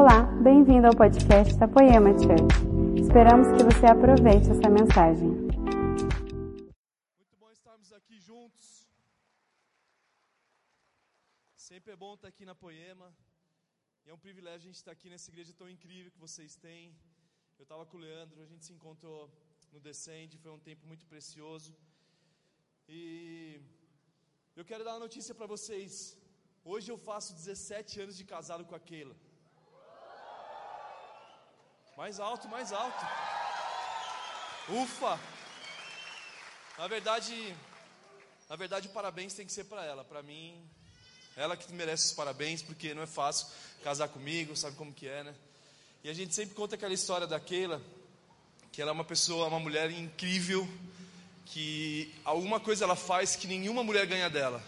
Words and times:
Olá, 0.00 0.18
bem-vindo 0.48 0.86
ao 0.86 0.96
podcast 0.96 1.52
da 1.62 1.68
Poema 1.68 2.10
Church. 2.20 2.54
Esperamos 2.98 3.48
que 3.54 3.62
você 3.68 3.86
aproveite 3.94 4.46
essa 4.54 4.68
mensagem. 4.76 5.30
Muito 7.18 7.36
bom 7.38 7.50
estarmos 7.52 7.92
aqui 7.98 8.18
juntos. 8.18 8.88
Sempre 11.54 11.92
é 11.92 11.96
bom 12.04 12.14
estar 12.14 12.28
aqui 12.28 12.46
na 12.50 12.54
Poema. 12.54 13.08
E 14.06 14.08
é 14.08 14.14
um 14.14 14.22
privilégio 14.26 14.60
a 14.60 14.68
gente 14.68 14.80
estar 14.82 14.92
aqui 14.92 15.10
nessa 15.10 15.28
igreja 15.30 15.52
tão 15.52 15.68
incrível 15.68 16.10
que 16.14 16.22
vocês 16.26 16.56
têm. 16.56 16.84
Eu 17.58 17.64
estava 17.64 17.84
com 17.84 17.98
o 17.98 18.00
Leandro, 18.00 18.40
a 18.40 18.46
gente 18.52 18.64
se 18.64 18.72
encontrou 18.72 19.20
no 19.74 19.78
Descende, 19.78 20.38
foi 20.38 20.52
um 20.52 20.62
tempo 20.70 20.86
muito 20.86 21.04
precioso. 21.12 21.76
E 22.88 23.60
eu 24.56 24.64
quero 24.64 24.84
dar 24.86 24.94
uma 24.94 25.04
notícia 25.06 25.34
para 25.34 25.52
vocês. 25.54 26.16
Hoje 26.64 26.90
eu 26.90 26.96
faço 26.96 27.34
17 27.34 28.00
anos 28.00 28.16
de 28.16 28.24
casado 28.24 28.64
com 28.64 28.74
a 28.74 28.80
Keila. 28.80 29.14
Mais 31.96 32.18
alto, 32.18 32.48
mais 32.48 32.72
alto. 32.72 33.06
Ufa! 34.68 35.20
Na 36.78 36.88
verdade, 36.88 37.54
na 38.48 38.56
verdade 38.56 38.88
parabéns 38.88 39.34
tem 39.34 39.44
que 39.44 39.52
ser 39.52 39.64
para 39.64 39.84
ela, 39.84 40.02
para 40.02 40.22
mim, 40.22 40.58
ela 41.36 41.56
que 41.56 41.70
merece 41.72 42.06
os 42.06 42.12
parabéns, 42.12 42.62
porque 42.62 42.94
não 42.94 43.02
é 43.02 43.06
fácil 43.06 43.46
casar 43.84 44.08
comigo, 44.08 44.56
sabe 44.56 44.76
como 44.76 44.92
que 44.92 45.06
é, 45.06 45.22
né? 45.22 45.34
E 46.02 46.08
a 46.08 46.14
gente 46.14 46.34
sempre 46.34 46.54
conta 46.54 46.76
aquela 46.76 46.94
história 46.94 47.26
da 47.26 47.38
Keila, 47.38 47.80
que 48.72 48.80
ela 48.80 48.90
é 48.90 48.94
uma 48.94 49.04
pessoa, 49.04 49.46
uma 49.46 49.60
mulher 49.60 49.90
incrível, 49.90 50.66
que 51.46 52.12
alguma 52.24 52.58
coisa 52.58 52.84
ela 52.84 52.96
faz 52.96 53.36
que 53.36 53.46
nenhuma 53.46 53.84
mulher 53.84 54.06
ganha 54.06 54.30
dela. 54.30 54.62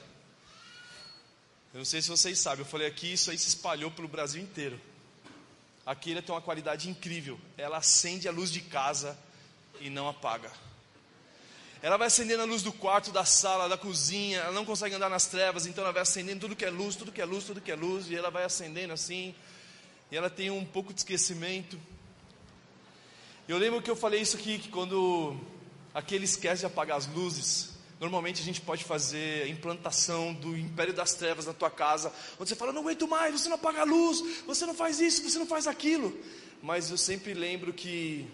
Eu 1.73 1.79
não 1.79 1.85
sei 1.85 2.03
se 2.03 2.09
vocês 2.09 2.39
sabem, 2.39 2.61
eu 2.61 2.71
falei 2.71 2.87
aqui, 2.87 3.15
isso 3.15 3.31
aí 3.31 3.39
se 3.39 3.49
espalhou 3.49 3.91
pelo 3.91 4.09
Brasil 4.09 4.43
inteiro. 4.43 4.79
A 5.87 5.95
tem 5.95 6.23
uma 6.31 6.41
qualidade 6.41 6.89
incrível. 6.89 7.39
Ela 7.59 7.79
acende 7.79 8.27
a 8.27 8.33
luz 8.33 8.51
de 8.51 8.61
casa 8.61 9.19
e 9.81 9.91
não 9.91 10.09
apaga. 10.09 10.51
Ela 11.83 11.99
vai 11.99 12.07
acendendo 12.07 12.43
a 12.43 12.47
luz 12.47 12.63
do 12.63 12.73
quarto, 12.73 13.13
da 13.13 13.27
sala, 13.27 13.69
da 13.69 13.77
cozinha. 13.77 14.39
Ela 14.39 14.53
não 14.53 14.65
consegue 14.65 14.95
andar 14.95 15.11
nas 15.11 15.27
trevas, 15.27 15.67
então 15.67 15.85
ela 15.85 15.93
vai 15.93 16.01
acendendo 16.01 16.41
tudo 16.41 16.57
que 16.57 16.65
é 16.65 16.71
luz, 16.71 16.97
tudo 16.97 17.13
que 17.13 17.21
é 17.21 17.25
luz, 17.27 17.45
tudo 17.45 17.61
que 17.61 17.71
é 17.71 17.75
luz. 17.75 18.09
E 18.09 18.17
ela 18.17 18.31
vai 18.31 18.45
acendendo 18.45 18.95
assim. 18.95 19.35
E 20.11 20.17
ela 20.17 20.31
tem 20.31 20.51
um 20.51 20.65
pouco 20.65 20.95
de 20.95 21.01
esquecimento. 21.01 21.79
Eu 23.47 23.59
lembro 23.59 23.83
que 23.83 23.91
eu 23.91 23.97
falei 23.97 24.23
isso 24.23 24.39
aqui, 24.39 24.59
que 24.59 24.71
quando 24.71 25.39
aquele 25.93 26.25
esquece 26.25 26.61
de 26.61 26.67
apagar 26.67 26.97
as 26.97 27.07
luzes, 27.07 27.74
Normalmente 28.01 28.43
a 28.43 28.45
gente 28.45 28.61
pode 28.61 28.85
fazer 28.85 29.45
a 29.45 29.49
implantação 29.49 30.35
do 30.35 30.57
império 30.57 30.93
das 30.93 31.15
trevas 31.15 31.47
na 31.47 31.53
tua 31.53 31.71
casa, 31.71 32.13
onde 32.39 32.49
você 32.49 32.57
fala, 32.57 32.73
não 32.73 32.83
aguento 32.83 33.07
mais, 33.07 33.41
você 33.41 33.49
não 33.49 33.57
apaga 33.57 33.83
a 33.83 33.85
luz, 33.85 34.43
você 34.47 34.67
não 34.67 34.75
faz 34.75 35.01
isso, 35.01 35.23
você 35.23 35.39
não 35.39 35.47
faz 35.47 35.67
aquilo. 35.67 36.17
Mas 36.63 36.91
eu 36.91 36.99
sempre 36.99 37.35
lembro 37.35 37.73
que 37.73 38.27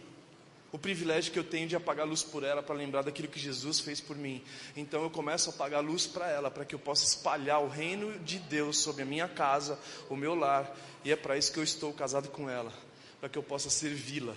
o 0.72 0.78
privilégio 0.78 1.33
que 1.33 1.38
eu 1.38 1.44
tenho 1.44 1.69
de 1.69 1.75
apagar 1.75 2.06
a 2.06 2.08
luz 2.08 2.22
por 2.22 2.44
ela 2.44 2.62
para 2.62 2.75
lembrar 2.75 3.03
daquilo 3.03 3.28
que 3.28 3.41
Jesus 3.41 3.81
fez 3.81 4.00
por 4.00 4.16
mim. 4.16 4.42
Então 4.77 5.03
eu 5.03 5.11
começo 5.11 5.50
a 5.50 5.53
apagar 5.53 5.81
a 5.81 5.83
luz 5.83 6.06
para 6.06 6.28
ela, 6.31 6.50
para 6.50 6.64
que 6.64 6.75
eu 6.75 6.78
possa 6.78 7.05
espalhar 7.05 7.61
o 7.61 7.69
reino 7.69 8.19
de 8.20 8.38
Deus 8.38 8.78
sobre 8.78 9.03
a 9.03 9.06
minha 9.06 9.28
casa, 9.28 9.78
o 10.08 10.16
meu 10.16 10.34
lar, 10.34 10.75
e 11.05 11.11
é 11.11 11.16
para 11.16 11.36
isso 11.36 11.53
que 11.53 11.58
eu 11.58 11.64
estou 11.64 11.92
casado 11.92 12.28
com 12.28 12.48
ela, 12.48 12.72
para 13.19 13.28
que 13.28 13.36
eu 13.36 13.42
possa 13.42 13.69
servi-la. 13.69 14.34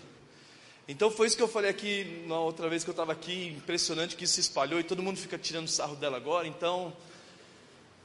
Então 0.85 1.09
foi 1.09 1.27
isso 1.27 1.37
que 1.37 1.43
eu 1.43 1.47
falei 1.47 1.71
aqui 1.71 2.25
na 2.27 2.37
outra 2.39 2.67
vez 2.67 2.83
que 2.83 2.89
eu 2.89 2.93
estava 2.93 3.13
aqui, 3.13 3.47
impressionante 3.47 4.17
que 4.17 4.25
isso 4.25 4.33
se 4.33 4.41
espalhou 4.41 4.81
e 4.81 4.83
todo 4.83 5.01
mundo 5.01 5.17
fica 5.17 5.37
tirando 5.37 5.69
sarro 5.69 5.95
dela 5.95 6.17
agora. 6.17 6.45
Então 6.45 6.93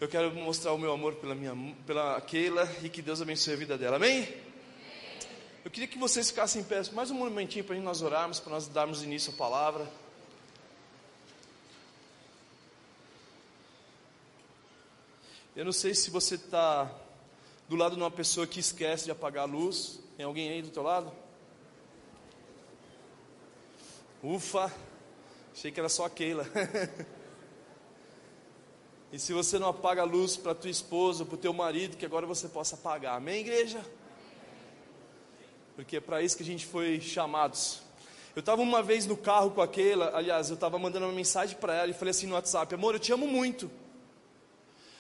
eu 0.01 0.07
quero 0.07 0.33
mostrar 0.33 0.73
o 0.73 0.79
meu 0.79 0.93
amor 0.93 1.17
pela 1.17 1.35
minha, 1.35 1.57
pela 1.85 2.21
Keila 2.21 2.71
e 2.85 2.89
que 2.89 3.03
Deus 3.03 3.21
abençoe 3.21 3.55
a 3.55 3.57
vida 3.57 3.77
dela. 3.77 3.97
Amém? 3.97 4.33
Eu 5.65 5.73
queria 5.73 5.89
que 5.89 5.99
vocês 5.99 6.31
ficassem 6.31 6.63
em 6.63 6.65
pé 6.65 6.81
mais 6.93 7.11
um 7.11 7.15
momentinho 7.15 7.65
para 7.65 7.75
nós 7.81 8.01
orarmos, 8.01 8.39
para 8.39 8.53
nós 8.53 8.69
darmos 8.69 9.03
início 9.03 9.33
à 9.33 9.37
palavra. 9.37 9.91
Eu 15.57 15.65
não 15.65 15.73
sei 15.73 15.97
se 15.97 16.11
você 16.11 16.37
está 16.37 16.89
do 17.69 17.75
lado 17.75 17.97
de 17.97 18.01
uma 18.01 18.11
pessoa 18.11 18.47
que 18.47 18.61
esquece 18.61 19.07
de 19.07 19.11
apagar 19.11 19.43
a 19.43 19.47
luz. 19.47 19.99
Tem 20.17 20.25
alguém 20.25 20.49
aí 20.49 20.63
do 20.63 20.71
teu 20.71 20.85
lado? 20.85 21.13
Ufa, 24.23 24.73
achei 25.53 25.71
que 25.71 25.79
era 25.79 25.89
só 25.89 26.05
a 26.05 26.11
Keila. 26.11 26.45
e 29.13 29.19
se 29.19 29.33
você 29.33 29.61
não 29.61 29.69
apaga 29.69 30.03
a 30.03 30.05
luz 30.05 30.37
para 30.37 30.57
tua 30.57 30.71
esposa, 30.71 31.25
para 31.25 31.37
o 31.37 31.39
teu 31.39 31.53
marido, 31.53 31.97
que 31.97 32.05
agora 32.05 32.27
você 32.27 32.49
possa 32.49 32.75
apagar. 32.75 33.17
Amém, 33.17 33.43
igreja? 33.43 33.81
Porque 35.77 35.99
é 35.99 36.01
para 36.01 36.21
isso 36.21 36.37
que 36.37 36.43
a 36.43 36.47
gente 36.47 36.67
foi 36.67 37.01
chamados. 37.01 37.81
Eu 38.35 38.41
estava 38.41 38.61
uma 38.61 38.83
vez 38.83 39.07
no 39.07 39.17
carro 39.17 39.53
com 39.53 39.63
a 39.63 39.69
Keila, 39.69 40.11
aliás, 40.13 40.49
eu 40.49 40.55
estava 40.55 40.79
mandando 40.81 41.07
uma 41.07 41.15
mensagem 41.15 41.57
para 41.57 41.75
ela 41.75 41.91
e 41.91 41.95
falei 41.95 42.11
assim 42.11 42.27
no 42.27 42.35
WhatsApp: 42.35 42.75
Amor, 42.75 42.95
eu 42.95 43.01
te 43.01 43.13
amo 43.13 43.29
muito. 43.29 43.71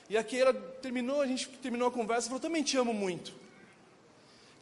E 0.08 0.16
a 0.16 0.22
Keila 0.22 0.54
terminou, 0.54 1.20
a 1.20 1.26
gente 1.26 1.48
terminou 1.48 1.88
a 1.88 1.90
conversa 1.90 2.26
e 2.26 2.28
falou: 2.28 2.40
Também 2.40 2.62
te 2.62 2.76
amo 2.76 2.94
muito. 2.94 3.34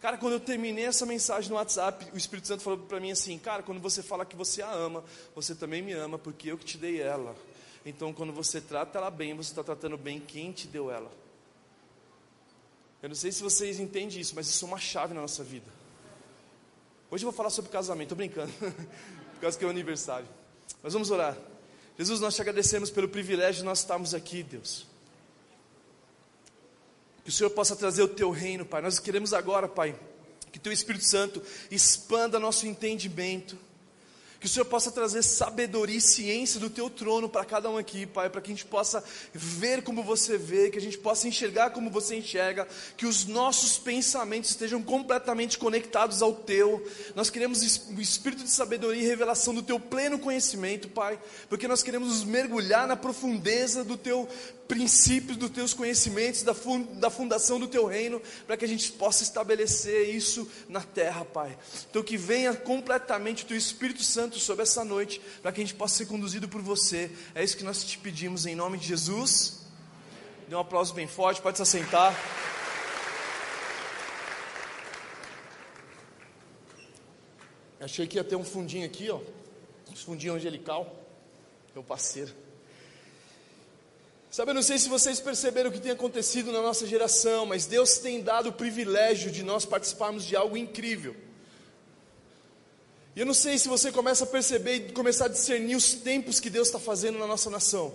Cara, 0.00 0.18
quando 0.18 0.34
eu 0.34 0.40
terminei 0.40 0.84
essa 0.84 1.06
mensagem 1.06 1.50
no 1.50 1.56
WhatsApp, 1.56 2.06
o 2.12 2.16
Espírito 2.16 2.48
Santo 2.48 2.62
falou 2.62 2.78
para 2.80 3.00
mim 3.00 3.10
assim: 3.10 3.38
Cara, 3.38 3.62
quando 3.62 3.80
você 3.80 4.02
fala 4.02 4.26
que 4.26 4.36
você 4.36 4.62
a 4.62 4.70
ama, 4.70 5.02
você 5.34 5.54
também 5.54 5.82
me 5.82 5.92
ama, 5.92 6.18
porque 6.18 6.50
eu 6.50 6.58
que 6.58 6.64
te 6.64 6.78
dei 6.78 7.00
ela. 7.00 7.34
Então, 7.84 8.12
quando 8.12 8.32
você 8.32 8.60
trata 8.60 8.98
ela 8.98 9.10
bem, 9.10 9.34
você 9.34 9.50
está 9.50 9.62
tratando 9.62 9.96
bem 9.96 10.20
quem 10.20 10.52
te 10.52 10.66
deu 10.66 10.90
ela. 10.90 11.10
Eu 13.02 13.08
não 13.08 13.16
sei 13.16 13.30
se 13.30 13.42
vocês 13.42 13.78
entendem 13.78 14.20
isso, 14.20 14.34
mas 14.34 14.48
isso 14.48 14.64
é 14.64 14.68
uma 14.68 14.78
chave 14.78 15.14
na 15.14 15.20
nossa 15.20 15.44
vida. 15.44 15.70
Hoje 17.10 17.24
eu 17.24 17.30
vou 17.30 17.36
falar 17.36 17.50
sobre 17.50 17.70
casamento, 17.70 18.12
estou 18.12 18.16
brincando, 18.16 18.52
por 19.34 19.40
causa 19.40 19.56
que 19.56 19.64
é 19.64 19.66
o 19.68 19.70
aniversário. 19.70 20.26
Mas 20.82 20.92
vamos 20.92 21.10
orar. 21.10 21.36
Jesus, 21.96 22.20
nós 22.20 22.34
te 22.34 22.40
agradecemos 22.40 22.90
pelo 22.90 23.08
privilégio 23.08 23.60
de 23.60 23.64
nós 23.64 23.78
estarmos 23.78 24.12
aqui, 24.12 24.42
Deus. 24.42 24.86
Que 27.26 27.30
o 27.30 27.32
Senhor 27.32 27.50
possa 27.50 27.74
trazer 27.74 28.04
o 28.04 28.08
teu 28.08 28.30
reino, 28.30 28.64
Pai. 28.64 28.80
Nós 28.80 29.00
queremos 29.00 29.34
agora, 29.34 29.66
Pai, 29.66 29.98
que 30.52 30.60
teu 30.60 30.72
Espírito 30.72 31.04
Santo 31.04 31.42
expanda 31.72 32.38
nosso 32.38 32.68
entendimento. 32.68 33.58
Que 34.38 34.46
o 34.46 34.48
Senhor 34.48 34.66
possa 34.66 34.92
trazer 34.92 35.24
sabedoria 35.24 35.96
e 35.96 36.00
ciência 36.00 36.60
do 36.60 36.70
teu 36.70 36.88
trono 36.88 37.28
para 37.28 37.44
cada 37.44 37.68
um 37.68 37.76
aqui, 37.76 38.06
Pai, 38.06 38.30
para 38.30 38.40
que 38.40 38.52
a 38.52 38.54
gente 38.54 38.66
possa 38.66 39.02
ver 39.34 39.82
como 39.82 40.04
você 40.04 40.38
vê, 40.38 40.70
que 40.70 40.78
a 40.78 40.80
gente 40.80 40.98
possa 40.98 41.26
enxergar 41.26 41.70
como 41.70 41.90
você 41.90 42.14
enxerga, 42.14 42.68
que 42.96 43.06
os 43.06 43.24
nossos 43.24 43.76
pensamentos 43.76 44.50
estejam 44.50 44.80
completamente 44.80 45.58
conectados 45.58 46.22
ao 46.22 46.32
teu. 46.32 46.86
Nós 47.16 47.28
queremos 47.28 47.60
o 47.88 48.00
espírito 48.00 48.44
de 48.44 48.50
sabedoria 48.50 49.02
e 49.02 49.06
revelação 49.06 49.52
do 49.52 49.64
teu 49.64 49.80
pleno 49.80 50.16
conhecimento, 50.16 50.88
Pai, 50.88 51.18
porque 51.48 51.66
nós 51.66 51.82
queremos 51.82 52.08
nos 52.08 52.22
mergulhar 52.22 52.86
na 52.86 52.94
profundeza 52.94 53.82
do 53.82 53.96
teu 53.96 54.28
princípios 54.66 55.36
dos 55.36 55.50
teus 55.50 55.72
conhecimentos, 55.72 56.42
da, 56.42 56.54
da 56.94 57.10
fundação 57.10 57.58
do 57.58 57.68
teu 57.68 57.86
reino, 57.86 58.20
para 58.46 58.56
que 58.56 58.64
a 58.64 58.68
gente 58.68 58.92
possa 58.92 59.22
estabelecer 59.22 60.14
isso 60.14 60.48
na 60.68 60.80
terra, 60.80 61.24
Pai. 61.24 61.56
Então 61.90 62.02
que 62.02 62.16
venha 62.16 62.54
completamente 62.54 63.44
o 63.44 63.46
teu 63.46 63.56
Espírito 63.56 64.02
Santo 64.02 64.38
sobre 64.38 64.62
essa 64.62 64.84
noite, 64.84 65.20
para 65.42 65.52
que 65.52 65.60
a 65.60 65.64
gente 65.64 65.74
possa 65.74 65.96
ser 65.96 66.06
conduzido 66.06 66.48
por 66.48 66.60
você. 66.60 67.10
É 67.34 67.42
isso 67.42 67.56
que 67.56 67.64
nós 67.64 67.84
te 67.84 67.98
pedimos 67.98 68.46
em 68.46 68.54
nome 68.54 68.78
de 68.78 68.86
Jesus. 68.86 69.60
Dê 70.48 70.54
um 70.54 70.60
aplauso 70.60 70.94
bem 70.94 71.06
forte, 71.06 71.40
pode 71.40 71.56
se 71.56 71.62
assentar. 71.62 72.14
Achei 77.80 78.06
que 78.06 78.16
ia 78.16 78.24
ter 78.24 78.36
um 78.36 78.44
fundinho 78.44 78.86
aqui, 78.86 79.10
ó. 79.10 79.20
Um 79.90 79.96
fundinho 79.96 80.34
angelical. 80.34 80.92
Meu 81.74 81.84
parceiro. 81.84 82.45
Sabe, 84.36 84.50
eu 84.50 84.54
não 84.54 84.62
sei 84.62 84.78
se 84.78 84.86
vocês 84.86 85.18
perceberam 85.18 85.70
o 85.70 85.72
que 85.72 85.80
tem 85.80 85.92
acontecido 85.92 86.52
na 86.52 86.60
nossa 86.60 86.86
geração, 86.86 87.46
mas 87.46 87.64
Deus 87.64 87.96
tem 87.96 88.20
dado 88.20 88.50
o 88.50 88.52
privilégio 88.52 89.30
de 89.30 89.42
nós 89.42 89.64
participarmos 89.64 90.26
de 90.26 90.36
algo 90.36 90.58
incrível. 90.58 91.16
E 93.16 93.20
eu 93.20 93.24
não 93.24 93.32
sei 93.32 93.56
se 93.56 93.66
você 93.66 93.90
começa 93.90 94.24
a 94.24 94.26
perceber 94.26 94.74
e 94.74 94.92
começar 94.92 95.24
a 95.24 95.28
discernir 95.28 95.74
os 95.74 95.94
tempos 95.94 96.38
que 96.38 96.50
Deus 96.50 96.68
está 96.68 96.78
fazendo 96.78 97.18
na 97.18 97.26
nossa 97.26 97.48
nação. 97.48 97.94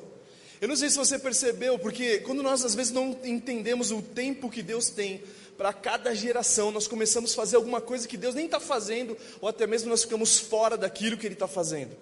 Eu 0.59 0.67
não 0.67 0.75
sei 0.75 0.89
se 0.89 0.97
você 0.97 1.19
percebeu, 1.19 1.77
porque 1.77 2.21
quando 2.21 2.41
nós 2.41 2.65
às 2.65 2.73
vezes 2.73 2.91
não 2.91 3.19
entendemos 3.23 3.91
o 3.91 4.01
tempo 4.01 4.49
que 4.49 4.63
Deus 4.63 4.89
tem 4.89 5.21
para 5.55 5.71
cada 5.71 6.15
geração, 6.15 6.71
nós 6.71 6.87
começamos 6.87 7.33
a 7.33 7.35
fazer 7.35 7.57
alguma 7.57 7.79
coisa 7.79 8.07
que 8.07 8.17
Deus 8.17 8.33
nem 8.33 8.45
está 8.45 8.59
fazendo, 8.59 9.15
ou 9.39 9.47
até 9.47 9.67
mesmo 9.67 9.91
nós 9.91 10.01
ficamos 10.01 10.39
fora 10.39 10.75
daquilo 10.75 11.17
que 11.17 11.27
Ele 11.27 11.35
está 11.35 11.47
fazendo. 11.47 11.95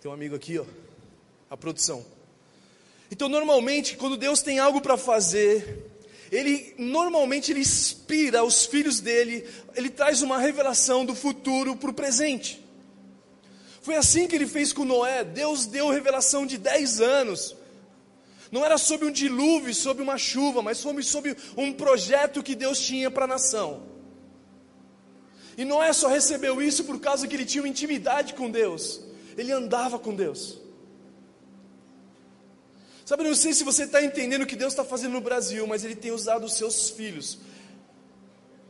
Tem 0.00 0.10
um 0.10 0.14
amigo 0.14 0.34
aqui, 0.34 0.58
ó 0.58 0.64
a 1.50 1.56
produção. 1.56 2.06
Então, 3.10 3.28
normalmente, 3.28 3.96
quando 3.96 4.16
Deus 4.16 4.40
tem 4.40 4.60
algo 4.60 4.80
para 4.80 4.96
fazer, 4.96 5.90
ele 6.30 6.74
normalmente 6.78 7.50
ele 7.50 7.60
inspira 7.60 8.44
os 8.44 8.64
filhos 8.64 9.00
dele, 9.00 9.44
ele 9.74 9.90
traz 9.90 10.22
uma 10.22 10.38
revelação 10.38 11.04
do 11.04 11.14
futuro 11.14 11.74
para 11.74 11.90
o 11.90 11.94
presente. 11.94 12.64
Foi 13.82 13.96
assim 13.96 14.28
que 14.28 14.36
ele 14.36 14.46
fez 14.46 14.72
com 14.72 14.84
Noé. 14.84 15.24
Deus 15.24 15.66
deu 15.66 15.88
revelação 15.88 16.46
de 16.46 16.56
10 16.56 17.00
anos. 17.00 17.56
Não 18.52 18.64
era 18.64 18.78
sobre 18.78 19.08
um 19.08 19.10
dilúvio, 19.10 19.74
sobre 19.74 20.02
uma 20.02 20.18
chuva, 20.18 20.62
mas 20.62 20.78
sobre, 20.78 21.02
sobre 21.02 21.36
um 21.56 21.72
projeto 21.72 22.42
que 22.42 22.54
Deus 22.54 22.78
tinha 22.80 23.10
para 23.10 23.24
a 23.24 23.28
nação. 23.28 23.82
E 25.56 25.64
Noé 25.64 25.92
só 25.92 26.08
recebeu 26.08 26.62
isso 26.62 26.84
por 26.84 27.00
causa 27.00 27.26
que 27.26 27.34
ele 27.34 27.44
tinha 27.44 27.66
intimidade 27.66 28.34
com 28.34 28.50
Deus. 28.50 29.00
Ele 29.36 29.50
andava 29.50 29.98
com 29.98 30.14
Deus. 30.14 30.58
Sabe, 33.10 33.24
não 33.24 33.34
sei 33.34 33.52
se 33.52 33.64
você 33.64 33.82
está 33.86 34.00
entendendo 34.00 34.42
o 34.42 34.46
que 34.46 34.54
Deus 34.54 34.72
está 34.72 34.84
fazendo 34.84 35.14
no 35.14 35.20
Brasil, 35.20 35.66
mas 35.66 35.84
Ele 35.84 35.96
tem 35.96 36.12
usado 36.12 36.44
os 36.44 36.52
seus 36.52 36.90
filhos 36.90 37.40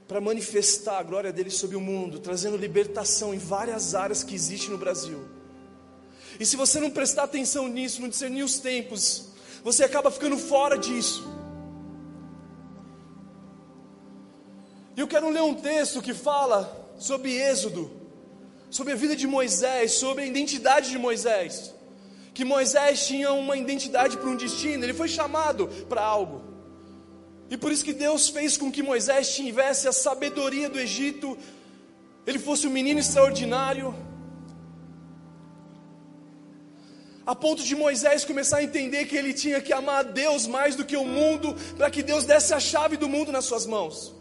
para 0.08 0.18
manifestar 0.18 0.98
a 0.98 1.02
glória 1.02 1.30
dele 1.30 1.50
sobre 1.50 1.76
o 1.76 1.80
mundo, 1.80 2.18
trazendo 2.18 2.56
libertação 2.56 3.34
em 3.34 3.38
várias 3.38 3.94
áreas 3.94 4.24
que 4.24 4.34
existem 4.34 4.70
no 4.70 4.78
Brasil. 4.78 5.28
E 6.40 6.46
se 6.46 6.56
você 6.56 6.80
não 6.80 6.88
prestar 6.88 7.24
atenção 7.24 7.68
nisso, 7.68 8.00
não 8.00 8.08
discernir 8.08 8.42
os 8.42 8.58
tempos, 8.58 9.26
você 9.62 9.84
acaba 9.84 10.10
ficando 10.10 10.38
fora 10.38 10.78
disso. 10.78 11.22
E 14.96 15.00
eu 15.00 15.06
quero 15.06 15.28
ler 15.28 15.42
um 15.42 15.54
texto 15.54 16.00
que 16.00 16.14
fala 16.14 16.90
sobre 16.98 17.36
Êxodo, 17.36 17.90
sobre 18.70 18.94
a 18.94 18.96
vida 18.96 19.14
de 19.14 19.26
Moisés, 19.26 19.92
sobre 19.92 20.24
a 20.24 20.26
identidade 20.26 20.88
de 20.88 20.96
Moisés. 20.96 21.74
Que 22.40 22.44
Moisés 22.46 23.06
tinha 23.06 23.30
uma 23.34 23.54
identidade 23.54 24.16
para 24.16 24.30
um 24.30 24.34
destino, 24.34 24.82
ele 24.82 24.94
foi 24.94 25.08
chamado 25.08 25.68
para 25.90 26.00
algo. 26.00 26.40
E 27.50 27.56
por 27.58 27.70
isso 27.70 27.84
que 27.84 27.92
Deus 27.92 28.30
fez 28.30 28.56
com 28.56 28.72
que 28.72 28.82
Moisés 28.82 29.34
tivesse 29.34 29.86
a 29.86 29.92
sabedoria 29.92 30.70
do 30.70 30.80
Egito, 30.80 31.36
ele 32.26 32.38
fosse 32.38 32.66
um 32.66 32.70
menino 32.70 32.98
extraordinário, 32.98 33.94
a 37.26 37.34
ponto 37.36 37.62
de 37.62 37.76
Moisés 37.76 38.24
começar 38.24 38.56
a 38.56 38.62
entender 38.62 39.04
que 39.04 39.18
ele 39.18 39.34
tinha 39.34 39.60
que 39.60 39.74
amar 39.74 39.98
a 39.98 40.02
Deus 40.02 40.46
mais 40.46 40.74
do 40.74 40.86
que 40.86 40.96
o 40.96 41.04
mundo, 41.04 41.54
para 41.76 41.90
que 41.90 42.02
Deus 42.02 42.24
desse 42.24 42.54
a 42.54 42.58
chave 42.58 42.96
do 42.96 43.06
mundo 43.06 43.30
nas 43.30 43.44
suas 43.44 43.66
mãos. 43.66 44.14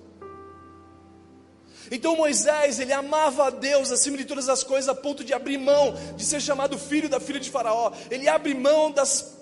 Então 1.92 2.16
Moisés, 2.16 2.80
ele 2.80 2.94
amava 2.94 3.48
a 3.48 3.50
Deus 3.50 3.92
acima 3.92 4.18
de 4.18 4.26
todas 4.26 4.48
as 4.48 4.64
coisas, 4.64 4.90
a 4.90 4.96
ponto 4.96 5.24
de 5.24 5.34
abrir 5.34 5.58
mão 5.58 5.96
de 6.16 6.24
ser 6.24 6.42
chamado 6.42 6.78
filho 6.78 7.10
da 7.10 7.20
filha 7.20 7.40
de 7.40 7.50
Faraó. 7.50 7.92
Ele 8.12 8.28
abre 8.28 8.54
mão 8.54 8.92
das 8.92 9.38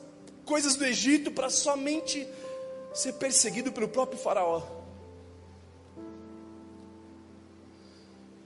coisas 0.46 0.76
do 0.76 0.86
Egito 0.86 1.32
para 1.32 1.50
somente 1.50 2.28
ser 2.94 3.14
perseguido 3.14 3.72
pelo 3.72 3.88
próprio 3.88 4.18
Faraó. 4.18 4.78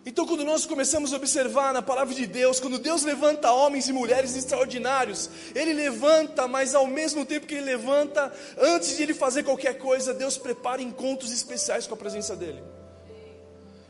Então, 0.03 0.25
quando 0.25 0.43
nós 0.43 0.65
começamos 0.65 1.13
a 1.13 1.17
observar 1.17 1.71
na 1.71 1.81
palavra 1.81 2.15
de 2.15 2.25
Deus, 2.25 2.59
quando 2.59 2.79
Deus 2.79 3.03
levanta 3.03 3.51
homens 3.51 3.87
e 3.87 3.93
mulheres 3.93 4.35
extraordinários, 4.35 5.29
Ele 5.53 5.73
levanta, 5.73 6.47
mas 6.47 6.73
ao 6.73 6.87
mesmo 6.87 7.23
tempo 7.23 7.45
que 7.45 7.53
Ele 7.53 7.65
levanta, 7.65 8.33
antes 8.57 8.97
de 8.97 9.03
Ele 9.03 9.13
fazer 9.13 9.43
qualquer 9.43 9.77
coisa, 9.77 10.11
Deus 10.11 10.39
prepara 10.39 10.81
encontros 10.81 11.31
especiais 11.31 11.85
com 11.85 11.93
a 11.93 11.97
presença 11.97 12.35
dEle. 12.35 12.63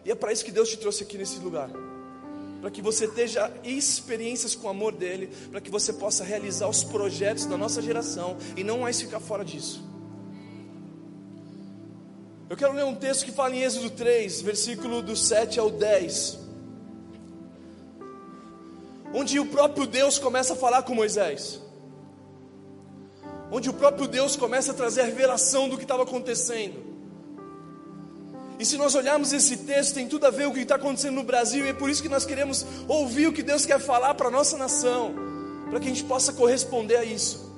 E 0.06 0.12
é 0.12 0.16
para 0.16 0.32
isso 0.32 0.44
que 0.44 0.52
Deus 0.52 0.70
te 0.70 0.78
trouxe 0.78 1.04
aqui 1.04 1.18
nesse 1.18 1.40
lugar. 1.40 1.70
Para 2.60 2.70
que 2.70 2.82
você 2.82 3.08
tenha 3.08 3.52
experiências 3.64 4.54
com 4.56 4.68
o 4.68 4.70
amor 4.70 4.94
dele, 4.94 5.30
para 5.50 5.60
que 5.60 5.72
você 5.72 5.92
possa 5.92 6.24
realizar 6.24 6.68
os 6.68 6.84
projetos 6.84 7.46
da 7.46 7.58
nossa 7.58 7.82
geração 7.82 8.38
e 8.56 8.64
não 8.64 8.80
mais 8.80 9.02
ficar 9.02 9.20
fora 9.20 9.44
disso. 9.44 9.84
Eu 12.50 12.58
quero 12.58 12.74
ler 12.74 12.84
um 12.84 12.94
texto 12.94 13.24
que 13.26 13.32
fala 13.32 13.56
em 13.56 13.64
Êxodo 13.64 13.90
3, 13.90 14.42
versículo 14.42 15.02
do 15.02 15.16
7 15.16 15.60
ao 15.60 15.70
10. 15.70 16.38
Onde 19.14 19.40
o 19.40 19.46
próprio 19.46 19.88
Deus 19.88 20.20
começa 20.20 20.54
a 20.54 20.56
falar 20.56 20.84
com 20.84 20.94
Moisés. 20.94 21.62
Onde 23.50 23.70
o 23.70 23.74
próprio 23.74 24.08
Deus 24.08 24.36
começa 24.36 24.72
a 24.72 24.76
trazer 24.76 25.02
a 25.02 25.06
revelação 25.06 25.70
do 25.70 25.78
que 25.78 25.84
estava 25.84 26.04
acontecendo. 26.04 26.91
E 28.62 28.66
se 28.66 28.78
nós 28.78 28.94
olharmos 28.94 29.34
esse 29.34 29.58
texto, 29.58 29.96
tem 29.96 30.08
tudo 30.08 30.28
a 30.28 30.30
ver 30.30 30.44
com 30.44 30.52
o 30.52 30.54
que 30.54 30.60
está 30.60 30.76
acontecendo 30.76 31.16
no 31.16 31.24
Brasil, 31.24 31.66
e 31.66 31.70
é 31.70 31.74
por 31.74 31.90
isso 31.90 32.00
que 32.00 32.08
nós 32.08 32.28
queremos 32.28 32.64
ouvir 32.88 33.26
o 33.26 33.34
que 33.34 33.42
Deus 33.42 33.66
quer 33.66 33.80
falar 33.80 34.14
para 34.14 34.28
a 34.28 34.32
nossa 34.32 34.56
nação, 34.56 35.16
para 35.68 35.80
que 35.80 35.88
a 35.88 35.90
gente 35.90 36.04
possa 36.04 36.32
corresponder 36.32 36.98
a 36.98 37.04
isso. 37.04 37.52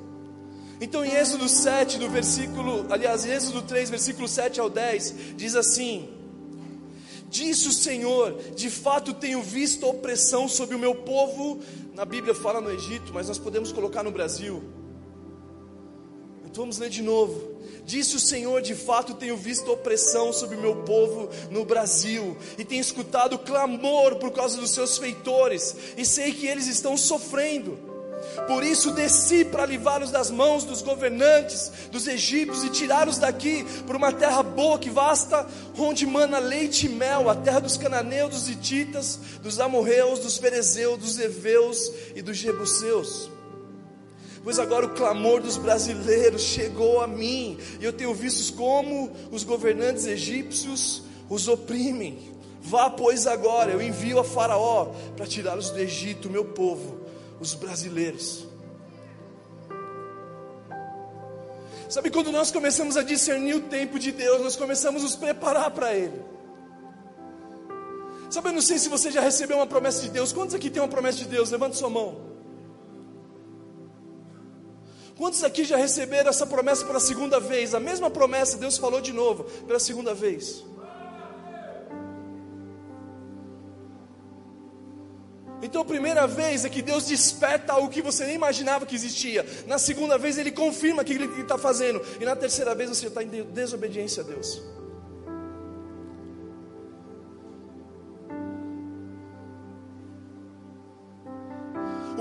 Então, 0.80 1.04
em 1.04 1.14
Êxodo 1.14 1.50
7, 1.50 2.00
do 2.00 2.10
versículo, 2.10 2.86
aliás, 2.90 3.26
Êxodo 3.26 3.64
3, 3.64 3.90
versículo 3.90 4.30
7 4.30 4.62
ao 4.62 4.70
10, 4.70 5.16
diz 5.36 5.58
assim: 5.58 6.08
Disse 7.28 7.68
o 7.68 7.74
Senhor: 7.74 8.38
De 8.56 8.70
fato 8.70 9.14
tenho 9.14 9.42
visto 9.42 9.86
opressão 9.86 10.48
sobre 10.48 10.74
o 10.74 10.80
meu 10.80 10.96
povo. 10.96 11.60
Na 11.94 12.06
Bíblia 12.06 12.34
fala 12.34 12.62
no 12.62 12.72
Egito, 12.72 13.12
mas 13.14 13.28
nós 13.28 13.38
podemos 13.38 13.74
colocar 13.74 14.04
no 14.04 14.12
Brasil. 14.12 14.64
Vamos 16.56 16.78
ler 16.78 16.90
de 16.90 17.02
novo. 17.02 17.54
Disse 17.86 18.16
o 18.16 18.20
Senhor: 18.20 18.62
De 18.62 18.76
fato 18.76 19.16
tenho 19.16 19.36
visto 19.36 19.72
opressão 19.72 20.32
sobre 20.32 20.56
o 20.56 20.62
meu 20.62 20.76
povo 20.78 21.30
no 21.50 21.66
Brasil, 21.66 22.38
e 22.58 22.64
tenho 22.64 22.82
escutado 22.82 23.40
clamor 23.40 24.16
por 24.18 24.32
causa 24.32 24.60
dos 24.60 24.72
seus 24.72 24.98
feitores, 24.98 25.76
e 25.98 26.06
sei 26.06 26.32
que 26.32 26.48
eles 26.48 26.68
estão 26.68 26.96
sofrendo. 26.96 27.92
Por 28.48 28.64
isso 28.64 28.92
desci 28.92 29.44
para 29.44 29.66
livrá-los 29.66 30.10
das 30.10 30.32
mãos 30.32 30.64
dos 30.64 30.82
governantes, 30.82 31.72
dos 31.92 32.08
egípcios, 32.08 32.64
e 32.64 32.70
tirá-los 32.70 33.18
daqui 33.18 33.66
por 33.86 33.96
uma 33.96 34.14
terra 34.14 34.42
boa 34.42 34.80
que 34.80 34.90
vasta, 34.90 35.46
onde 35.78 36.06
mana 36.06 36.40
leite 36.40 36.86
e 36.86 36.90
mel, 36.90 37.30
a 37.30 37.36
terra 37.36 37.60
dos 37.60 37.76
cananeus, 37.76 38.32
dos 38.32 38.50
hititas, 38.50 39.20
dos 39.42 39.60
amorreus, 39.60 40.20
dos 40.20 40.38
ferezeus, 40.38 40.98
dos 41.00 41.20
heveus 41.20 41.92
e 42.16 42.22
dos 42.22 42.38
jebuseus 42.38 43.33
pois 44.44 44.60
agora 44.60 44.86
o 44.86 44.94
clamor 44.94 45.42
dos 45.42 45.58
brasileiros 45.58 46.42
chegou 46.42 47.02
a 47.02 47.08
mim, 47.08 47.58
e 47.80 47.86
eu 47.86 47.94
tenho 47.94 48.14
visto 48.14 48.56
como 48.56 49.12
os 49.32 49.44
governantes 49.44 50.06
egípcios 50.06 51.04
os 51.30 51.48
oprimem. 51.48 52.34
Vá, 52.62 52.90
pois, 52.90 53.28
agora, 53.28 53.72
eu 53.72 53.82
envio 53.82 54.20
a 54.20 54.24
Faraó 54.24 54.94
para 55.18 55.26
tirá-los 55.26 55.70
do 55.70 55.80
Egito, 55.80 56.30
meu 56.30 56.46
povo, 56.46 57.02
os 57.40 57.54
brasileiros. 57.54 58.46
Sabe 61.90 62.10
quando 62.10 62.32
nós 62.32 62.52
começamos 62.52 62.98
a 62.98 63.04
discernir 63.04 63.56
o 63.56 63.62
tempo 63.62 64.00
de 64.00 64.12
Deus, 64.12 64.42
nós 64.42 64.56
começamos 64.56 65.02
a 65.02 65.04
nos 65.04 65.16
preparar 65.16 65.72
para 65.72 65.94
Ele. 65.94 66.20
Sabe, 68.30 68.50
eu 68.50 68.54
não 68.54 68.62
sei 68.62 68.80
se 68.80 68.90
você 68.90 69.12
já 69.12 69.22
recebeu 69.22 69.58
uma 69.58 69.68
promessa 69.68 70.02
de 70.02 70.10
Deus. 70.10 70.34
Quantos 70.34 70.56
aqui 70.56 70.72
tem 70.72 70.82
uma 70.82 70.88
promessa 70.88 71.20
de 71.20 71.26
Deus? 71.26 71.52
Levante 71.52 71.78
sua 71.78 71.90
mão. 71.90 72.33
Quantos 75.24 75.42
aqui 75.42 75.64
já 75.64 75.78
receberam 75.78 76.30
essa 76.30 76.46
promessa 76.46 76.86
pela 76.86 77.00
segunda 77.00 77.40
vez? 77.40 77.74
A 77.74 77.80
mesma 77.80 78.10
promessa, 78.10 78.58
Deus 78.58 78.78
falou 78.78 79.00
de 79.00 79.14
novo, 79.14 79.46
pela 79.66 79.80
segunda 79.80 80.14
vez. 80.14 80.66
Então, 85.62 85.82
a 85.82 85.86
primeira 85.86 86.28
vez 86.28 86.66
é 86.66 86.70
que 86.70 86.82
Deus 86.82 87.06
desperta 87.06 87.72
algo 87.72 87.88
que 87.88 88.02
você 88.02 88.26
nem 88.26 88.36
imaginava 88.36 88.86
que 88.86 88.96
existia. 88.96 89.46
Na 89.66 89.78
segunda 89.78 90.18
vez, 90.18 90.38
Ele 90.38 90.52
confirma 90.52 91.06
que 91.06 91.14
Ele 91.14 91.42
está 91.42 91.58
fazendo. 91.58 92.02
E 92.20 92.26
na 92.26 92.36
terceira 92.36 92.76
vez, 92.76 92.90
você 92.90 93.08
está 93.08 93.24
em 93.24 93.30
desobediência 93.30 94.24
a 94.24 94.26
Deus. 94.26 94.73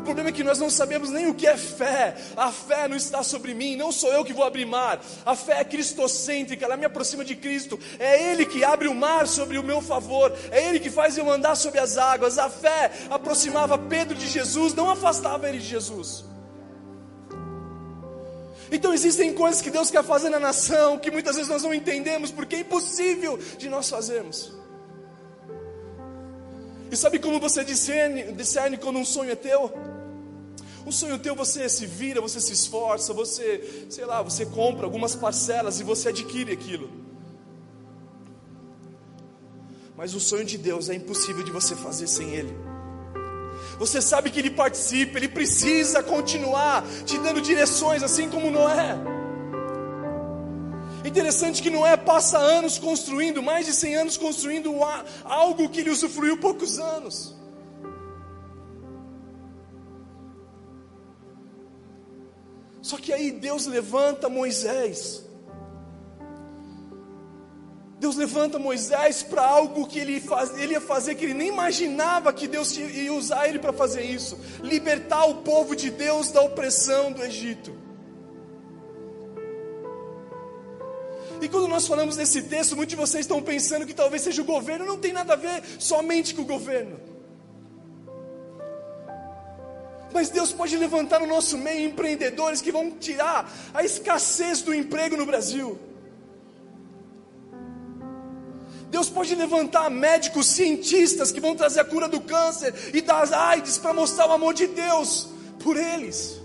O 0.03 0.05
problema 0.05 0.31
é 0.31 0.33
que 0.33 0.43
nós 0.43 0.59
não 0.59 0.69
sabemos 0.69 1.11
nem 1.11 1.29
o 1.29 1.35
que 1.35 1.47
é 1.47 1.57
fé. 1.57 2.17
A 2.37 2.51
fé 2.51 2.89
não 2.89 2.97
está 2.97 3.23
sobre 3.23 3.55
mim, 3.55 3.77
não 3.77 3.93
sou 3.93 4.13
eu 4.13 4.25
que 4.25 4.33
vou 4.33 4.43
abrir 4.43 4.67
mar. 4.67 5.01
A 5.25 5.37
fé 5.37 5.61
é 5.61 5.65
cristocêntrica, 5.65 6.65
ela 6.65 6.77
me 6.77 6.85
aproxima 6.85 7.25
de 7.25 7.37
Cristo. 7.37 7.79
É 8.01 8.33
Ele 8.33 8.45
que 8.45 8.65
abre 8.65 8.89
o 8.89 8.95
mar 8.97 9.29
sobre 9.29 9.59
o 9.59 9.63
meu 9.63 9.81
favor. 9.81 10.37
É 10.51 10.67
Ele 10.67 10.81
que 10.81 10.91
faz 10.91 11.17
eu 11.17 11.31
andar 11.31 11.55
sobre 11.55 11.79
as 11.79 11.97
águas. 11.97 12.37
A 12.37 12.51
fé 12.51 12.91
aproximava 13.09 13.79
Pedro 13.79 14.17
de 14.17 14.27
Jesus, 14.27 14.75
não 14.75 14.91
afastava 14.91 15.49
ele 15.49 15.59
de 15.59 15.69
Jesus. 15.69 16.25
Então 18.73 18.93
existem 18.93 19.33
coisas 19.33 19.63
que 19.63 19.71
Deus 19.71 19.89
quer 19.89 20.03
fazer 20.03 20.31
na 20.31 20.41
nação 20.41 20.99
que 20.99 21.13
muitas 21.13 21.37
vezes 21.37 21.49
nós 21.49 21.63
não 21.63 21.73
entendemos 21.73 22.33
porque 22.33 22.57
é 22.57 22.61
impossível 22.61 23.39
de 23.57 23.69
nós 23.69 23.89
fazermos. 23.89 24.53
E 26.91 26.97
sabe 26.97 27.19
como 27.21 27.39
você 27.39 27.65
discerne, 27.65 28.33
discerne 28.33 28.77
quando 28.77 28.99
um 28.99 29.05
sonho 29.05 29.31
é 29.31 29.37
teu? 29.37 29.92
Um 30.85 30.91
sonho 30.91 31.19
teu, 31.19 31.35
você 31.35 31.69
se 31.69 31.87
vira, 31.87 32.21
você 32.21 32.41
se 32.41 32.53
esforça, 32.53 33.13
você, 33.13 33.87
sei 33.89 34.05
lá, 34.05 34.21
você 34.21 34.45
compra 34.45 34.85
algumas 34.85 35.15
parcelas 35.15 35.79
e 35.79 35.85
você 35.85 36.09
adquire 36.09 36.53
aquilo. 36.53 36.91
Mas 39.97 40.15
o 40.15 40.21
sonho 40.21 40.45
de 40.45 40.59
Deus 40.59 40.89
é 40.89 40.95
impossível 40.95 41.45
de 41.45 41.53
você 41.53 41.77
fazer 41.77 42.09
sem 42.09 42.31
Ele. 42.31 42.57
Você 43.79 44.03
sabe 44.03 44.31
que 44.31 44.41
Ele 44.41 44.51
participa, 44.51 45.19
Ele 45.19 45.29
precisa 45.29 46.03
continuar 46.03 46.85
te 47.05 47.17
dando 47.19 47.41
direções, 47.41 48.03
assim 48.03 48.29
como 48.29 48.51
Noé. 48.51 48.99
Interessante 51.05 51.63
que 51.63 51.71
Noé 51.71 51.97
passa 51.97 52.39
anos 52.39 52.79
construindo, 52.79 53.43
mais 53.43 53.67
de 53.67 53.75
100 53.75 53.95
anos 53.97 54.17
construindo 54.17 54.73
algo 55.25 55.69
que 55.69 55.81
ele 55.81 55.91
usufruiu 55.91 56.37
poucos 56.39 56.79
anos. 56.79 57.35
Só 62.93 62.99
que 62.99 63.11
aí 63.11 63.31
Deus 63.31 63.65
levanta 63.65 64.29
Moisés. 64.29 65.25
Deus 67.99 68.17
levanta 68.17 68.59
Moisés 68.59 69.23
para 69.23 69.41
algo 69.41 69.87
que 69.87 69.99
ele, 69.99 70.21
faz, 70.21 70.51
ele 70.59 70.75
ia 70.75 70.81
fazer 70.81 71.15
que 71.15 71.25
ele 71.25 71.33
nem 71.33 71.49
imaginava 71.49 72.31
que 72.35 72.47
Deus 72.47 72.77
ia 72.77 73.15
usar 73.15 73.49
ele 73.49 73.59
para 73.59 73.73
fazer 73.73 74.03
isso 74.03 74.39
libertar 74.63 75.25
o 75.25 75.37
povo 75.37 75.75
de 75.75 75.89
Deus 75.89 76.31
da 76.31 76.43
opressão 76.43 77.11
do 77.13 77.25
Egito. 77.25 77.73
E 81.41 81.49
quando 81.49 81.67
nós 81.67 81.87
falamos 81.87 82.15
desse 82.17 82.43
texto, 82.43 82.77
muitos 82.77 82.91
de 82.91 82.97
vocês 82.97 83.25
estão 83.25 83.41
pensando 83.41 83.87
que 83.87 83.95
talvez 83.95 84.21
seja 84.21 84.43
o 84.43 84.45
governo, 84.45 84.85
não 84.85 84.99
tem 84.99 85.15
nada 85.15 85.33
a 85.33 85.37
ver 85.37 85.63
somente 85.79 86.35
com 86.35 86.43
o 86.43 86.45
governo. 86.45 87.12
Mas 90.13 90.29
Deus 90.29 90.53
pode 90.53 90.77
levantar 90.77 91.21
no 91.21 91.27
nosso 91.27 91.57
meio 91.57 91.87
empreendedores 91.87 92.61
que 92.61 92.71
vão 92.71 92.91
tirar 92.91 93.51
a 93.73 93.83
escassez 93.83 94.63
do 94.63 94.75
emprego 94.75 95.17
no 95.17 95.25
Brasil. 95.25 95.79
Deus 98.91 99.09
pode 99.09 99.35
levantar 99.35 99.91
médicos, 99.91 100.47
cientistas 100.47 101.33
que 101.33 101.41
vão 101.41 101.57
trazer 101.57 101.81
a 101.81 101.85
cura 101.85 102.09
do 102.09 102.21
câncer 102.21 102.75
e 102.93 103.01
das 103.01 103.33
AIDS 103.33 103.79
para 103.79 103.95
mostrar 103.95 104.29
o 104.29 104.33
amor 104.33 104.53
de 104.53 104.67
Deus 104.67 105.31
por 105.59 105.79
eles. 105.79 106.43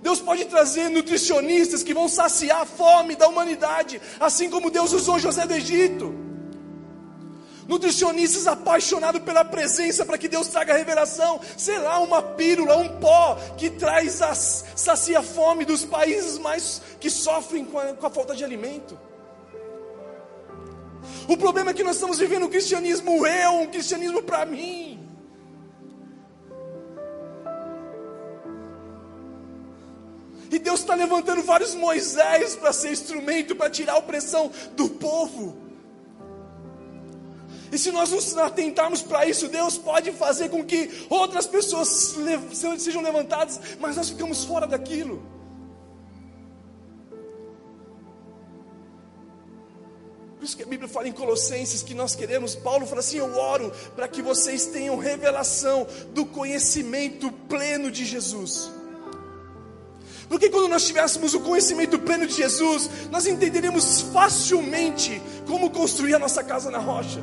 Deus 0.00 0.20
pode 0.20 0.46
trazer 0.46 0.88
nutricionistas 0.88 1.82
que 1.82 1.92
vão 1.92 2.08
saciar 2.08 2.62
a 2.62 2.64
fome 2.64 3.14
da 3.14 3.28
humanidade, 3.28 4.00
assim 4.18 4.48
como 4.48 4.70
Deus 4.70 4.92
usou 4.94 5.18
José 5.18 5.46
do 5.46 5.52
Egito. 5.52 6.27
Nutricionistas 7.68 8.46
apaixonados 8.46 9.22
pela 9.22 9.44
presença 9.44 10.04
para 10.04 10.16
que 10.16 10.26
Deus 10.26 10.48
traga 10.48 10.74
revelação, 10.74 11.38
sei 11.54 11.78
lá, 11.78 12.00
uma 12.00 12.22
pílula, 12.22 12.78
um 12.78 12.98
pó 12.98 13.36
que 13.58 13.68
traz 13.68 14.22
a, 14.22 14.34
sacia 14.34 15.22
fome 15.22 15.66
dos 15.66 15.84
países 15.84 16.38
mais 16.38 16.80
que 16.98 17.10
sofrem 17.10 17.66
com 17.66 17.78
a, 17.78 17.92
com 17.92 18.06
a 18.06 18.10
falta 18.10 18.34
de 18.34 18.42
alimento. 18.42 18.98
O 21.28 21.36
problema 21.36 21.72
é 21.72 21.74
que 21.74 21.84
nós 21.84 21.96
estamos 21.96 22.18
vivendo 22.18 22.46
um 22.46 22.48
cristianismo 22.48 23.26
eu, 23.26 23.50
um 23.60 23.66
cristianismo 23.66 24.22
para 24.22 24.46
mim. 24.46 25.06
E 30.50 30.58
Deus 30.58 30.80
está 30.80 30.94
levantando 30.94 31.42
vários 31.42 31.74
Moisés 31.74 32.56
para 32.56 32.72
ser 32.72 32.92
instrumento 32.92 33.54
para 33.54 33.68
tirar 33.68 33.92
a 33.92 33.98
opressão 33.98 34.50
do 34.74 34.88
povo. 34.88 35.67
E 37.70 37.78
se 37.78 37.90
nós 37.90 38.10
nos 38.10 38.36
atentarmos 38.36 39.02
para 39.02 39.26
isso, 39.26 39.48
Deus 39.48 39.76
pode 39.76 40.12
fazer 40.12 40.48
com 40.48 40.64
que 40.64 41.06
outras 41.08 41.46
pessoas 41.46 42.16
sejam 42.78 43.02
levantadas, 43.02 43.60
mas 43.78 43.96
nós 43.96 44.08
ficamos 44.08 44.44
fora 44.44 44.66
daquilo. 44.66 45.22
Por 50.38 50.44
isso 50.44 50.56
que 50.56 50.62
a 50.62 50.66
Bíblia 50.66 50.88
fala 50.88 51.08
em 51.08 51.12
Colossenses 51.12 51.82
que 51.82 51.94
nós 51.94 52.14
queremos, 52.14 52.54
Paulo 52.54 52.86
fala 52.86 53.00
assim: 53.00 53.18
Eu 53.18 53.36
oro 53.36 53.72
para 53.96 54.06
que 54.06 54.22
vocês 54.22 54.66
tenham 54.66 54.96
revelação 54.96 55.86
do 56.14 56.24
conhecimento 56.24 57.30
pleno 57.48 57.90
de 57.90 58.04
Jesus. 58.04 58.70
Porque 60.28 60.48
quando 60.48 60.68
nós 60.68 60.86
tivéssemos 60.86 61.34
o 61.34 61.40
conhecimento 61.40 61.98
pleno 61.98 62.26
de 62.26 62.34
Jesus, 62.34 62.88
nós 63.10 63.26
entenderemos 63.26 64.02
facilmente 64.12 65.20
como 65.46 65.70
construir 65.70 66.14
a 66.14 66.18
nossa 66.18 66.44
casa 66.44 66.70
na 66.70 66.78
rocha. 66.78 67.20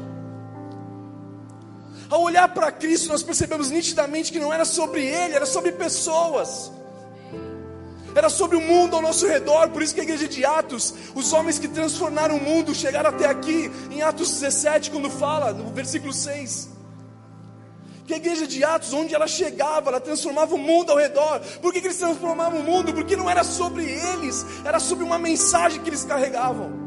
Ao 2.10 2.22
olhar 2.22 2.48
para 2.54 2.72
Cristo, 2.72 3.10
nós 3.10 3.24
percebemos 3.24 3.70
nitidamente 3.72 4.32
que 4.32 4.40
não 4.40 4.54
era 4.54 4.66
sobre 4.66 5.06
Ele, 5.06 5.34
era 5.34 5.46
sobre 5.46 5.72
pessoas 5.72 6.72
era 8.16 8.30
sobre 8.30 8.56
o 8.56 8.62
mundo 8.62 8.96
ao 8.96 9.02
nosso 9.02 9.28
redor, 9.28 9.70
por 9.70 9.84
isso 9.84 9.94
que 9.94 10.00
a 10.00 10.04
igreja 10.04 10.26
de 10.26 10.46
Atos, 10.46 10.94
os 11.14 11.34
homens 11.34 11.60
que 11.60 11.68
transformaram 11.68 12.38
o 12.38 12.42
mundo, 12.42 12.74
chegaram 12.74 13.10
até 13.10 13.26
aqui, 13.26 13.70
em 13.92 14.02
Atos 14.02 14.32
17, 14.32 14.90
quando 14.90 15.10
fala, 15.10 15.52
no 15.52 15.70
versículo 15.72 16.14
6. 16.14 16.70
Que 18.08 18.14
a 18.14 18.18
igreja 18.18 18.48
de 18.48 18.64
Atos, 18.64 18.94
onde 18.94 19.14
ela 19.14 19.28
chegava, 19.28 19.90
ela 19.90 20.00
transformava 20.00 20.56
o 20.56 20.58
mundo 20.58 20.92
ao 20.92 20.98
redor. 20.98 21.42
Por 21.62 21.74
que, 21.74 21.82
que 21.82 21.88
eles 21.88 21.98
transformavam 21.98 22.62
o 22.62 22.64
mundo? 22.64 22.94
Porque 22.94 23.18
não 23.18 23.30
era 23.30 23.44
sobre 23.44 23.84
eles, 23.84 24.46
era 24.64 24.80
sobre 24.80 25.04
uma 25.04 25.18
mensagem 25.18 25.82
que 25.82 25.90
eles 25.90 26.06
carregavam. 26.06 26.85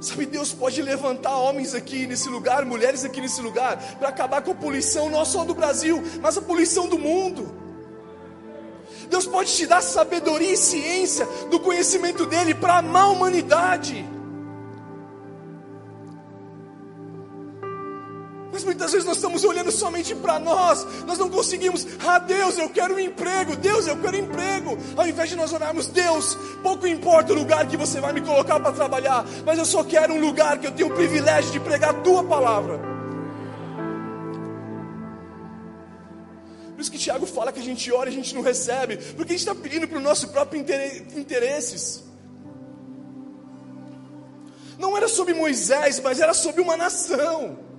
Sabe, 0.00 0.24
Deus 0.24 0.52
pode 0.52 0.80
levantar 0.80 1.36
homens 1.36 1.74
aqui 1.74 2.06
nesse 2.06 2.28
lugar, 2.28 2.64
mulheres 2.64 3.04
aqui 3.04 3.20
nesse 3.20 3.42
lugar, 3.42 3.76
para 3.98 4.08
acabar 4.08 4.40
com 4.40 4.52
a 4.52 4.54
poluição 4.54 5.10
não 5.10 5.24
só 5.24 5.44
do 5.44 5.54
Brasil, 5.54 6.02
mas 6.22 6.38
a 6.38 6.42
poluição 6.42 6.88
do 6.88 6.98
mundo. 6.98 7.54
Deus 9.10 9.26
pode 9.26 9.54
te 9.54 9.66
dar 9.66 9.82
sabedoria 9.82 10.52
e 10.52 10.56
ciência 10.56 11.26
do 11.50 11.60
conhecimento 11.60 12.24
dele 12.24 12.54
para 12.54 12.78
amar 12.78 13.02
a 13.04 13.08
humanidade. 13.08 14.08
Mas 18.60 18.64
muitas 18.66 18.92
vezes 18.92 19.06
nós 19.06 19.16
estamos 19.16 19.42
olhando 19.42 19.72
somente 19.72 20.14
para 20.14 20.38
nós, 20.38 20.86
nós 21.06 21.16
não 21.18 21.30
conseguimos, 21.30 21.86
ah 22.06 22.18
Deus, 22.18 22.58
eu 22.58 22.68
quero 22.68 22.94
um 22.94 22.98
emprego, 22.98 23.56
Deus, 23.56 23.86
eu 23.86 23.96
quero 23.96 24.18
um 24.18 24.20
emprego. 24.20 24.76
Ao 24.98 25.08
invés 25.08 25.30
de 25.30 25.36
nós 25.36 25.50
orarmos, 25.50 25.86
Deus, 25.86 26.36
pouco 26.62 26.86
importa 26.86 27.32
o 27.32 27.36
lugar 27.36 27.66
que 27.66 27.76
você 27.78 28.02
vai 28.02 28.12
me 28.12 28.20
colocar 28.20 28.60
para 28.60 28.70
trabalhar, 28.72 29.24
mas 29.46 29.58
eu 29.58 29.64
só 29.64 29.82
quero 29.82 30.12
um 30.12 30.20
lugar 30.20 30.58
que 30.58 30.66
eu 30.66 30.72
tenho 30.72 30.90
o 30.90 30.94
privilégio 30.94 31.50
de 31.52 31.60
pregar 31.60 31.90
a 31.90 31.94
tua 32.02 32.22
palavra. 32.22 32.78
Por 36.74 36.82
isso 36.82 36.92
que 36.92 36.98
Tiago 36.98 37.24
fala 37.24 37.50
que 37.50 37.60
a 37.60 37.64
gente 37.64 37.90
ora 37.90 38.10
e 38.10 38.12
a 38.12 38.16
gente 38.16 38.34
não 38.34 38.42
recebe, 38.42 38.98
porque 38.98 39.32
a 39.32 39.36
gente 39.38 39.48
está 39.48 39.54
pedindo 39.54 39.88
para 39.88 39.96
o 39.96 40.02
nosso 40.02 40.28
próprio 40.28 40.60
interesses. 40.60 42.04
Não 44.78 44.94
era 44.98 45.08
sobre 45.08 45.32
Moisés, 45.32 45.98
mas 46.00 46.20
era 46.20 46.34
sobre 46.34 46.60
uma 46.60 46.76
nação. 46.76 47.69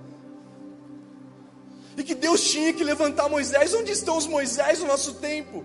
E 1.96 2.02
que 2.02 2.14
Deus 2.14 2.42
tinha 2.42 2.72
que 2.72 2.84
levantar 2.84 3.28
Moisés. 3.28 3.74
Onde 3.74 3.92
estão 3.92 4.16
os 4.16 4.26
Moisés 4.26 4.80
no 4.80 4.86
nosso 4.86 5.14
tempo? 5.14 5.64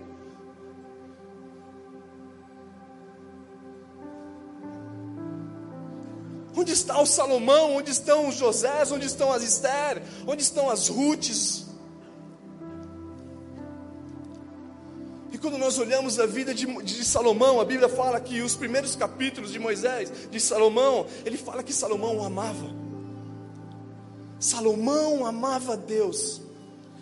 Onde 6.56 6.72
está 6.72 7.00
o 7.00 7.06
Salomão? 7.06 7.76
Onde 7.76 7.90
estão 7.90 8.28
os 8.28 8.34
Josés? 8.34 8.90
Onde 8.90 9.06
estão 9.06 9.32
as 9.32 9.42
Esther? 9.42 10.02
Onde 10.26 10.42
estão 10.42 10.68
as 10.68 10.88
Rutes? 10.88 11.66
E 15.32 15.38
quando 15.38 15.56
nós 15.56 15.78
olhamos 15.78 16.18
a 16.18 16.26
vida 16.26 16.52
de, 16.52 16.66
de, 16.82 17.04
Salomão, 17.04 17.60
a 17.60 17.64
Bíblia 17.64 17.88
fala 17.88 18.18
que 18.18 18.40
os 18.42 18.56
primeiros 18.56 18.96
capítulos 18.96 19.52
de 19.52 19.58
Moisés, 19.60 20.10
de 20.30 20.40
Salomão, 20.40 21.06
ele 21.24 21.36
fala 21.36 21.62
que 21.62 21.72
Salomão 21.72 22.16
o 22.16 22.24
amava. 22.24 22.77
Salomão 24.38 25.26
amava 25.26 25.76
Deus. 25.76 26.40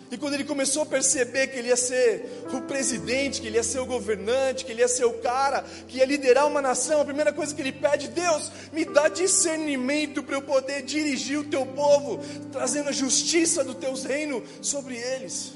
E 0.09 0.17
quando 0.17 0.35
ele 0.35 0.45
começou 0.45 0.83
a 0.83 0.85
perceber 0.85 1.47
que 1.47 1.59
ele 1.59 1.67
ia 1.67 1.75
ser 1.75 2.45
o 2.53 2.61
presidente, 2.61 3.41
que 3.41 3.47
ele 3.47 3.57
ia 3.57 3.63
ser 3.63 3.79
o 3.79 3.85
governante, 3.85 4.63
que 4.63 4.71
ele 4.71 4.79
ia 4.79 4.87
ser 4.87 5.05
o 5.05 5.13
cara, 5.13 5.65
que 5.87 5.97
ia 5.97 6.05
liderar 6.05 6.47
uma 6.47 6.61
nação, 6.61 7.01
a 7.01 7.05
primeira 7.05 7.33
coisa 7.33 7.53
que 7.53 7.61
ele 7.61 7.73
pede, 7.73 8.07
Deus, 8.07 8.49
me 8.71 8.85
dá 8.85 9.09
discernimento 9.09 10.23
para 10.23 10.35
eu 10.35 10.41
poder 10.41 10.81
dirigir 10.83 11.39
o 11.39 11.43
teu 11.43 11.65
povo, 11.65 12.21
trazendo 12.51 12.87
a 12.87 12.93
justiça 12.93 13.65
do 13.65 13.73
teu 13.75 13.93
reino 13.95 14.41
sobre 14.61 14.95
eles. 14.95 15.53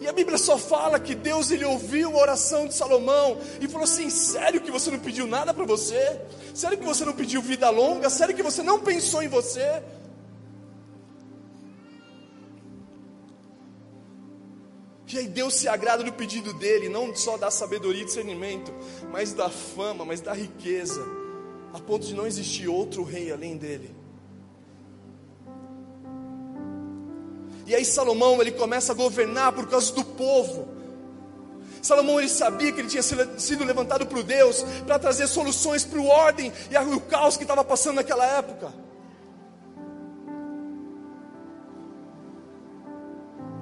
E 0.00 0.06
a 0.06 0.12
Bíblia 0.12 0.36
só 0.36 0.58
fala 0.58 1.00
que 1.00 1.14
Deus 1.14 1.50
ele 1.50 1.64
ouviu 1.64 2.10
a 2.16 2.20
oração 2.20 2.66
de 2.66 2.74
Salomão 2.74 3.38
e 3.60 3.66
falou 3.66 3.84
assim: 3.84 4.10
sério 4.10 4.60
que 4.60 4.70
você 4.70 4.90
não 4.90 4.98
pediu 4.98 5.26
nada 5.26 5.54
para 5.54 5.64
você? 5.64 6.20
Sério 6.54 6.76
que 6.76 6.84
você 6.84 7.04
não 7.04 7.14
pediu 7.14 7.40
vida 7.40 7.70
longa? 7.70 8.10
Sério 8.10 8.34
que 8.34 8.42
você 8.42 8.62
não 8.62 8.80
pensou 8.80 9.22
em 9.22 9.28
você? 9.28 9.82
E 15.16 15.18
aí 15.18 15.28
Deus 15.28 15.54
se 15.54 15.66
agrada 15.66 16.04
do 16.04 16.12
pedido 16.12 16.52
dele, 16.52 16.90
não 16.90 17.16
só 17.16 17.38
da 17.38 17.50
sabedoria 17.50 18.02
e 18.02 18.04
discernimento, 18.04 18.70
mas 19.10 19.32
da 19.32 19.48
fama, 19.48 20.04
mas 20.04 20.20
da 20.20 20.34
riqueza, 20.34 21.02
a 21.72 21.80
ponto 21.80 22.06
de 22.06 22.12
não 22.12 22.26
existir 22.26 22.68
outro 22.68 23.02
rei 23.02 23.32
além 23.32 23.56
dele. 23.56 23.95
E 27.66 27.74
aí 27.74 27.84
Salomão 27.84 28.40
ele 28.40 28.52
começa 28.52 28.92
a 28.92 28.94
governar 28.94 29.52
por 29.52 29.68
causa 29.68 29.92
do 29.92 30.04
povo. 30.04 30.68
Salomão 31.82 32.18
ele 32.18 32.28
sabia 32.28 32.72
que 32.72 32.80
ele 32.80 32.88
tinha 32.88 33.02
sido 33.02 33.64
levantado 33.64 34.06
por 34.06 34.22
Deus 34.22 34.64
para 34.86 34.98
trazer 34.98 35.26
soluções 35.26 35.84
para 35.84 35.98
o 35.98 36.06
ordem 36.06 36.52
e 36.70 36.76
o 36.76 37.00
caos 37.00 37.36
que 37.36 37.44
estava 37.44 37.64
passando 37.64 37.96
naquela 37.96 38.24
época. 38.24 38.72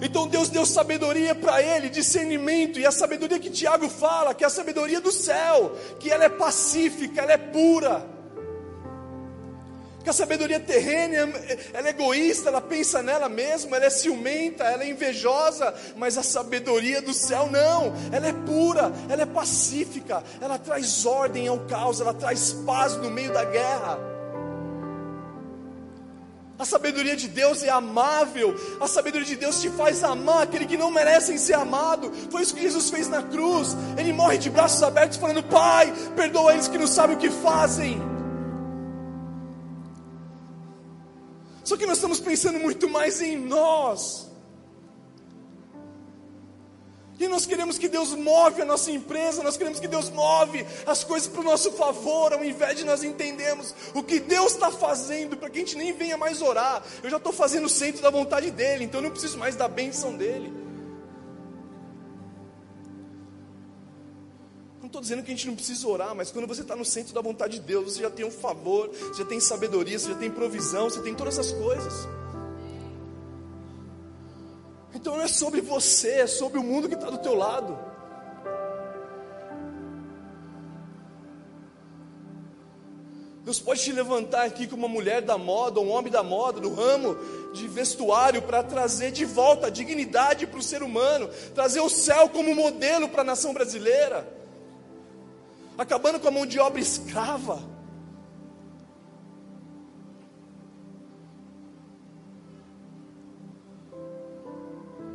Então 0.01 0.27
Deus 0.27 0.51
deu 0.51 0.67
sabedoria 0.67 1.35
para 1.35 1.63
ele, 1.63 1.89
discernimento, 1.89 2.79
e 2.79 2.85
a 2.85 2.91
sabedoria 2.91 3.39
que 3.39 3.49
Tiago 3.49 3.89
fala, 3.89 4.35
que 4.35 4.45
é 4.45 4.47
a 4.47 4.51
sabedoria 4.51 5.01
do 5.01 5.11
céu, 5.11 5.75
que 5.99 6.11
ela 6.11 6.25
é 6.25 6.29
pacífica, 6.29 7.23
ela 7.23 7.33
é 7.33 7.39
pura. 7.39 8.14
Porque 10.05 10.11
a 10.11 10.13
sabedoria 10.13 10.61
terrena, 10.61 11.33
ela 11.73 11.87
é 11.87 11.91
egoísta, 11.91 12.51
ela 12.51 12.61
pensa 12.61 13.03
nela 13.03 13.27
mesma, 13.27 13.79
ela 13.79 13.87
é 13.87 13.91
ciumenta, 13.91 14.63
ela 14.65 14.85
é 14.85 14.91
invejosa, 14.91 15.75
mas 15.97 16.19
a 16.19 16.23
sabedoria 16.23 17.01
do 17.01 17.15
céu 17.15 17.49
não, 17.51 17.95
ela 18.13 18.29
é 18.29 18.33
pura, 18.35 18.93
ela 19.09 19.23
é 19.23 19.25
pacífica, 19.25 20.23
ela 20.43 20.59
traz 20.59 21.07
ordem 21.07 21.49
ao 21.49 21.59
caos, 21.61 22.03
ela 22.03 22.13
traz 22.13 22.53
paz 22.67 22.99
no 22.99 23.11
meio 23.11 23.33
da 23.33 23.47
guerra. 23.47 23.99
A 26.59 26.67
sabedoria 26.67 27.17
de 27.17 27.27
Deus 27.27 27.63
é 27.63 27.71
amável, 27.71 28.55
a 28.83 28.87
sabedoria 28.87 29.27
de 29.27 29.37
Deus 29.37 29.59
te 29.63 29.71
faz 29.71 30.05
amar 30.05 30.43
aquele 30.43 30.67
que 30.67 30.77
não 30.77 30.91
merecem 30.91 31.39
ser 31.39 31.55
amado. 31.55 32.13
Foi 32.31 32.43
isso 32.43 32.55
que 32.55 32.61
Jesus 32.61 32.91
fez 32.91 33.09
na 33.09 33.23
cruz. 33.23 33.75
Ele 33.97 34.13
morre 34.13 34.37
de 34.37 34.51
braços 34.51 34.83
abertos, 34.83 35.17
falando: 35.17 35.43
Pai, 35.45 35.91
perdoa 36.15 36.53
eles 36.53 36.69
que 36.69 36.77
não 36.77 36.87
sabem 36.87 37.17
o 37.17 37.19
que 37.19 37.31
fazem. 37.31 38.14
Só 41.65 41.77
que 41.77 41.87
nós 41.87 41.97
estamos 41.97 42.21
pensando 42.21 42.59
muito 42.59 42.89
mais 42.89 43.23
em 43.23 43.37
nós. 43.37 44.31
E 47.19 47.29
nós 47.29 47.47
queremos 47.47 47.79
que 47.79 47.89
Deus 47.89 48.13
move 48.13 48.61
a 48.61 48.65
nossa 48.65 48.91
empresa, 48.91 49.43
nós 49.43 49.57
queremos 49.57 49.79
que 49.79 49.87
Deus 49.87 50.11
move 50.11 50.67
as 50.85 51.05
coisas 51.05 51.29
para 51.29 51.41
o 51.41 51.45
nosso 51.45 51.71
favor, 51.73 52.33
ao 52.33 52.45
invés 52.45 52.77
de 52.77 52.85
nós 52.85 53.05
entendermos 53.05 53.75
o 53.95 54.03
que 54.03 54.19
Deus 54.19 54.53
está 54.53 54.71
fazendo, 54.71 55.37
para 55.37 55.49
que 55.49 55.59
a 55.59 55.61
gente 55.61 55.77
nem 55.77 55.93
venha 55.93 56.17
mais 56.17 56.43
orar. 56.43 56.83
Eu 57.03 57.09
já 57.09 57.17
estou 57.17 57.33
fazendo 57.33 57.67
o 57.67 57.69
centro 57.69 58.03
da 58.03 58.11
vontade 58.11 58.51
dEle, 58.51 58.85
então 58.85 58.99
eu 58.99 59.05
não 59.05 59.11
preciso 59.11 59.39
mais 59.39 59.55
da 59.55 59.69
bênção 59.69 60.17
dEle. 60.17 60.64
Dizendo 65.05 65.23
que 65.23 65.31
a 65.31 65.35
gente 65.35 65.47
não 65.47 65.55
precisa 65.55 65.87
orar, 65.87 66.15
mas 66.15 66.31
quando 66.33 66.49
você 66.49 66.63
está 66.63 66.75
no 66.75 66.85
centro 66.85 67.13
da 67.13 67.21
vontade 67.21 67.59
de 67.59 67.61
Deus, 67.61 67.93
você 67.93 68.03
já 68.03 68.11
tem 68.11 68.25
um 68.25 68.31
favor, 68.31 68.89
você 68.89 69.23
já 69.23 69.29
tem 69.29 69.39
sabedoria, 69.39 69.99
você 69.99 70.09
já 70.09 70.15
tem 70.15 70.31
provisão, 70.31 70.89
você 70.89 71.01
tem 71.03 71.15
todas 71.15 71.39
as 71.39 71.53
coisas. 71.53 72.09
Então 74.95 75.17
não 75.17 75.23
é 75.23 75.29
sobre 75.29 75.61
você, 75.61 76.21
é 76.21 76.27
sobre 76.27 76.59
o 76.59 76.63
mundo 76.63 76.89
que 76.89 76.95
está 76.95 77.11
do 77.11 77.19
teu 77.19 77.35
lado. 77.35 77.79
Deus 83.45 83.61
pode 83.61 83.83
te 83.83 83.93
levantar 83.93 84.47
aqui 84.47 84.67
como 84.67 84.87
uma 84.87 84.89
mulher 84.89 85.21
da 85.21 85.37
moda, 85.37 85.81
um 85.81 85.91
homem 85.91 86.11
da 86.11 86.23
moda, 86.23 86.63
do 86.63 86.73
ramo 86.73 87.15
de 87.53 87.69
vestuário, 87.69 88.41
para 88.41 88.63
trazer 88.63 89.11
de 89.13 89.27
volta 89.27 89.67
a 89.67 89.71
dignidade 89.71 90.47
para 90.47 90.59
o 90.59 90.63
ser 90.63 90.83
humano, 90.83 91.29
trazer 91.55 91.81
o 91.81 91.91
céu 91.91 92.31
como 92.31 92.55
modelo 92.55 93.07
para 93.07 93.21
a 93.21 93.25
nação 93.25 93.53
brasileira 93.53 94.43
acabando 95.77 96.21
com 96.21 96.29
a 96.29 96.31
mão 96.31 96.47
de 96.47 96.59
obra 96.59 96.81
escrava. 96.81 97.63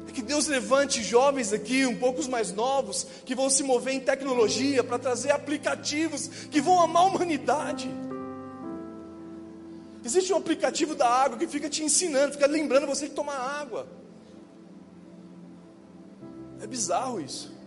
É 0.07 0.11
que 0.11 0.21
Deus 0.21 0.47
levante 0.47 1.03
jovens 1.03 1.53
aqui, 1.53 1.85
um 1.85 1.97
pouco 1.97 2.27
mais 2.29 2.51
novos, 2.51 3.05
que 3.25 3.35
vão 3.35 3.49
se 3.49 3.63
mover 3.63 3.93
em 3.93 3.99
tecnologia 3.99 4.83
para 4.83 4.97
trazer 4.97 5.31
aplicativos 5.31 6.27
que 6.27 6.59
vão 6.59 6.81
amar 6.81 7.03
a 7.03 7.05
humanidade. 7.05 7.89
Existe 10.03 10.33
um 10.33 10.37
aplicativo 10.37 10.95
da 10.95 11.07
água 11.07 11.37
que 11.37 11.45
fica 11.45 11.69
te 11.69 11.83
ensinando, 11.83 12.33
fica 12.33 12.47
lembrando 12.47 12.87
você 12.87 13.07
de 13.07 13.13
tomar 13.13 13.35
água. 13.35 13.87
É 16.61 16.67
bizarro 16.67 17.21
isso. 17.21 17.58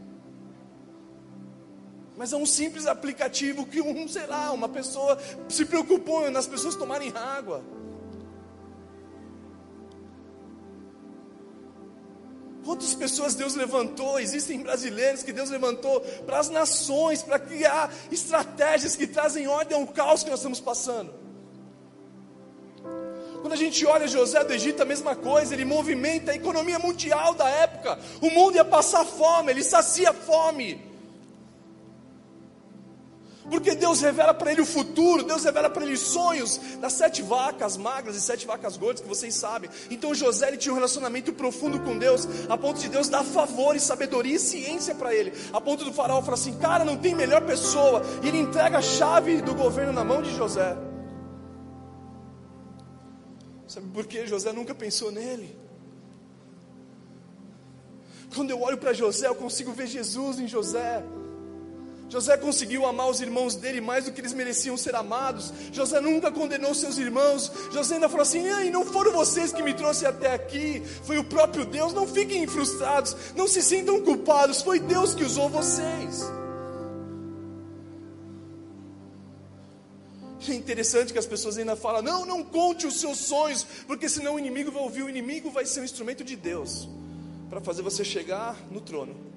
Mas 2.23 2.33
é 2.33 2.37
um 2.37 2.47
simples 2.47 2.87
aplicativo 2.87 3.67
que 3.67 3.81
um, 3.81 4.07
sei 4.07 4.27
lá, 4.27 4.53
uma 4.53 4.69
pessoa 4.69 5.19
se 5.49 5.65
preocupou 5.65 6.31
nas 6.31 6.47
pessoas 6.47 6.77
tomarem 6.77 7.13
água. 7.17 7.65
Quantas 12.65 12.95
pessoas 12.95 13.35
Deus 13.35 13.57
levantou? 13.57 14.21
Existem 14.21 14.61
brasileiros 14.61 15.25
que 15.25 15.33
Deus 15.33 15.51
levantou 15.51 16.01
para 16.25 16.39
as 16.39 16.49
nações, 16.49 17.25
para 17.25 17.41
criar 17.41 17.93
estratégias 18.13 18.95
que 18.95 19.09
trazem 19.09 19.49
ordem 19.49 19.77
ao 19.77 19.85
caos 19.89 20.23
que 20.23 20.31
nós 20.31 20.39
estamos 20.39 20.61
passando. 20.61 21.13
Quando 23.41 23.53
a 23.53 23.57
gente 23.57 23.85
olha 23.85 24.07
José 24.07 24.45
do 24.45 24.53
Egito, 24.53 24.81
a 24.81 24.87
mesma 24.87 25.17
coisa, 25.17 25.55
ele 25.55 25.65
movimenta 25.65 26.31
a 26.31 26.37
economia 26.37 26.79
mundial 26.79 27.35
da 27.35 27.49
época. 27.49 27.99
O 28.21 28.31
mundo 28.31 28.55
ia 28.55 28.65
passar 28.65 29.05
fome, 29.05 29.51
ele 29.51 29.65
sacia 29.65 30.13
fome. 30.13 30.92
Porque 33.53 33.75
Deus 33.75 34.01
revela 34.01 34.33
para 34.33 34.51
ele 34.51 34.63
o 34.63 34.67
futuro, 34.67 35.23
Deus 35.23 35.45
revela 35.45 35.69
para 35.69 35.85
ele 35.85 35.95
sonhos 35.95 36.59
das 36.81 36.95
sete 36.95 37.21
vacas 37.21 37.77
magras 37.77 38.17
e 38.17 38.21
sete 38.23 38.47
vacas 38.47 38.79
gordas 38.79 39.03
que 39.03 39.07
vocês 39.07 39.35
sabem. 39.35 39.69
Então 39.91 40.15
José 40.15 40.49
ele 40.49 40.57
tinha 40.57 40.73
um 40.73 40.77
relacionamento 40.77 41.35
profundo 41.35 41.79
com 41.79 41.99
Deus, 41.99 42.27
a 42.49 42.57
ponto 42.57 42.81
de 42.81 42.89
Deus 42.89 43.11
dar 43.11 43.23
favor 43.23 43.77
e 43.77 43.81
sabedoria 43.81 44.37
e 44.37 44.39
ciência 44.39 44.95
para 44.95 45.15
ele. 45.15 45.35
A 45.53 45.61
ponto 45.61 45.85
do 45.85 45.93
faraó 45.93 46.23
falar 46.23 46.33
assim: 46.33 46.57
"Cara, 46.57 46.83
não 46.83 46.97
tem 46.97 47.15
melhor 47.15 47.43
pessoa". 47.43 48.01
E 48.23 48.29
ele 48.29 48.39
entrega 48.39 48.79
a 48.79 48.83
chave 48.83 49.43
do 49.43 49.55
governo 49.55 49.93
na 49.93 50.03
mão 50.03 50.23
de 50.23 50.35
José. 50.35 50.75
Sabe 53.67 53.87
por 53.89 54.07
que 54.07 54.27
José 54.27 54.51
nunca 54.55 54.75
pensou 54.75 55.13
nele? 55.13 55.55
Quando 58.35 58.49
eu 58.49 58.63
olho 58.63 58.79
para 58.79 58.95
José, 58.95 59.27
eu 59.27 59.35
consigo 59.35 59.73
ver 59.73 59.89
Jesus 59.89 60.41
em 60.41 60.49
José. 60.49 61.05
José 62.13 62.37
conseguiu 62.37 62.85
amar 62.85 63.09
os 63.09 63.23
irmãos 63.23 63.55
dele 63.55 63.81
mais 63.81 64.05
do 64.05 64.13
que 64.13 64.21
eles 64.21 64.35
mereciam 64.35 64.77
ser 64.77 64.95
amados. 64.95 65.51
José 65.73 65.99
nunca 65.99 66.31
condenou 66.31 66.75
seus 66.75 66.99
irmãos. 66.99 67.51
José 67.73 67.95
ainda 67.95 68.07
falou 68.07 68.21
assim: 68.21 68.47
e 68.47 68.69
não 68.69 68.85
foram 68.85 69.13
vocês 69.13 69.51
que 69.51 69.63
me 69.63 69.73
trouxeram 69.73 70.15
até 70.15 70.35
aqui, 70.35 70.83
foi 71.05 71.17
o 71.17 71.25
próprio 71.25 71.65
Deus. 71.65 71.95
Não 71.95 72.07
fiquem 72.07 72.47
frustrados, 72.47 73.17
não 73.35 73.49
se 73.49 73.63
sintam 73.63 74.03
culpados, 74.03 74.61
foi 74.61 74.79
Deus 74.79 75.15
que 75.15 75.25
usou 75.25 75.49
vocês. 75.49 76.31
É 80.47 80.53
interessante 80.53 81.15
que 81.15 81.19
as 81.19 81.25
pessoas 81.25 81.57
ainda 81.57 81.77
falam: 81.77 82.03
não, 82.03 82.27
não 82.27 82.45
conte 82.45 82.87
os 82.87 83.01
seus 83.01 83.17
sonhos, 83.21 83.67
porque 83.87 84.07
senão 84.07 84.35
o 84.35 84.39
inimigo 84.39 84.71
vai 84.71 84.83
ouvir. 84.83 85.03
O 85.03 85.09
inimigo 85.09 85.51
vai 85.51 85.65
ser 85.65 85.81
um 85.81 85.85
instrumento 85.85 86.23
de 86.23 86.37
Deus 86.37 86.87
para 87.49 87.63
fazer 87.63 87.81
você 87.81 88.05
chegar 88.05 88.55
no 88.71 88.83
trono. 88.83 89.33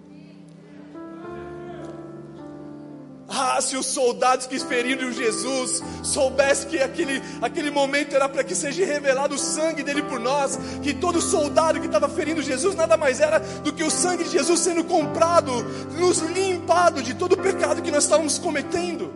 Ah, 3.28 3.60
se 3.60 3.76
os 3.76 3.88
soldados 3.88 4.46
que 4.46 4.60
feriram 4.60 5.12
Jesus 5.12 5.82
soubessem 6.04 6.70
que 6.70 6.80
aquele, 6.80 7.22
aquele 7.42 7.72
momento 7.72 8.16
era 8.16 8.30
para 8.30 8.44
que 8.44 8.54
seja 8.54 8.86
revelado 8.86 9.34
o 9.34 9.40
sangue 9.40 9.82
dele 9.82 10.04
por 10.04 10.20
nós, 10.20 10.60
que 10.84 10.94
todo 10.94 11.20
soldado 11.20 11.80
que 11.80 11.88
estava 11.88 12.08
ferindo 12.08 12.42
Jesus 12.42 12.76
nada 12.76 12.96
mais 12.96 13.20
era 13.20 13.40
do 13.40 13.74
que 13.74 13.84
o 13.84 13.90
sangue 13.90 14.24
de 14.24 14.30
Jesus 14.32 14.60
sendo 14.60 14.84
comprado, 14.84 15.52
nos 15.98 16.20
limpado 16.20 17.02
de 17.02 17.16
todo 17.16 17.34
o 17.34 17.38
pecado 17.38 17.82
que 17.82 17.90
nós 17.90 18.04
estávamos 18.04 18.38
cometendo. 18.38 19.12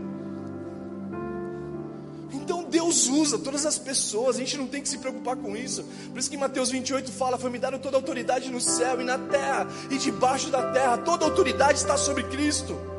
Então 2.31 2.63
Deus 2.63 3.07
usa 3.07 3.37
todas 3.37 3.63
as 3.63 3.77
pessoas, 3.77 4.37
a 4.37 4.39
gente 4.39 4.57
não 4.57 4.65
tem 4.65 4.81
que 4.81 4.89
se 4.89 4.97
preocupar 4.97 5.35
com 5.35 5.55
isso. 5.55 5.85
Por 6.09 6.17
isso 6.17 6.31
que 6.31 6.37
Mateus 6.37 6.71
28 6.71 7.11
fala: 7.11 7.37
Foi 7.37 7.51
me 7.51 7.59
dado 7.59 7.77
toda 7.77 7.95
a 7.95 7.99
autoridade 7.99 8.49
no 8.49 8.59
céu 8.59 8.99
e 8.99 9.03
na 9.03 9.19
terra, 9.19 9.67
e 9.91 9.99
debaixo 9.99 10.49
da 10.49 10.71
terra, 10.71 10.97
toda 10.97 11.25
a 11.25 11.27
autoridade 11.27 11.77
está 11.77 11.95
sobre 11.95 12.23
Cristo. 12.23 12.98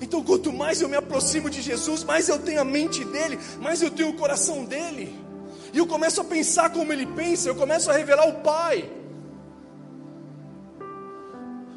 Então, 0.00 0.22
quanto 0.22 0.52
mais 0.52 0.80
eu 0.80 0.88
me 0.88 0.96
aproximo 0.96 1.48
de 1.48 1.62
Jesus, 1.62 2.04
mais 2.04 2.28
eu 2.28 2.38
tenho 2.38 2.60
a 2.60 2.64
mente 2.64 3.04
dele, 3.04 3.38
mais 3.60 3.80
eu 3.80 3.90
tenho 3.90 4.10
o 4.10 4.14
coração 4.14 4.64
dele. 4.64 5.18
E 5.72 5.78
eu 5.78 5.86
começo 5.86 6.20
a 6.20 6.24
pensar 6.24 6.70
como 6.70 6.92
ele 6.92 7.06
pensa, 7.06 7.48
eu 7.48 7.54
começo 7.54 7.90
a 7.90 7.94
revelar 7.94 8.28
o 8.28 8.40
Pai. 8.40 8.90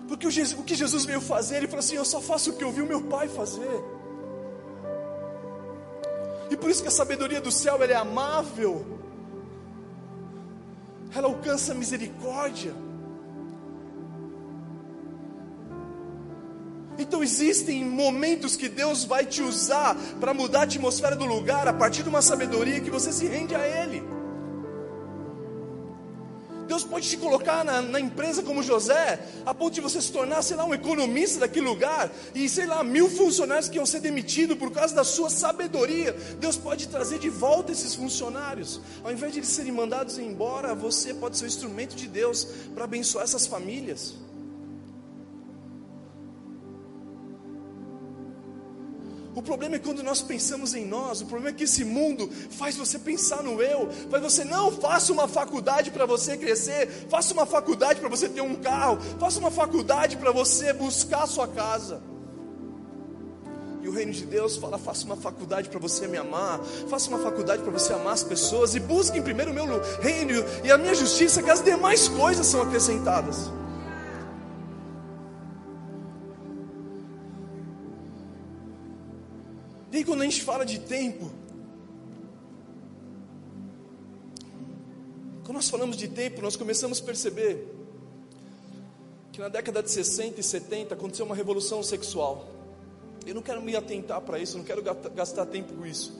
Porque 0.08 0.28
o, 0.28 0.32
Jesus, 0.32 0.60
o 0.60 0.64
que 0.64 0.76
Jesus 0.76 1.06
veio 1.06 1.22
fazer, 1.22 1.58
ele 1.58 1.68
falou 1.68 1.80
assim: 1.80 1.96
Eu 1.96 2.06
só 2.06 2.20
faço 2.20 2.50
o 2.50 2.54
que 2.54 2.64
eu 2.64 2.72
vi 2.72 2.82
o 2.82 2.86
meu 2.86 3.02
Pai 3.04 3.28
fazer. 3.28 3.84
E 6.50 6.58
por 6.58 6.70
isso 6.70 6.82
que 6.82 6.88
a 6.88 6.92
sabedoria 6.92 7.40
do 7.40 7.52
céu 7.52 7.82
é 7.84 7.94
amável, 7.94 8.86
ela 11.16 11.28
alcança 11.28 11.74
misericórdia. 11.74 12.74
Então 17.00 17.24
existem 17.24 17.84
momentos 17.86 18.58
que 18.58 18.68
Deus 18.68 19.06
vai 19.06 19.26
te 19.26 19.42
usar 19.42 19.96
para 20.20 20.34
mudar 20.34 20.60
a 20.60 20.64
atmosfera 20.64 21.16
do 21.16 21.26
lugar 21.26 21.68
a 21.68 21.74
partir 21.74 22.04
de 22.04 22.10
uma 22.10 22.22
sabedoria 22.22 22.82
que 22.82 22.92
você 22.92 23.12
se 23.14 23.26
rende 23.26 23.56
a 23.56 23.66
Ele. 23.66 24.04
Deus 26.68 26.84
pode 26.84 27.10
te 27.10 27.18
colocar 27.18 27.66
na, 27.66 27.82
na, 27.82 28.00
empresa 28.00 28.44
como 28.44 28.62
José, 28.62 29.20
a 29.44 29.56
ponto 29.56 29.74
de 29.74 29.82
você 29.82 30.00
se 30.00 30.12
tornar, 30.12 30.44
sei 30.44 30.56
lá, 30.56 30.64
um 30.66 30.74
economista 30.74 31.40
daquele 31.40 31.68
lugar, 31.68 32.12
e 32.36 32.48
sei 32.48 32.68
lá, 32.68 32.84
mil 32.84 33.10
funcionários 33.10 33.68
que 33.68 33.78
iam 33.78 33.88
ser 33.88 34.02
demitidos 34.02 34.56
por 34.56 34.70
causa 34.70 34.94
da 34.94 35.04
sua 35.04 35.32
sabedoria. 35.32 36.14
Deus 36.40 36.58
pode 36.58 36.88
trazer 36.88 37.18
de 37.18 37.28
volta 37.28 37.72
esses 37.72 37.96
funcionários, 37.96 38.80
ao 39.04 39.12
invés 39.12 39.34
de 39.34 39.40
eles 39.40 39.50
serem 39.50 39.72
mandados 39.72 40.20
embora, 40.20 40.76
você 40.76 41.12
pode 41.12 41.38
ser 41.38 41.46
o 41.46 41.48
instrumento 41.48 41.96
de 41.96 42.08
Deus 42.08 42.48
para 42.76 42.84
abençoar 42.84 43.24
essas 43.24 43.48
famílias. 43.48 44.29
O 49.40 49.42
problema 49.42 49.78
é 49.78 49.80
quando 49.80 50.04
nós 50.04 50.22
pensamos 50.22 50.74
em 50.76 50.86
nós. 50.86 51.22
O 51.22 51.26
problema 51.26 51.52
é 51.52 51.58
que 51.58 51.64
esse 51.64 51.86
mundo 51.86 52.30
faz 52.50 52.76
você 52.76 53.00
pensar 53.00 53.42
no 53.42 53.62
eu. 53.62 53.90
Faz 54.12 54.22
você, 54.22 54.44
não, 54.44 54.70
faça 54.70 55.14
uma 55.14 55.30
faculdade 55.30 55.92
para 55.92 56.06
você 56.06 56.36
crescer. 56.36 56.90
Faça 57.10 57.34
uma 57.34 57.46
faculdade 57.46 58.02
para 58.02 58.10
você 58.10 58.28
ter 58.28 58.42
um 58.42 58.56
carro. 58.56 59.00
Faça 59.18 59.40
uma 59.40 59.50
faculdade 59.50 60.18
para 60.18 60.34
você 60.34 60.74
buscar 60.74 61.24
a 61.24 61.28
sua 61.28 61.48
casa. 61.48 62.02
E 63.82 63.88
o 63.88 63.94
reino 63.94 64.12
de 64.12 64.26
Deus 64.26 64.58
fala: 64.58 64.78
faça 64.78 65.06
uma 65.06 65.16
faculdade 65.16 65.70
para 65.70 65.80
você 65.80 66.06
me 66.06 66.18
amar, 66.18 66.60
faça 66.90 67.08
uma 67.08 67.20
faculdade 67.20 67.64
para 67.64 67.72
você 67.72 67.94
amar 67.94 68.16
as 68.16 68.24
pessoas 68.24 68.76
e 68.76 68.80
busque 68.82 69.18
em 69.18 69.22
primeiro 69.22 69.52
o 69.52 69.54
meu 69.54 69.66
reino 70.02 70.44
e 70.66 70.70
a 70.70 70.78
minha 70.78 70.94
justiça, 70.94 71.42
que 71.42 71.50
as 71.50 71.64
demais 71.64 72.10
coisas 72.10 72.46
são 72.46 72.62
acrescentadas. 72.62 73.50
Quando 80.06 80.22
a 80.22 80.26
gente 80.26 80.42
fala 80.44 80.66
de 80.66 80.80
tempo, 80.80 81.32
quando 85.44 85.56
nós 85.56 85.70
falamos 85.70 85.98
de 85.98 86.08
tempo, 86.08 86.42
nós 86.42 86.56
começamos 86.56 87.00
a 87.00 87.04
perceber 87.04 87.68
que 89.32 89.40
na 89.40 89.50
década 89.50 89.82
de 89.82 89.90
60 89.90 90.40
e 90.40 90.44
70 90.44 90.94
aconteceu 90.94 91.26
uma 91.26 91.36
revolução 91.36 91.82
sexual. 91.82 92.48
Eu 93.26 93.36
não 93.36 93.42
quero 93.42 93.62
me 93.62 93.76
atentar 93.76 94.22
para 94.22 94.40
isso, 94.40 94.58
não 94.58 94.64
quero 94.64 94.82
gastar 94.82 95.46
tempo 95.46 95.74
com 95.74 95.86
isso. 95.86 96.14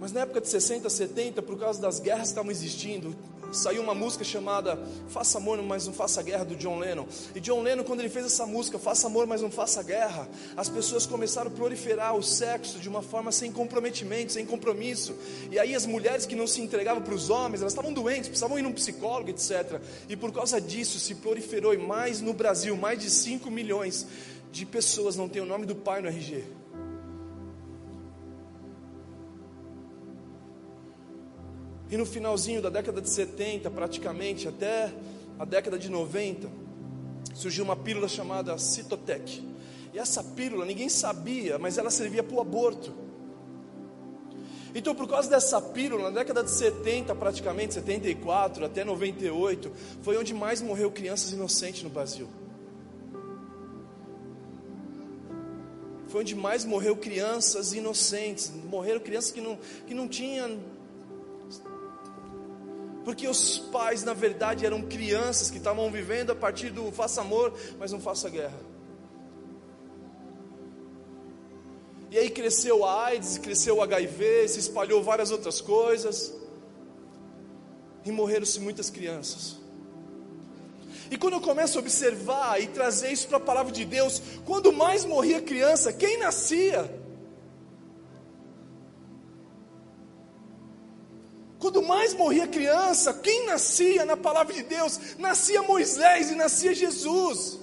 Mas 0.00 0.12
na 0.12 0.20
época 0.20 0.40
de 0.40 0.48
60, 0.48 0.88
70, 0.90 1.42
por 1.42 1.58
causa 1.58 1.80
das 1.80 2.00
guerras 2.00 2.22
que 2.22 2.28
estavam 2.28 2.50
existindo, 2.50 3.14
saiu 3.54 3.82
uma 3.82 3.94
música 3.94 4.24
chamada 4.24 4.78
Faça 5.08 5.38
Amor, 5.38 5.62
mas 5.62 5.86
não 5.86 5.92
faça 5.92 6.22
guerra, 6.22 6.44
do 6.44 6.56
John 6.56 6.78
Lennon. 6.78 7.06
E 7.34 7.40
John 7.40 7.62
Lennon, 7.62 7.84
quando 7.84 8.00
ele 8.00 8.08
fez 8.08 8.26
essa 8.26 8.46
música, 8.46 8.78
Faça 8.78 9.06
Amor, 9.06 9.26
mas 9.26 9.42
não 9.42 9.50
faça 9.50 9.82
guerra, 9.82 10.28
as 10.56 10.68
pessoas 10.68 11.06
começaram 11.06 11.50
a 11.50 11.54
proliferar 11.54 12.14
o 12.14 12.22
sexo 12.22 12.78
de 12.78 12.88
uma 12.88 13.02
forma 13.02 13.32
sem 13.32 13.52
comprometimento, 13.52 14.32
sem 14.32 14.44
compromisso. 14.44 15.14
E 15.50 15.58
aí 15.58 15.74
as 15.74 15.86
mulheres 15.86 16.26
que 16.26 16.34
não 16.34 16.46
se 16.46 16.60
entregavam 16.60 17.02
para 17.02 17.14
os 17.14 17.30
homens, 17.30 17.60
elas 17.60 17.72
estavam 17.72 17.92
doentes, 17.92 18.28
precisavam 18.28 18.58
ir 18.58 18.62
num 18.62 18.72
psicólogo, 18.72 19.30
etc. 19.30 19.80
E 20.08 20.16
por 20.16 20.32
causa 20.32 20.60
disso 20.60 20.98
se 20.98 21.14
proliferou, 21.14 21.72
e 21.74 21.78
mais 21.78 22.20
no 22.20 22.32
Brasil, 22.32 22.76
mais 22.76 22.98
de 22.98 23.10
5 23.10 23.50
milhões 23.50 24.06
de 24.52 24.64
pessoas 24.64 25.16
não 25.16 25.28
têm 25.28 25.42
o 25.42 25.46
nome 25.46 25.66
do 25.66 25.74
pai 25.74 26.00
no 26.00 26.08
RG. 26.08 26.63
E 31.90 31.96
no 31.96 32.06
finalzinho 32.06 32.62
da 32.62 32.70
década 32.70 33.00
de 33.00 33.08
70, 33.08 33.70
praticamente 33.70 34.48
até 34.48 34.92
a 35.38 35.44
década 35.44 35.78
de 35.78 35.88
90, 35.88 36.48
surgiu 37.34 37.64
uma 37.64 37.76
pílula 37.76 38.08
chamada 38.08 38.56
Citotec. 38.58 39.42
E 39.92 39.98
essa 39.98 40.22
pílula 40.22 40.64
ninguém 40.64 40.88
sabia, 40.88 41.58
mas 41.58 41.78
ela 41.78 41.90
servia 41.90 42.22
para 42.22 42.36
o 42.36 42.40
aborto. 42.40 42.92
Então, 44.74 44.94
por 44.94 45.08
causa 45.08 45.30
dessa 45.30 45.60
pílula, 45.60 46.10
na 46.10 46.18
década 46.18 46.42
de 46.42 46.50
70, 46.50 47.14
praticamente, 47.14 47.74
74 47.74 48.64
até 48.64 48.84
98, 48.84 49.70
foi 50.02 50.16
onde 50.16 50.34
mais 50.34 50.60
morreu 50.60 50.90
crianças 50.90 51.32
inocentes 51.32 51.84
no 51.84 51.90
Brasil. 51.90 52.28
foi 56.14 56.20
onde 56.20 56.36
mais 56.36 56.64
morreu 56.64 56.94
crianças 56.94 57.72
inocentes, 57.72 58.52
morreram 58.70 59.00
crianças 59.00 59.32
que 59.32 59.40
não, 59.40 59.58
que 59.84 59.92
não 59.92 60.06
tinham. 60.06 60.60
Porque 63.04 63.28
os 63.28 63.58
pais, 63.58 64.02
na 64.02 64.14
verdade, 64.14 64.64
eram 64.64 64.82
crianças 64.82 65.50
que 65.50 65.58
estavam 65.58 65.90
vivendo 65.90 66.30
a 66.30 66.34
partir 66.34 66.70
do 66.70 66.90
faça 66.90 67.20
amor, 67.20 67.52
mas 67.78 67.92
não 67.92 68.00
faça 68.00 68.30
guerra. 68.30 68.58
E 72.10 72.18
aí 72.18 72.30
cresceu 72.30 72.84
a 72.84 73.06
AIDS, 73.06 73.38
cresceu 73.38 73.76
o 73.76 73.82
HIV, 73.82 74.48
se 74.48 74.60
espalhou 74.60 75.02
várias 75.02 75.30
outras 75.30 75.60
coisas. 75.60 76.32
E 78.04 78.12
morreram-se 78.12 78.60
muitas 78.60 78.88
crianças. 78.88 79.56
E 81.10 81.18
quando 81.18 81.34
eu 81.34 81.40
começo 81.40 81.76
a 81.76 81.80
observar 81.80 82.60
e 82.62 82.68
trazer 82.68 83.12
isso 83.12 83.28
para 83.28 83.36
a 83.36 83.40
palavra 83.40 83.72
de 83.72 83.84
Deus, 83.84 84.22
quando 84.46 84.72
mais 84.72 85.04
morria 85.04 85.42
criança, 85.42 85.92
quem 85.92 86.18
nascia? 86.18 87.03
Quando 91.64 91.80
mais 91.80 92.12
morria 92.12 92.46
criança, 92.46 93.14
quem 93.14 93.46
nascia 93.46 94.04
na 94.04 94.18
palavra 94.18 94.52
de 94.52 94.62
Deus? 94.62 95.16
Nascia 95.18 95.62
Moisés 95.62 96.30
e 96.30 96.34
nascia 96.34 96.74
Jesus. 96.74 97.58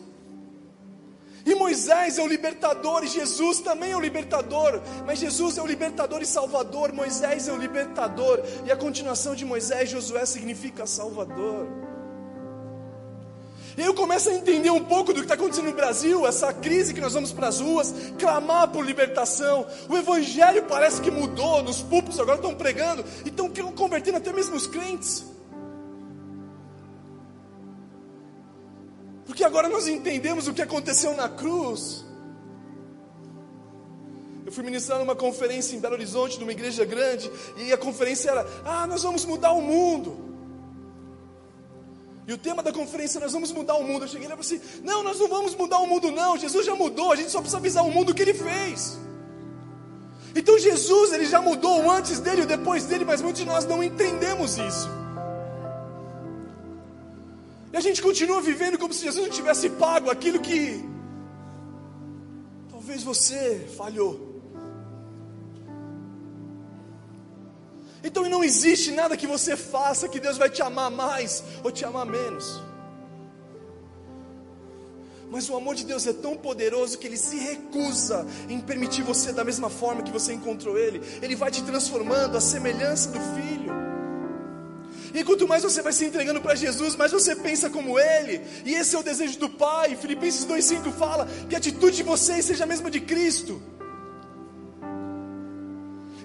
E 1.46 1.54
Moisés 1.54 2.18
é 2.18 2.24
o 2.24 2.26
libertador, 2.26 3.04
e 3.04 3.08
Jesus 3.08 3.60
também 3.60 3.92
é 3.92 3.96
o 3.96 4.00
libertador, 4.00 4.82
mas 5.06 5.20
Jesus 5.20 5.60
é 5.60 5.62
o 5.62 5.68
libertador 5.68 6.20
e 6.20 6.26
salvador, 6.26 6.92
Moisés 6.92 7.48
é 7.48 7.54
o 7.54 7.58
libertador, 7.58 8.42
e 8.66 8.72
a 8.72 8.76
continuação 8.76 9.36
de 9.36 9.46
Moisés, 9.46 9.92
Josué 9.92 10.26
significa 10.26 10.88
salvador. 10.88 11.68
E 13.78 13.82
eu 13.82 13.94
começo 13.94 14.30
a 14.30 14.34
entender 14.34 14.70
um 14.70 14.84
pouco 14.84 15.14
do 15.14 15.20
que 15.20 15.26
está 15.26 15.36
acontecendo 15.36 15.66
no 15.66 15.74
Brasil, 15.74 16.28
essa 16.28 16.52
crise 16.54 16.94
que 16.94 17.02
nós 17.02 17.14
vamos 17.14 17.32
para 17.32 17.48
as 17.48 17.60
ruas, 17.60 17.94
clamar 18.20 18.68
por 18.70 18.86
libertação. 18.86 19.66
O 19.88 19.96
Evangelho 19.96 20.64
parece 20.64 21.02
que 21.02 21.10
mudou, 21.10 21.64
nos 21.64 21.82
púlpitos 21.82 22.20
agora 22.20 22.38
estão 22.38 22.54
pregando 22.54 23.04
e 23.26 23.30
estão 23.30 23.50
convertendo 23.72 24.18
até 24.18 24.34
mesmo 24.34 24.56
os 24.56 24.68
crentes. 24.68 25.26
Porque 29.26 29.44
agora 29.44 29.70
nós 29.70 29.88
entendemos 29.88 30.48
o 30.48 30.54
que 30.54 30.62
aconteceu 30.62 31.16
na 31.16 31.30
cruz. 31.30 32.06
Eu 34.46 34.52
fui 34.52 34.64
ministrar 34.66 35.00
numa 35.00 35.16
conferência 35.16 35.74
em 35.76 35.80
Belo 35.80 35.94
Horizonte, 35.94 36.38
numa 36.38 36.52
igreja 36.52 36.84
grande, 36.84 37.32
e 37.56 37.72
a 37.72 37.78
conferência 37.78 38.32
era: 38.32 38.46
Ah, 38.66 38.86
nós 38.86 39.04
vamos 39.04 39.24
mudar 39.24 39.54
o 39.54 39.62
mundo. 39.62 40.32
E 42.28 42.34
o 42.34 42.38
tema 42.38 42.62
da 42.62 42.72
conferência, 42.72 43.20
nós 43.20 43.34
vamos 43.34 43.52
mudar 43.52 43.76
o 43.76 43.84
mundo. 43.84 44.06
Eu 44.06 44.08
cheguei 44.08 44.28
lá 44.28 44.36
e 44.36 44.44
falei 44.44 44.62
assim: 44.62 44.82
não, 44.84 45.04
nós 45.04 45.20
não 45.20 45.28
vamos 45.28 45.56
mudar 45.56 45.80
o 45.80 45.88
mundo, 45.88 46.12
não. 46.12 46.38
Jesus 46.38 46.66
já 46.66 46.76
mudou, 46.76 47.12
a 47.12 47.16
gente 47.16 47.32
só 47.32 47.40
precisa 47.40 47.58
avisar 47.58 47.86
o 47.86 47.92
mundo 47.92 48.12
o 48.12 48.14
que 48.14 48.22
ele 48.22 48.34
fez. 48.34 49.00
Então 50.36 50.58
Jesus, 50.58 51.12
ele 51.12 51.26
já 51.26 51.42
mudou 51.42 51.84
o 51.84 51.92
antes 51.92 52.20
dele 52.20 52.42
e 52.42 52.44
o 52.44 52.48
depois 52.48 52.86
dele, 52.86 53.04
mas 53.04 53.22
muitos 53.22 53.42
de 53.42 53.48
nós 53.48 53.66
não 53.66 53.84
entendemos 53.84 54.58
isso. 54.58 54.90
E 57.74 57.78
a 57.78 57.82
gente 57.82 58.02
continua 58.02 58.42
vivendo 58.42 58.78
como 58.78 58.94
se 58.94 59.04
Jesus 59.04 59.26
não 59.26 59.34
tivesse 59.34 59.70
pago 59.70 60.10
aquilo 60.10 60.40
que 60.40 60.84
talvez 62.70 63.04
você 63.04 63.68
falhou. 63.78 64.31
Então 68.04 68.28
não 68.28 68.44
existe 68.44 68.92
nada 68.92 69.16
que 69.16 69.28
você 69.28 69.56
faça 69.56 70.10
que 70.10 70.20
Deus 70.20 70.38
vai 70.38 70.50
te 70.50 70.62
amar 70.62 70.90
mais 70.90 71.44
ou 71.64 71.72
te 71.72 71.86
amar 71.86 72.06
menos. 72.06 72.62
Mas 75.30 75.50
o 75.50 75.56
amor 75.56 75.76
de 75.76 75.86
Deus 75.86 76.06
é 76.06 76.12
tão 76.12 76.36
poderoso 76.36 76.98
que 76.98 77.08
ele 77.08 77.16
se 77.16 77.38
recusa 77.38 78.28
em 78.50 78.60
permitir 78.60 79.02
você 79.02 79.32
da 79.32 79.46
mesma 79.46 79.70
forma 79.70 80.04
que 80.04 80.12
você 80.12 80.34
encontrou 80.34 80.78
ele. 80.78 81.02
Ele 81.22 81.36
vai 81.36 81.50
te 81.50 81.64
transformando 81.64 82.36
à 82.36 82.42
semelhança 82.42 83.10
do 83.10 83.20
filho. 83.36 83.72
E 85.14 85.24
quanto 85.24 85.48
mais 85.48 85.64
você 85.64 85.82
vai 85.82 85.94
se 85.94 86.06
entregando 86.06 86.42
para 86.42 86.56
Jesus, 86.56 86.96
mais 86.96 87.12
você 87.12 87.36
pensa 87.36 87.70
como 87.70 88.00
Ele. 88.00 88.42
E 88.66 88.74
esse 88.74 88.96
é 88.96 89.00
o 89.00 89.04
desejo 89.04 89.38
do 89.40 89.50
Pai. 89.50 89.96
Filipenses 89.96 90.46
2,5 90.46 90.92
fala 90.94 91.28
que 91.50 91.56
a 91.56 91.58
atitude 91.58 91.98
de 91.98 92.04
vocês 92.04 92.46
seja 92.46 92.64
a 92.64 92.68
mesma 92.68 92.90
de 92.90 93.02
Cristo. 93.02 93.62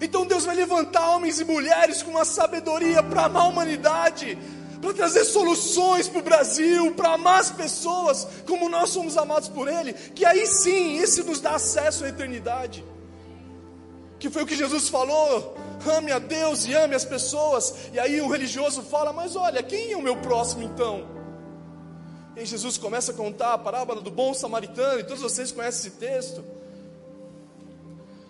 Então 0.01 0.27
Deus 0.27 0.45
vai 0.45 0.55
levantar 0.55 1.11
homens 1.11 1.41
e 1.41 1.45
mulheres 1.45 2.03
com 2.03 2.11
uma 2.11 2.25
sabedoria 2.25 3.03
para 3.03 3.25
amar 3.25 3.45
a 3.45 3.49
humanidade, 3.49 4.39
para 4.81 4.93
trazer 4.93 5.25
soluções 5.25 6.09
para 6.09 6.21
o 6.21 6.23
Brasil, 6.23 6.93
para 6.95 7.15
amar 7.15 7.41
as 7.41 7.51
pessoas 7.51 8.27
como 8.47 8.69
nós 8.69 8.91
somos 8.91 9.17
amados 9.17 9.49
por 9.49 9.69
Ele, 9.69 9.93
que 9.93 10.25
aí 10.25 10.47
sim, 10.47 10.99
esse 10.99 11.23
nos 11.23 11.41
dá 11.41 11.55
acesso 11.55 12.05
à 12.05 12.09
eternidade. 12.09 12.85
Que 14.19 14.31
foi 14.31 14.43
o 14.43 14.47
que 14.47 14.57
Jesus 14.57 14.89
falou: 14.89 15.57
ame 15.87 16.13
a 16.13 16.19
Deus 16.19 16.67
e 16.67 16.75
ame 16.75 16.95
as 16.95 17.05
pessoas. 17.05 17.75
E 17.93 17.99
aí 17.99 18.21
o 18.21 18.29
religioso 18.29 18.83
fala: 18.83 19.13
Mas 19.13 19.37
olha, 19.37 19.63
quem 19.63 19.93
é 19.93 19.97
o 19.97 20.03
meu 20.03 20.17
próximo 20.17 20.63
então? 20.63 21.07
E 22.37 22.45
Jesus 22.45 22.77
começa 22.77 23.13
a 23.13 23.15
contar 23.15 23.55
a 23.55 23.59
parábola 23.59 24.01
do 24.01 24.11
bom 24.11 24.35
samaritano, 24.35 25.01
e 25.01 25.05
todos 25.05 25.23
vocês 25.23 25.53
conhecem 25.53 25.89
esse 25.89 25.99
texto 25.99 26.45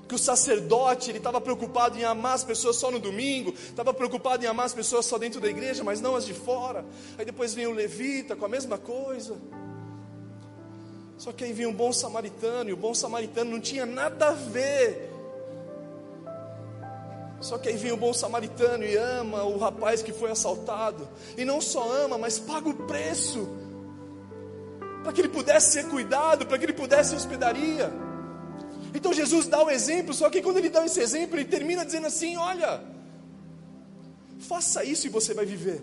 que 0.08 0.14
o 0.14 0.18
sacerdote 0.18 1.10
ele 1.10 1.18
estava 1.18 1.40
preocupado 1.40 1.98
em 1.98 2.04
amar 2.04 2.34
as 2.34 2.44
pessoas 2.44 2.76
só 2.76 2.90
no 2.90 2.98
domingo, 2.98 3.52
estava 3.52 3.92
preocupado 3.92 4.44
em 4.44 4.48
amar 4.48 4.66
as 4.66 4.74
pessoas 4.74 5.04
só 5.04 5.18
dentro 5.18 5.40
da 5.40 5.48
igreja, 5.48 5.82
mas 5.82 6.00
não 6.00 6.14
as 6.14 6.24
de 6.24 6.34
fora. 6.34 6.84
Aí 7.18 7.24
depois 7.24 7.54
vem 7.54 7.66
o 7.66 7.72
levita 7.72 8.36
com 8.36 8.44
a 8.44 8.48
mesma 8.48 8.78
coisa. 8.78 9.36
Só 11.18 11.32
que 11.32 11.44
aí 11.44 11.52
vem 11.52 11.66
um 11.66 11.72
bom 11.72 11.92
samaritano, 11.92 12.70
e 12.70 12.72
o 12.72 12.76
bom 12.76 12.94
samaritano 12.94 13.50
não 13.50 13.60
tinha 13.60 13.86
nada 13.86 14.28
a 14.28 14.32
ver. 14.32 15.10
Só 17.40 17.58
que 17.58 17.68
aí 17.68 17.76
vem 17.76 17.92
o 17.92 17.96
bom 17.96 18.12
samaritano 18.12 18.84
e 18.84 18.96
ama 18.96 19.44
o 19.44 19.58
rapaz 19.58 20.02
que 20.02 20.12
foi 20.12 20.30
assaltado, 20.30 21.08
e 21.36 21.44
não 21.44 21.60
só 21.60 21.90
ama, 22.04 22.16
mas 22.16 22.38
paga 22.38 22.68
o 22.68 22.74
preço, 22.86 23.48
para 25.02 25.12
que 25.12 25.20
ele 25.20 25.28
pudesse 25.28 25.72
ser 25.72 25.88
cuidado, 25.88 26.46
para 26.46 26.58
que 26.58 26.64
ele 26.64 26.72
pudesse 26.72 27.14
hospedaria. 27.14 28.05
Então 28.96 29.12
Jesus 29.12 29.46
dá 29.46 29.62
o 29.62 29.70
exemplo, 29.70 30.14
só 30.14 30.30
que 30.30 30.40
quando 30.40 30.56
ele 30.56 30.70
dá 30.70 30.84
esse 30.84 31.00
exemplo, 31.00 31.36
ele 31.36 31.44
termina 31.44 31.84
dizendo 31.84 32.06
assim: 32.06 32.36
Olha, 32.36 32.82
faça 34.38 34.82
isso 34.84 35.06
e 35.06 35.10
você 35.10 35.34
vai 35.34 35.44
viver. 35.44 35.82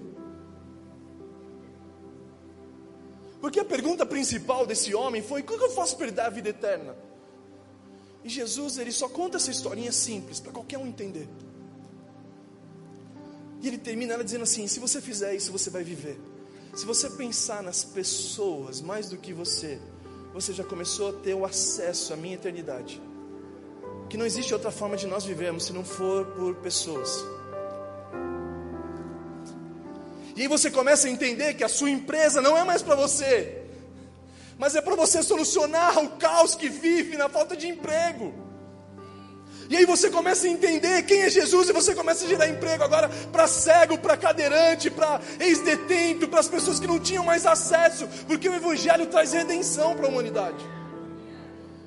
Porque 3.39 3.59
a 3.59 3.65
pergunta 3.65 4.03
principal 4.05 4.65
desse 4.65 4.95
homem 4.95 5.21
foi: 5.21 5.43
como 5.43 5.61
eu 5.63 5.69
faço 5.69 5.95
para 5.95 6.09
dar 6.11 6.25
a 6.25 6.29
vida 6.29 6.49
eterna? 6.49 6.95
E 8.23 8.29
Jesus, 8.29 8.77
ele 8.79 8.91
só 8.91 9.07
conta 9.07 9.37
essa 9.37 9.51
historinha 9.51 9.91
simples, 9.91 10.39
para 10.39 10.51
qualquer 10.51 10.79
um 10.79 10.87
entender. 10.87 11.27
E 13.61 13.67
ele 13.67 13.77
termina 13.77 14.13
ela 14.13 14.23
dizendo 14.23 14.43
assim: 14.43 14.65
se 14.67 14.79
você 14.79 14.99
fizer 14.99 15.35
isso, 15.35 15.51
você 15.51 15.69
vai 15.69 15.83
viver. 15.83 16.19
Se 16.73 16.83
você 16.83 17.11
pensar 17.11 17.61
nas 17.61 17.83
pessoas 17.83 18.81
mais 18.81 19.07
do 19.07 19.17
que 19.17 19.31
você, 19.33 19.79
você 20.33 20.51
já 20.51 20.63
começou 20.63 21.09
a 21.09 21.13
ter 21.13 21.35
o 21.35 21.45
acesso 21.45 22.11
à 22.13 22.15
minha 22.15 22.33
eternidade. 22.33 23.01
Que 24.09 24.17
não 24.17 24.25
existe 24.25 24.53
outra 24.53 24.71
forma 24.71 24.97
de 24.97 25.05
nós 25.05 25.23
vivermos 25.23 25.65
se 25.65 25.73
não 25.73 25.85
for 25.85 26.25
por 26.27 26.55
pessoas. 26.55 27.23
E 30.35 30.41
aí 30.41 30.47
você 30.47 30.71
começa 30.71 31.07
a 31.07 31.11
entender 31.11 31.53
que 31.53 31.63
a 31.63 31.69
sua 31.69 31.91
empresa 31.91 32.41
não 32.41 32.57
é 32.57 32.63
mais 32.63 32.81
para 32.81 32.95
você, 32.95 33.61
mas 34.57 34.75
é 34.75 34.81
para 34.81 34.95
você 34.95 35.21
solucionar 35.21 35.99
o 35.99 36.17
caos 36.17 36.55
que 36.55 36.67
vive 36.67 37.15
na 37.15 37.29
falta 37.29 37.55
de 37.55 37.67
emprego. 37.67 38.33
E 39.69 39.77
aí 39.77 39.85
você 39.85 40.09
começa 40.09 40.45
a 40.45 40.49
entender 40.49 41.03
quem 41.03 41.21
é 41.21 41.29
Jesus 41.29 41.69
e 41.69 41.73
você 41.73 41.95
começa 41.95 42.25
a 42.25 42.27
gerar 42.27 42.47
emprego 42.47 42.83
agora 42.83 43.09
para 43.31 43.47
cego, 43.47 43.97
para 43.97 44.17
cadeirante, 44.17 44.89
para 44.89 45.21
ex-detento, 45.39 46.27
para 46.27 46.39
as 46.39 46.47
pessoas 46.47 46.79
que 46.79 46.87
não 46.87 46.99
tinham 46.99 47.23
mais 47.23 47.45
acesso, 47.45 48.07
porque 48.27 48.49
o 48.49 48.53
Evangelho 48.53 49.07
traz 49.07 49.33
redenção 49.33 49.95
para 49.95 50.05
a 50.05 50.09
humanidade. 50.09 50.63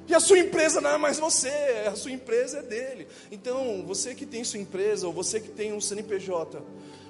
E 0.09 0.15
a 0.15 0.21
sua 0.21 0.39
empresa 0.39 0.81
não 0.81 0.91
é 0.91 0.99
mais 0.99 1.19
você, 1.19 1.49
a 1.87 1.97
sua 1.97 2.13
empresa 2.13 2.59
é 2.59 2.63
dele. 2.63 3.09
Então, 3.31 3.85
você 3.85 4.15
que 4.15 4.25
tem 4.25 4.45
sua 4.45 4.61
empresa, 4.61 5.07
ou 5.07 5.13
você 5.13 5.41
que 5.41 5.49
tem 5.49 5.73
um 5.73 5.81
CNPJ, 5.81 6.63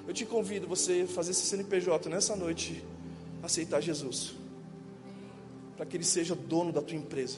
eu 0.07 0.13
te 0.13 0.25
convido 0.25 0.67
você 0.67 1.05
a 1.07 1.07
fazer 1.07 1.31
esse 1.31 1.45
CNPJ 1.45 2.09
nessa 2.09 2.35
noite, 2.35 2.83
aceitar 3.43 3.81
Jesus, 3.81 4.33
para 5.75 5.85
que 5.85 5.95
Ele 5.95 6.03
seja 6.03 6.33
dono 6.33 6.71
da 6.71 6.81
tua 6.81 6.97
empresa. 6.97 7.37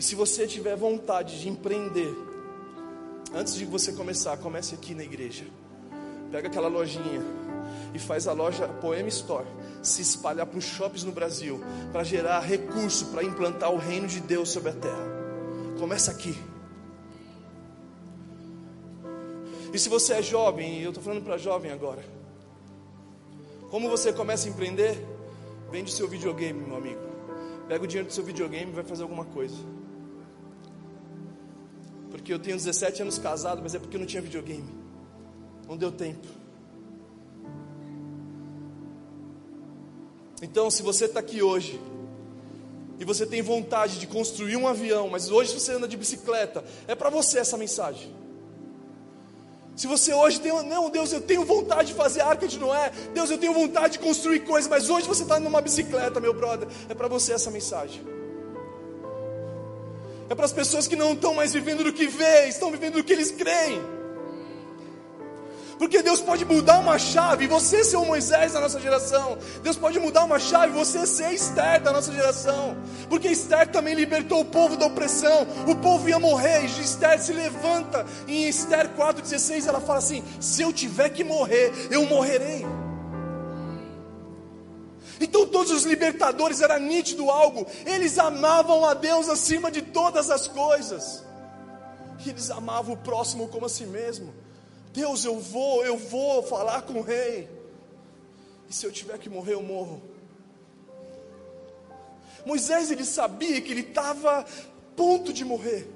E 0.00 0.02
se 0.02 0.14
você 0.14 0.46
tiver 0.46 0.74
vontade 0.76 1.38
de 1.38 1.46
empreender, 1.50 2.16
antes 3.34 3.54
de 3.54 3.66
você 3.66 3.92
começar, 3.92 4.34
comece 4.38 4.74
aqui 4.74 4.94
na 4.94 5.04
igreja. 5.04 5.44
Pega 6.32 6.48
aquela 6.48 6.68
lojinha 6.68 7.22
e 7.92 7.98
faz 7.98 8.26
a 8.26 8.32
loja 8.32 8.66
Poema 8.66 9.10
Store 9.10 9.46
se 9.82 10.00
espalhar 10.00 10.46
para 10.46 10.58
os 10.58 10.64
shoppings 10.64 11.04
no 11.04 11.12
Brasil, 11.12 11.62
para 11.92 12.02
gerar 12.02 12.40
recurso 12.40 13.08
para 13.08 13.22
implantar 13.22 13.70
o 13.70 13.76
reino 13.76 14.08
de 14.08 14.20
Deus 14.20 14.48
sobre 14.48 14.70
a 14.70 14.72
terra. 14.72 15.06
Começa 15.78 16.10
aqui. 16.10 16.34
E 19.70 19.78
se 19.78 19.90
você 19.90 20.14
é 20.14 20.22
jovem, 20.22 20.78
e 20.78 20.82
eu 20.82 20.92
estou 20.92 21.04
falando 21.04 21.22
para 21.22 21.36
jovem 21.36 21.72
agora, 21.72 22.02
como 23.68 23.90
você 23.90 24.14
começa 24.14 24.48
a 24.48 24.50
empreender? 24.50 24.96
Vende 25.70 25.92
seu 25.92 26.08
videogame, 26.08 26.58
meu 26.58 26.78
amigo. 26.78 27.02
Pega 27.68 27.84
o 27.84 27.86
dinheiro 27.86 28.08
do 28.08 28.14
seu 28.14 28.24
videogame 28.24 28.72
e 28.72 28.74
vai 28.74 28.82
fazer 28.82 29.02
alguma 29.02 29.26
coisa. 29.26 29.58
Porque 32.10 32.32
eu 32.32 32.38
tenho 32.38 32.56
17 32.56 33.02
anos 33.02 33.18
casado, 33.18 33.60
mas 33.62 33.74
é 33.74 33.78
porque 33.78 33.96
eu 33.96 34.00
não 34.00 34.06
tinha 34.06 34.20
videogame. 34.20 34.68
Não 35.68 35.76
deu 35.76 35.92
tempo. 35.92 36.26
Então, 40.42 40.70
se 40.70 40.82
você 40.82 41.04
está 41.04 41.20
aqui 41.20 41.42
hoje 41.42 41.80
e 42.98 43.04
você 43.04 43.26
tem 43.26 43.42
vontade 43.42 43.98
de 43.98 44.06
construir 44.06 44.56
um 44.56 44.66
avião, 44.66 45.08
mas 45.08 45.30
hoje 45.30 45.52
você 45.52 45.72
anda 45.72 45.86
de 45.86 45.96
bicicleta, 45.96 46.64
é 46.88 46.94
para 46.94 47.10
você 47.10 47.38
essa 47.38 47.56
mensagem. 47.56 48.12
Se 49.76 49.86
você 49.86 50.12
hoje 50.12 50.40
tem, 50.40 50.52
não, 50.64 50.90
Deus, 50.90 51.12
eu 51.12 51.20
tenho 51.20 51.44
vontade 51.44 51.88
de 51.88 51.94
fazer 51.94 52.20
arca 52.20 52.46
de 52.46 52.58
Noé, 52.58 52.90
Deus, 53.14 53.30
eu 53.30 53.38
tenho 53.38 53.54
vontade 53.54 53.94
de 53.94 53.98
construir 54.00 54.40
coisas, 54.40 54.68
mas 54.68 54.90
hoje 54.90 55.06
você 55.06 55.22
está 55.22 55.40
numa 55.40 55.60
bicicleta, 55.60 56.20
meu 56.20 56.34
brother, 56.34 56.68
é 56.88 56.94
para 56.94 57.08
você 57.08 57.32
essa 57.32 57.50
mensagem. 57.50 58.19
É 60.30 60.34
para 60.34 60.44
as 60.44 60.52
pessoas 60.52 60.86
que 60.86 60.94
não 60.94 61.12
estão 61.12 61.34
mais 61.34 61.52
vivendo 61.52 61.82
do 61.82 61.92
que 61.92 62.06
vê, 62.06 62.46
estão 62.46 62.70
vivendo 62.70 62.94
do 62.94 63.02
que 63.02 63.12
eles 63.12 63.32
creem. 63.32 63.82
Porque 65.76 66.02
Deus 66.02 66.20
pode 66.20 66.44
mudar 66.44 66.78
uma 66.78 67.00
chave, 67.00 67.48
você 67.48 67.82
ser 67.82 67.96
o 67.96 68.04
Moisés 68.04 68.52
da 68.52 68.60
nossa 68.60 68.78
geração. 68.78 69.36
Deus 69.60 69.76
pode 69.76 69.98
mudar 69.98 70.22
uma 70.22 70.38
chave, 70.38 70.72
você 70.72 71.04
ser 71.04 71.32
Esther 71.32 71.82
da 71.82 71.90
nossa 71.90 72.12
geração. 72.12 72.76
Porque 73.08 73.26
Esther 73.26 73.66
também 73.72 73.94
libertou 73.94 74.42
o 74.42 74.44
povo 74.44 74.76
da 74.76 74.86
opressão. 74.86 75.48
O 75.66 75.74
povo 75.74 76.08
ia 76.08 76.18
morrer. 76.20 76.64
E 76.64 76.80
Esther 76.80 77.18
se 77.20 77.32
levanta. 77.32 78.06
Em 78.28 78.46
Esther 78.46 78.90
4,16 78.90 79.66
ela 79.66 79.80
fala 79.80 79.98
assim: 79.98 80.22
Se 80.38 80.62
eu 80.62 80.72
tiver 80.72 81.08
que 81.08 81.24
morrer, 81.24 81.72
eu 81.90 82.04
morrerei. 82.06 82.64
Então 85.20 85.46
todos 85.46 85.70
os 85.70 85.84
libertadores 85.84 86.62
era 86.62 86.78
nítido 86.78 87.30
algo. 87.30 87.66
Eles 87.84 88.18
amavam 88.18 88.86
a 88.86 88.94
Deus 88.94 89.28
acima 89.28 89.70
de 89.70 89.82
todas 89.82 90.30
as 90.30 90.48
coisas. 90.48 91.22
Eles 92.26 92.50
amavam 92.50 92.94
o 92.94 92.96
próximo 92.96 93.46
como 93.48 93.66
a 93.66 93.68
si 93.68 93.84
mesmo. 93.84 94.32
Deus, 94.94 95.24
eu 95.24 95.38
vou, 95.38 95.84
eu 95.84 95.98
vou 95.98 96.42
falar 96.42 96.82
com 96.82 96.94
o 96.94 97.02
rei. 97.02 97.48
E 98.68 98.72
se 98.74 98.86
eu 98.86 98.90
tiver 98.90 99.18
que 99.18 99.28
morrer, 99.28 99.54
eu 99.54 99.62
morro. 99.62 100.02
Moisés 102.46 102.90
ele 102.90 103.04
sabia 103.04 103.60
que 103.60 103.70
ele 103.70 103.82
estava 103.82 104.46
ponto 104.96 105.32
de 105.34 105.44
morrer. 105.44 105.86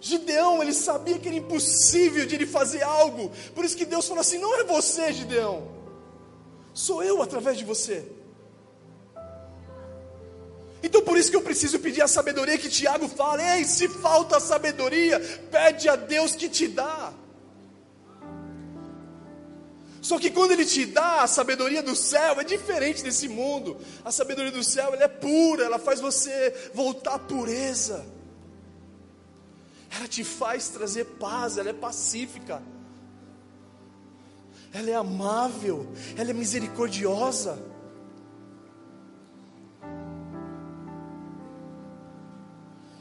Gideão, 0.00 0.62
ele 0.62 0.74
sabia 0.74 1.18
que 1.18 1.28
era 1.28 1.36
impossível 1.36 2.26
de 2.26 2.34
ele 2.34 2.46
fazer 2.46 2.82
algo. 2.82 3.32
Por 3.54 3.64
isso 3.64 3.74
que 3.74 3.86
Deus 3.86 4.06
falou 4.06 4.20
assim: 4.20 4.36
"Não 4.36 4.60
é 4.60 4.64
você, 4.64 5.10
Gideão. 5.14 5.73
Sou 6.74 7.02
eu 7.02 7.22
através 7.22 7.56
de 7.56 7.64
você." 7.64 8.04
Então 10.82 11.00
por 11.00 11.16
isso 11.16 11.30
que 11.30 11.36
eu 11.36 11.42
preciso 11.42 11.78
pedir 11.78 12.02
a 12.02 12.08
sabedoria 12.08 12.58
que 12.58 12.68
Tiago 12.68 13.08
fala. 13.08 13.56
Ei, 13.56 13.64
se 13.64 13.88
falta 13.88 14.38
sabedoria, 14.38 15.18
pede 15.50 15.88
a 15.88 15.96
Deus 15.96 16.34
que 16.36 16.46
te 16.46 16.68
dá. 16.68 17.14
Só 20.02 20.18
que 20.18 20.30
quando 20.30 20.52
Ele 20.52 20.66
te 20.66 20.84
dá 20.84 21.22
a 21.22 21.26
sabedoria 21.26 21.82
do 21.82 21.96
céu, 21.96 22.38
é 22.38 22.44
diferente 22.44 23.02
desse 23.02 23.26
mundo. 23.26 23.78
A 24.04 24.12
sabedoria 24.12 24.52
do 24.52 24.62
céu 24.62 24.92
ela 24.92 25.04
é 25.04 25.08
pura, 25.08 25.64
ela 25.64 25.78
faz 25.78 25.98
você 25.98 26.70
voltar 26.74 27.14
à 27.14 27.18
pureza. 27.18 28.04
Ela 29.96 30.06
te 30.06 30.22
faz 30.22 30.68
trazer 30.68 31.06
paz, 31.18 31.56
ela 31.56 31.70
é 31.70 31.72
pacífica. 31.72 32.62
Ela 34.74 34.90
é 34.90 34.94
amável, 34.94 35.86
ela 36.18 36.30
é 36.30 36.34
misericordiosa. 36.34 37.73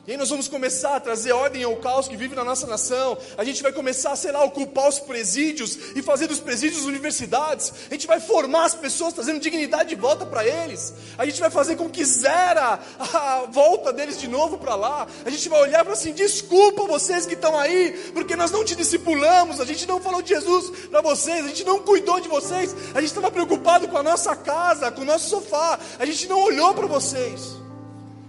E 0.05 0.11
aí 0.11 0.17
nós 0.17 0.29
vamos 0.29 0.49
começar 0.49 0.97
a 0.97 0.99
trazer 0.99 1.31
ordem 1.31 1.63
ao 1.63 1.77
caos 1.77 2.09
que 2.09 2.17
vive 2.17 2.35
na 2.35 2.43
nossa 2.43 2.67
nação. 2.67 3.17
A 3.37 3.43
gente 3.45 3.63
vai 3.63 3.71
começar, 3.71 4.13
sei 4.17 4.33
lá, 4.33 4.43
ocupar 4.43 4.89
os 4.89 4.99
presídios 4.99 5.79
e 5.95 6.01
fazer 6.01 6.27
dos 6.27 6.41
presídios 6.41 6.83
universidades. 6.83 7.71
A 7.89 7.93
gente 7.93 8.05
vai 8.05 8.19
formar 8.19 8.65
as 8.65 8.75
pessoas, 8.75 9.13
trazendo 9.13 9.39
dignidade 9.39 9.87
de 9.87 9.95
volta 9.95 10.25
para 10.25 10.45
eles. 10.45 10.93
A 11.17 11.25
gente 11.25 11.39
vai 11.39 11.49
fazer 11.49 11.77
com 11.77 11.89
que 11.89 12.03
zera 12.03 12.81
a 12.99 13.45
volta 13.49 13.93
deles 13.93 14.19
de 14.19 14.27
novo 14.27 14.57
para 14.57 14.75
lá. 14.75 15.07
A 15.23 15.29
gente 15.29 15.47
vai 15.47 15.61
olhar 15.61 15.85
para 15.85 15.93
assim, 15.93 16.11
desculpa 16.11 16.85
vocês 16.85 17.25
que 17.25 17.35
estão 17.35 17.57
aí, 17.57 17.93
porque 18.13 18.35
nós 18.35 18.51
não 18.51 18.65
te 18.65 18.75
discipulamos, 18.75 19.61
a 19.61 19.65
gente 19.65 19.87
não 19.87 20.01
falou 20.01 20.21
de 20.21 20.33
Jesus 20.33 20.87
para 20.87 20.99
vocês, 20.99 21.45
a 21.45 21.47
gente 21.47 21.63
não 21.63 21.79
cuidou 21.79 22.19
de 22.19 22.27
vocês, 22.27 22.75
a 22.93 22.99
gente 22.99 23.11
estava 23.11 23.31
preocupado 23.31 23.87
com 23.87 23.97
a 23.97 24.03
nossa 24.03 24.35
casa, 24.35 24.91
com 24.91 25.03
o 25.03 25.05
nosso 25.05 25.29
sofá, 25.29 25.79
a 25.97 26.05
gente 26.05 26.27
não 26.27 26.43
olhou 26.43 26.73
para 26.73 26.87
vocês. 26.87 27.53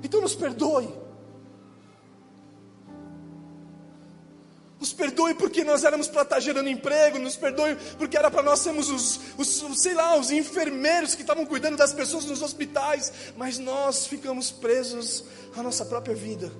Então 0.05 0.21
nos 0.21 0.37
perdoe. 0.37 1.04
Nos 4.85 4.93
perdoe 4.93 5.33
porque 5.33 5.65
nós 5.65 5.83
éramos 5.83 6.09
para 6.09 6.21
estar 6.21 6.41
gerando 6.41 6.69
emprego, 6.69 7.19
nos 7.19 7.37
perdoe 7.37 7.75
porque 7.97 8.19
era 8.19 8.31
para 8.31 8.43
nós 8.43 8.59
sermos 8.59 8.91
os, 8.91 9.19
os, 9.39 9.81
sei 9.81 9.95
lá, 9.95 10.15
os 10.19 10.31
enfermeiros 10.31 11.15
que 11.15 11.23
estavam 11.23 11.47
cuidando 11.47 11.79
das 11.79 11.95
pessoas 11.95 12.27
nos 12.27 12.43
hospitais, 12.43 13.11
mas 13.35 13.59
nós 13.59 14.07
ficamos 14.07 14.51
presos 14.51 15.25
à 15.57 15.63
nossa 15.63 15.87
própria 15.87 16.15
vida. 16.15 16.53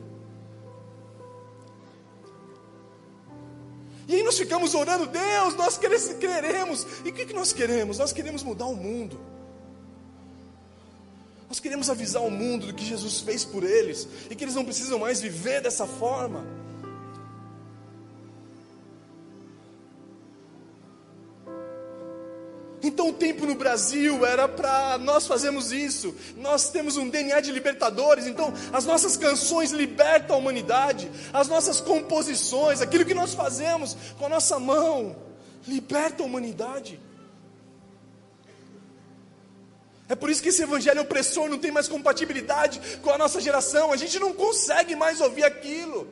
E 4.09 4.15
aí 4.15 4.23
nós 4.23 4.39
ficamos 4.39 4.75
orando, 4.75 5.07
Deus, 5.07 5.55
nós 5.57 5.77
queremos. 5.77 6.87
E 7.05 7.11
o 7.11 7.13
que, 7.13 7.27
que 7.27 7.35
nós 7.35 7.53
queremos? 7.53 7.99
Nós 7.99 8.11
queremos 8.11 8.43
mudar 8.43 8.65
o 8.65 8.75
mundo. 8.75 9.21
Nós 11.47 11.61
queremos 11.61 11.91
avisar 11.91 12.23
o 12.23 12.31
mundo 12.31 12.69
do 12.69 12.73
que 12.73 12.87
Jesus 12.87 13.21
fez 13.21 13.45
por 13.45 13.63
eles 13.63 14.09
e 14.31 14.35
que 14.35 14.45
eles 14.45 14.55
não 14.55 14.65
precisam 14.65 14.99
mais 14.99 15.21
viver 15.21 15.61
dessa 15.61 15.87
forma. 15.87 16.64
Então 22.85 23.09
o 23.09 23.13
tempo 23.15 23.47
no 23.47 23.55
Brasil 23.55 24.27
era 24.27 24.47
para 24.47 24.99
nós 24.99 25.27
fazermos 25.27 25.73
isso. 25.73 26.15
Nós 26.37 26.69
temos 26.69 26.99
um 26.99 27.09
DNA 27.09 27.41
de 27.41 27.51
libertadores, 27.51 28.27
então 28.27 28.53
as 28.75 28.85
nossas 28.85 29.17
canções 29.17 29.71
libertam 29.71 30.37
a 30.37 30.39
humanidade, 30.39 31.11
as 31.33 31.49
nossas 31.49 31.81
composições, 31.81 32.83
aquilo 32.83 33.07
que 33.07 33.15
nós 33.15 33.33
fazemos 33.33 33.97
com 34.19 34.27
a 34.27 34.29
nossa 34.29 34.59
mão, 34.59 35.17
liberta 35.67 36.23
a 36.23 36.27
humanidade. 36.27 37.01
É 40.07 40.15
por 40.15 40.29
isso 40.29 40.43
que 40.43 40.51
esse 40.51 40.63
evangelho 40.63 41.01
opressor 41.01 41.49
não 41.49 41.59
tem 41.59 41.71
mais 41.71 41.89
compatibilidade 41.89 42.99
com 43.01 43.09
a 43.09 43.17
nossa 43.17 43.41
geração. 43.41 43.91
A 43.91 43.97
gente 43.97 44.19
não 44.19 44.35
consegue 44.35 44.95
mais 44.95 45.23
ouvir 45.23 45.45
aquilo. 45.45 46.07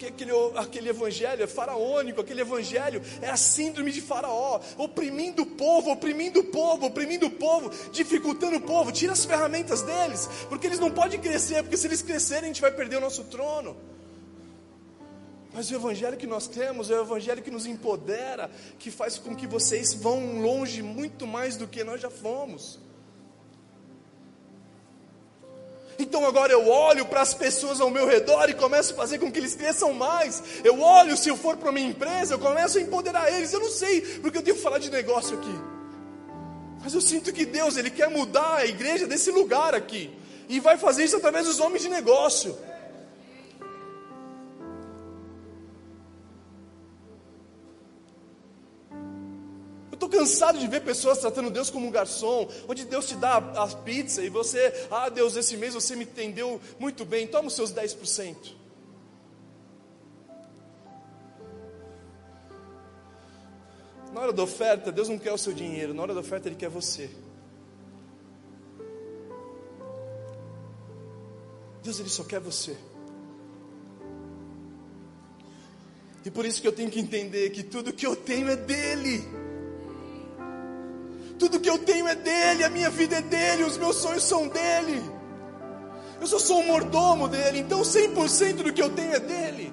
Porque 0.00 0.06
aquele, 0.06 0.32
aquele 0.56 0.88
evangelho 0.88 1.42
é 1.42 1.46
faraônico, 1.46 2.22
aquele 2.22 2.40
evangelho 2.40 3.02
é 3.20 3.28
a 3.28 3.36
síndrome 3.36 3.92
de 3.92 4.00
Faraó, 4.00 4.58
oprimindo 4.78 5.42
o 5.42 5.46
povo, 5.46 5.90
oprimindo 5.90 6.40
o 6.40 6.44
povo, 6.44 6.86
oprimindo 6.86 7.26
o 7.26 7.30
povo, 7.30 7.70
dificultando 7.92 8.56
o 8.56 8.62
povo, 8.62 8.90
tira 8.90 9.12
as 9.12 9.26
ferramentas 9.26 9.82
deles, 9.82 10.26
porque 10.48 10.66
eles 10.66 10.78
não 10.78 10.90
podem 10.90 11.20
crescer, 11.20 11.62
porque 11.62 11.76
se 11.76 11.86
eles 11.86 12.00
crescerem 12.00 12.44
a 12.44 12.46
gente 12.46 12.62
vai 12.62 12.70
perder 12.70 12.96
o 12.96 13.00
nosso 13.00 13.24
trono. 13.24 13.76
Mas 15.52 15.70
o 15.70 15.74
Evangelho 15.74 16.16
que 16.16 16.26
nós 16.26 16.48
temos 16.48 16.90
é 16.90 16.94
o 16.94 17.02
Evangelho 17.02 17.42
que 17.42 17.50
nos 17.50 17.66
empodera, 17.66 18.50
que 18.78 18.90
faz 18.90 19.18
com 19.18 19.36
que 19.36 19.46
vocês 19.46 19.92
vão 19.92 20.40
longe 20.40 20.80
muito 20.80 21.26
mais 21.26 21.58
do 21.58 21.68
que 21.68 21.84
nós 21.84 22.00
já 22.00 22.08
fomos. 22.08 22.78
Então 26.00 26.26
agora 26.26 26.50
eu 26.50 26.66
olho 26.66 27.04
para 27.04 27.20
as 27.20 27.34
pessoas 27.34 27.80
ao 27.80 27.90
meu 27.90 28.06
redor 28.06 28.48
e 28.48 28.54
começo 28.54 28.94
a 28.94 28.96
fazer 28.96 29.18
com 29.18 29.30
que 29.30 29.38
eles 29.38 29.54
cresçam 29.54 29.92
mais. 29.92 30.42
Eu 30.64 30.80
olho, 30.80 31.16
se 31.16 31.28
eu 31.28 31.36
for 31.36 31.58
para 31.58 31.68
uma 31.68 31.78
empresa, 31.78 32.34
eu 32.34 32.38
começo 32.38 32.78
a 32.78 32.80
empoderar 32.80 33.30
eles. 33.30 33.52
Eu 33.52 33.60
não 33.60 33.68
sei, 33.68 34.00
porque 34.22 34.38
eu 34.38 34.42
tenho 34.42 34.56
que 34.56 34.62
falar 34.62 34.78
de 34.78 34.90
negócio 34.90 35.36
aqui. 35.38 35.54
Mas 36.82 36.94
eu 36.94 37.00
sinto 37.02 37.32
que 37.32 37.44
Deus, 37.44 37.76
Ele 37.76 37.90
quer 37.90 38.08
mudar 38.08 38.56
a 38.56 38.66
igreja 38.66 39.06
desse 39.06 39.30
lugar 39.30 39.74
aqui. 39.74 40.10
E 40.48 40.58
vai 40.58 40.78
fazer 40.78 41.04
isso 41.04 41.16
através 41.16 41.46
dos 41.46 41.60
homens 41.60 41.82
de 41.82 41.90
negócio. 41.90 42.56
Estou 50.00 50.08
cansado 50.08 50.58
de 50.58 50.66
ver 50.66 50.80
pessoas 50.80 51.18
tratando 51.18 51.50
Deus 51.50 51.68
como 51.68 51.86
um 51.86 51.90
garçom, 51.90 52.48
onde 52.66 52.86
Deus 52.86 53.06
te 53.06 53.14
dá 53.16 53.36
a, 53.36 53.68
pizza 53.68 54.22
e 54.22 54.30
você, 54.30 54.88
ah 54.90 55.10
Deus, 55.10 55.36
esse 55.36 55.58
mês 55.58 55.74
você 55.74 55.94
me 55.94 56.04
entendeu 56.04 56.58
muito 56.78 57.04
bem, 57.04 57.26
toma 57.26 57.48
os 57.48 57.54
seus 57.54 57.70
10%. 57.70 58.54
Na 64.14 64.22
hora 64.22 64.32
da 64.32 64.42
oferta, 64.42 64.90
Deus 64.90 65.08
não 65.08 65.18
quer 65.18 65.32
o 65.32 65.38
seu 65.38 65.52
dinheiro, 65.52 65.92
na 65.92 66.02
hora 66.02 66.14
da 66.14 66.20
oferta 66.20 66.48
Ele 66.48 66.56
quer 66.56 66.70
você. 66.70 67.10
Deus, 71.82 72.00
Ele 72.00 72.08
só 72.08 72.24
quer 72.24 72.40
você. 72.40 72.76
E 76.24 76.30
por 76.30 76.44
isso 76.44 76.60
que 76.60 76.68
eu 76.68 76.72
tenho 76.72 76.90
que 76.90 77.00
entender 77.00 77.50
que 77.50 77.62
tudo 77.62 77.92
que 77.92 78.06
eu 78.06 78.16
tenho 78.16 78.48
é 78.48 78.56
dele 78.56 79.49
tudo 81.40 81.58
que 81.58 81.70
eu 81.70 81.78
tenho 81.78 82.06
é 82.06 82.14
dele, 82.14 82.62
a 82.62 82.68
minha 82.68 82.90
vida 82.90 83.16
é 83.16 83.22
dele, 83.22 83.64
os 83.64 83.78
meus 83.78 83.96
sonhos 83.96 84.22
são 84.22 84.46
dele. 84.46 85.02
Eu 86.20 86.26
só 86.26 86.38
sou 86.38 86.58
um 86.58 86.66
mordomo 86.66 87.26
dele, 87.26 87.60
então 87.60 87.80
100% 87.80 88.62
do 88.62 88.72
que 88.72 88.82
eu 88.82 88.90
tenho 88.90 89.14
é 89.14 89.18
dele. 89.18 89.72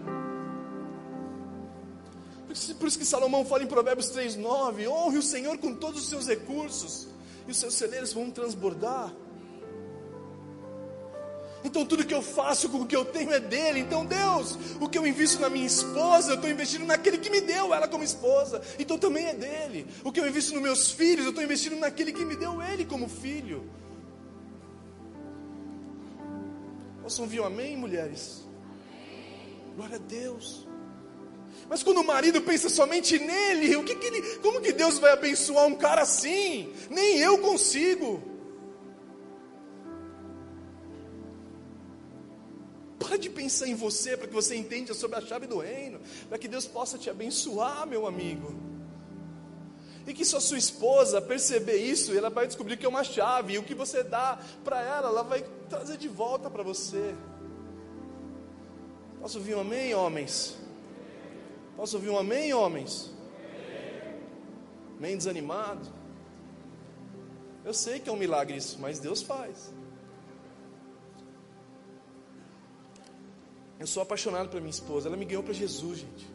Por 2.80 2.88
isso 2.88 2.98
que 2.98 3.06
Salomão 3.06 3.44
fala 3.44 3.64
em 3.64 3.68
Provérbios 3.68 4.10
3,9: 4.12 4.88
honre 4.88 5.18
o 5.18 5.22
Senhor 5.22 5.58
com 5.58 5.76
todos 5.76 6.04
os 6.04 6.10
seus 6.10 6.26
recursos, 6.26 7.08
e 7.46 7.52
os 7.52 7.58
seus 7.58 7.74
celeiros 7.74 8.14
vão 8.14 8.32
transbordar. 8.32 9.14
Então 11.68 11.86
tudo 11.86 12.06
que 12.06 12.14
eu 12.14 12.22
faço 12.22 12.70
com 12.70 12.82
o 12.82 12.86
que 12.86 12.96
eu 12.96 13.04
tenho 13.04 13.32
é 13.34 13.40
dele. 13.42 13.82
Então, 13.82 14.06
Deus, 14.06 14.58
o 14.80 14.88
que 14.88 14.98
eu 14.98 15.06
invisto 15.06 15.42
na 15.42 15.50
minha 15.50 15.68
esposa, 15.68 16.32
eu 16.32 16.36
estou 16.36 16.50
investindo 16.50 16.86
naquele 16.86 17.18
que 17.18 17.30
me 17.30 17.42
deu 17.42 17.74
ela 17.74 17.88
como 17.90 18.06
esposa. 18.06 18.62
Então 18.80 18.98
também 18.98 19.28
é 19.28 19.34
dele. 19.34 19.86
O 20.04 20.12
que 20.12 20.20
eu 20.20 20.26
invisto 20.26 20.54
nos 20.54 20.64
meus 20.64 20.92
filhos, 20.92 21.26
eu 21.26 21.32
estou 21.32 21.44
investindo 21.44 21.76
naquele 21.76 22.14
que 22.14 22.24
me 22.24 22.38
deu 22.38 22.62
ele 22.62 22.86
como 22.86 23.10
filho. 23.10 23.70
Posso 27.04 27.22
ouvir 27.22 27.42
um 27.42 27.46
amém, 27.46 27.76
mulheres? 27.76 28.46
Glória 29.76 29.98
a 29.98 30.00
Deus. 30.00 30.66
Mas 31.70 31.84
quando 31.84 32.00
o 32.00 32.04
marido 32.06 32.42
pensa 32.42 32.70
somente 32.70 33.20
nele, 33.20 33.76
o 33.76 33.84
que, 33.84 33.94
que 33.94 34.06
ele, 34.06 34.22
como 34.38 34.62
que 34.62 34.72
Deus 34.72 35.00
vai 35.00 35.12
abençoar 35.12 35.66
um 35.66 35.76
cara 35.76 36.02
assim? 36.02 36.72
Nem 36.90 37.18
eu 37.20 37.40
consigo. 37.40 38.37
Para 43.08 43.18
de 43.18 43.30
pensar 43.30 43.68
em 43.68 43.76
você 43.76 44.18
para 44.18 44.28
que 44.28 44.34
você 44.34 44.56
entenda 44.56 44.94
sobre 44.94 45.18
a 45.18 45.22
chave 45.22 45.48
do 45.48 45.60
reino, 45.60 46.00
para 46.28 46.38
que 46.38 46.48
Deus 46.48 46.66
possa 46.66 46.98
te 46.98 47.10
abençoar, 47.10 47.88
meu 47.88 48.06
amigo. 48.06 48.54
E 50.06 50.14
que 50.14 50.24
a 50.24 50.26
sua 50.26 50.58
esposa 50.58 51.22
perceber 51.22 51.78
isso, 51.78 52.14
ela 52.14 52.30
vai 52.30 52.48
descobrir 52.48 52.76
que 52.76 52.86
é 52.86 52.90
uma 52.90 53.04
chave, 53.04 53.54
e 53.54 53.58
o 53.58 53.64
que 53.64 53.74
você 53.74 54.04
dá 54.04 54.38
para 54.64 54.82
ela, 54.82 55.10
ela 55.10 55.24
vai 55.24 55.42
trazer 55.70 55.98
de 55.98 56.08
volta 56.08 56.50
para 56.50 56.64
você. 56.64 57.16
Posso 59.22 59.38
ouvir 59.38 59.56
um 59.56 59.62
amém, 59.62 59.94
homens? 59.94 60.58
Posso 61.76 61.96
ouvir 61.96 62.10
um 62.10 62.18
amém, 62.18 62.54
homens? 62.54 63.12
Amém 64.98 65.16
desanimado? 65.16 65.88
Eu 67.64 67.74
sei 67.74 68.00
que 68.00 68.10
é 68.10 68.12
um 68.12 68.18
milagre 68.18 68.58
isso, 68.58 68.78
mas 68.80 69.00
Deus 69.00 69.22
faz. 69.22 69.74
Eu 73.80 73.86
sou 73.86 74.02
apaixonado 74.02 74.50
pela 74.50 74.62
minha 74.62 74.72
esposa. 74.72 75.08
Ela 75.08 75.18
me 75.18 75.26
ganhou 75.26 75.44
para 75.44 75.54
Jesus, 75.54 76.00
gente. 76.00 76.28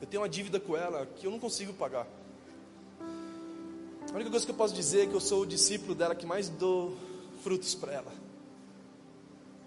Eu 0.00 0.06
tenho 0.06 0.22
uma 0.22 0.28
dívida 0.28 0.58
com 0.58 0.76
ela 0.76 1.06
que 1.16 1.26
eu 1.26 1.30
não 1.30 1.38
consigo 1.38 1.72
pagar. 1.74 2.06
A 3.00 4.14
única 4.14 4.30
coisa 4.30 4.44
que 4.44 4.50
eu 4.50 4.56
posso 4.56 4.74
dizer 4.74 5.02
é 5.02 5.06
que 5.06 5.14
eu 5.14 5.20
sou 5.20 5.42
o 5.42 5.46
discípulo 5.46 5.94
dela 5.94 6.14
que 6.14 6.26
mais 6.26 6.48
dou 6.48 6.96
frutos 7.42 7.74
para 7.74 7.92
ela. 7.92 8.12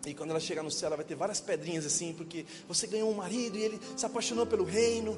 E 0.06 0.14
quando 0.14 0.32
ela 0.32 0.40
chegar 0.40 0.64
no 0.64 0.72
céu, 0.72 0.88
ela 0.88 0.98
vai 0.98 1.06
ter 1.06 1.16
várias 1.16 1.40
pedrinhas 1.40 1.86
assim, 1.86 2.14
porque 2.14 2.46
você 2.68 2.88
ganhou 2.88 3.10
um 3.10 3.14
marido 3.14 3.58
e 3.58 3.64
ele 3.64 3.80
se 3.96 4.06
apaixonou 4.06 4.46
pelo 4.46 4.66
reino. 4.66 5.18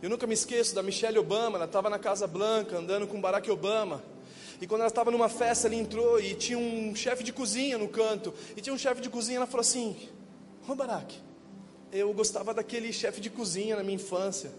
Eu 0.00 0.08
nunca 0.08 0.26
me 0.26 0.32
esqueço 0.32 0.74
da 0.74 0.82
Michelle 0.82 1.18
Obama, 1.18 1.56
ela 1.56 1.66
estava 1.66 1.90
na 1.90 1.98
Casa 1.98 2.26
Blanca 2.26 2.78
andando 2.78 3.06
com 3.06 3.20
Barack 3.20 3.50
Obama. 3.50 4.02
E 4.60 4.66
quando 4.66 4.82
ela 4.82 4.88
estava 4.88 5.10
numa 5.10 5.28
festa, 5.28 5.66
ela 5.66 5.74
entrou 5.74 6.20
e 6.20 6.34
tinha 6.34 6.58
um 6.58 6.94
chefe 6.94 7.24
de 7.24 7.32
cozinha 7.32 7.78
no 7.78 7.88
canto. 7.88 8.34
E 8.54 8.60
tinha 8.60 8.74
um 8.74 8.78
chefe 8.78 9.00
de 9.00 9.08
cozinha, 9.08 9.38
ela 9.38 9.46
falou 9.46 9.62
assim: 9.62 9.96
Ô 10.68 10.74
Barack, 10.74 11.18
eu 11.90 12.12
gostava 12.12 12.52
daquele 12.52 12.92
chefe 12.92 13.20
de 13.20 13.30
cozinha 13.30 13.76
na 13.76 13.82
minha 13.82 13.94
infância. 13.96 14.52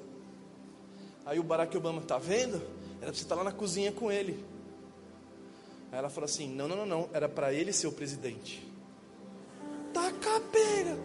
Aí 1.24 1.40
o 1.40 1.44
Barack 1.44 1.76
Obama, 1.78 2.02
tá 2.02 2.18
vendo? 2.18 2.56
Era 3.00 3.12
para 3.12 3.14
você 3.14 3.22
estar 3.22 3.36
lá 3.36 3.44
na 3.44 3.52
cozinha 3.52 3.92
com 3.92 4.12
ele. 4.12 4.44
Aí 5.92 6.00
ela 6.00 6.10
falou 6.10 6.26
assim: 6.26 6.50
Não, 6.50 6.68
não, 6.68 6.78
não, 6.78 6.86
não. 6.86 7.10
Era 7.14 7.30
para 7.30 7.54
ele 7.54 7.72
ser 7.72 7.86
o 7.86 7.92
presidente. 7.92 8.68
Tá 9.94 10.12
capeira. 10.14 10.98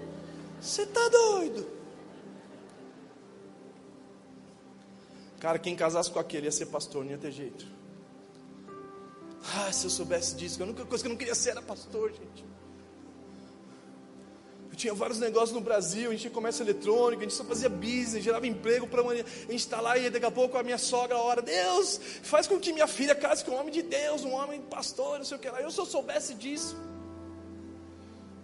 Você 0.59 0.87
tá 0.87 1.07
doido? 1.11 1.67
Cara, 5.39 5.59
quem 5.59 5.77
casasse 5.77 6.11
com 6.11 6.19
aquele 6.19 6.47
ia 6.47 6.53
ser 6.53 6.67
pastor, 6.67 7.05
não 7.05 7.11
ia 7.11 7.19
ter 7.19 7.31
jeito. 7.31 7.76
Ah, 9.55 9.71
se 9.73 9.87
eu 9.87 9.91
soubesse 9.91 10.35
disso, 10.35 10.61
a 10.61 10.67
única 10.67 10.85
coisa 10.85 11.05
que 11.05 11.09
eu 11.09 11.13
não 11.13 11.17
queria 11.17 11.35
ser 11.35 11.51
era 11.51 11.63
pastor, 11.63 12.11
gente. 12.11 12.45
Eu 14.71 14.77
tinha 14.77 14.93
vários 14.93 15.19
negócios 15.19 15.53
no 15.53 15.61
Brasil, 15.61 16.09
a 16.09 16.13
gente 16.13 16.23
tinha 16.23 16.33
comércio 16.33 16.63
eletrônico, 16.63 17.23
a 17.23 17.25
gente 17.25 17.35
só 17.35 17.45
fazia 17.45 17.69
business, 17.69 18.25
gerava 18.25 18.47
emprego 18.47 18.87
para 18.87 19.03
a 19.03 19.15
gente 19.15 19.55
estar 19.55 19.81
lá 19.81 19.97
e 19.97 20.11
daqui 20.11 20.27
a 20.27 20.31
pouco 20.31 20.59
a 20.59 20.63
minha 20.63 20.79
sogra, 20.79 21.17
a 21.17 21.21
hora, 21.21 21.41
Deus, 21.41 22.01
faz 22.23 22.47
com 22.47 22.59
que 22.59 22.73
minha 22.73 22.87
filha 22.87 23.15
case 23.15 23.45
com 23.45 23.53
um 23.53 23.61
homem 23.61 23.73
de 23.73 23.83
Deus, 23.83 24.25
um 24.25 24.33
homem 24.33 24.61
pastor, 24.61 25.19
não 25.19 25.25
sei 25.25 25.37
o 25.37 25.41
que 25.41 25.49
lá. 25.49 25.61
Eu 25.61 25.71
só 25.71 25.85
soubesse 25.85 26.35
disso. 26.35 26.77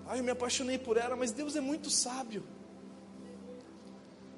Aí 0.06 0.20
eu 0.20 0.24
me 0.24 0.30
apaixonei 0.30 0.78
por 0.78 0.96
ela, 0.96 1.16
mas 1.16 1.32
Deus 1.32 1.56
é 1.56 1.60
muito 1.60 1.90
sábio. 1.90 2.44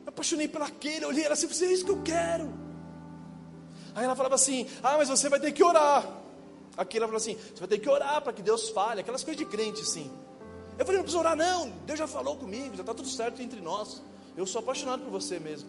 Me 0.03 0.09
apaixonei 0.09 0.49
por 0.49 0.63
aquele, 0.63 1.05
olhei 1.05 1.25
ela 1.25 1.35
assim, 1.35 1.47
é 1.65 1.73
isso 1.73 1.85
que 1.85 1.91
eu 1.91 2.03
quero. 2.03 2.53
Aí 3.95 4.05
ela 4.05 4.17
falava 4.17 4.35
assim: 4.35 4.67
Ah, 4.83 4.97
mas 4.99 5.09
você 5.09 5.29
vai 5.29 5.39
ter 5.39 5.53
que 5.53 5.63
orar. 5.63 6.24
Aqui 6.77 6.97
ela 6.97 7.07
falou 7.07 7.19
assim: 7.19 7.37
você 7.37 7.61
vai 7.61 7.69
ter 7.69 7.79
que 7.79 7.89
orar 7.89 8.23
para 8.23 8.33
que 8.33 8.43
Deus 8.43 8.69
fale, 8.71 9.01
aquelas 9.01 9.23
coisas 9.23 9.39
de 9.39 9.45
crente 9.45 9.83
assim. 9.83 10.11
Eu 10.79 10.85
falei: 10.85 10.99
não 10.99 11.05
precisa 11.05 11.21
orar, 11.21 11.37
não. 11.37 11.71
Deus 11.87 11.99
já 11.99 12.07
falou 12.07 12.37
comigo, 12.37 12.75
já 12.75 12.83
está 12.83 12.95
tudo 12.95 13.09
certo 13.09 13.41
entre 13.41 13.61
nós. 13.61 14.03
Eu 14.37 14.47
sou 14.47 14.61
apaixonado 14.61 15.03
por 15.03 15.11
você 15.11 15.39
mesmo. 15.39 15.69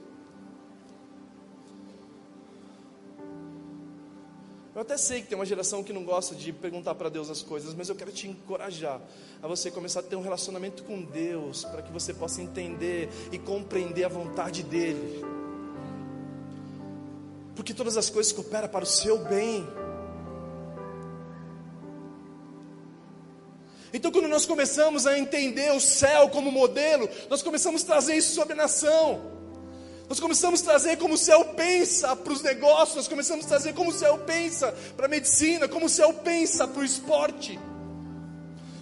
Eu 4.75 4.81
até 4.81 4.97
sei 4.97 5.21
que 5.21 5.27
tem 5.29 5.37
uma 5.37 5.45
geração 5.45 5.81
que 5.81 5.93
não 5.93 6.03
gosta 6.03 6.35
de 6.35 6.51
perguntar 6.51 6.95
para 6.95 7.07
Deus 7.07 7.29
as 7.29 7.41
coisas, 7.41 7.73
mas 7.73 7.87
eu 7.87 7.95
quero 7.95 8.11
te 8.11 8.27
encorajar 8.27 8.99
a 9.41 9.47
você 9.47 9.71
começar 9.71 10.01
a 10.01 10.03
ter 10.03 10.17
um 10.17 10.21
relacionamento 10.21 10.83
com 10.83 11.01
Deus, 11.01 11.63
para 11.63 11.81
que 11.81 11.89
você 11.93 12.13
possa 12.13 12.41
entender 12.41 13.07
e 13.31 13.39
compreender 13.39 14.03
a 14.03 14.09
vontade 14.09 14.63
dEle. 14.63 15.23
Porque 17.55 17.73
todas 17.73 17.95
as 17.95 18.09
coisas 18.09 18.33
cooperam 18.33 18.67
para 18.67 18.83
o 18.83 18.87
seu 18.87 19.17
bem. 19.19 19.65
Então, 23.95 24.11
quando 24.11 24.27
nós 24.27 24.45
começamos 24.45 25.07
a 25.07 25.17
entender 25.17 25.71
o 25.71 25.79
céu 25.79 26.27
como 26.27 26.51
modelo, 26.51 27.09
nós 27.29 27.41
começamos 27.41 27.81
a 27.81 27.85
trazer 27.85 28.17
isso 28.17 28.35
sobre 28.35 28.51
a 28.51 28.57
nação. 28.57 29.21
Nós 30.09 30.19
começamos 30.19 30.61
a 30.61 30.65
trazer 30.65 30.97
como 30.97 31.13
o 31.13 31.17
céu 31.17 31.45
pensa 31.55 32.13
para 32.13 32.33
os 32.33 32.41
negócios, 32.41 32.97
nós 32.97 33.07
começamos 33.07 33.45
a 33.45 33.47
trazer 33.47 33.73
como 33.73 33.91
o 33.91 33.93
céu 33.93 34.17
pensa 34.17 34.75
para 34.97 35.05
a 35.05 35.09
medicina, 35.09 35.69
como 35.69 35.85
o 35.85 35.89
céu 35.89 36.13
pensa 36.13 36.67
para 36.67 36.81
o 36.81 36.83
esporte. 36.83 37.57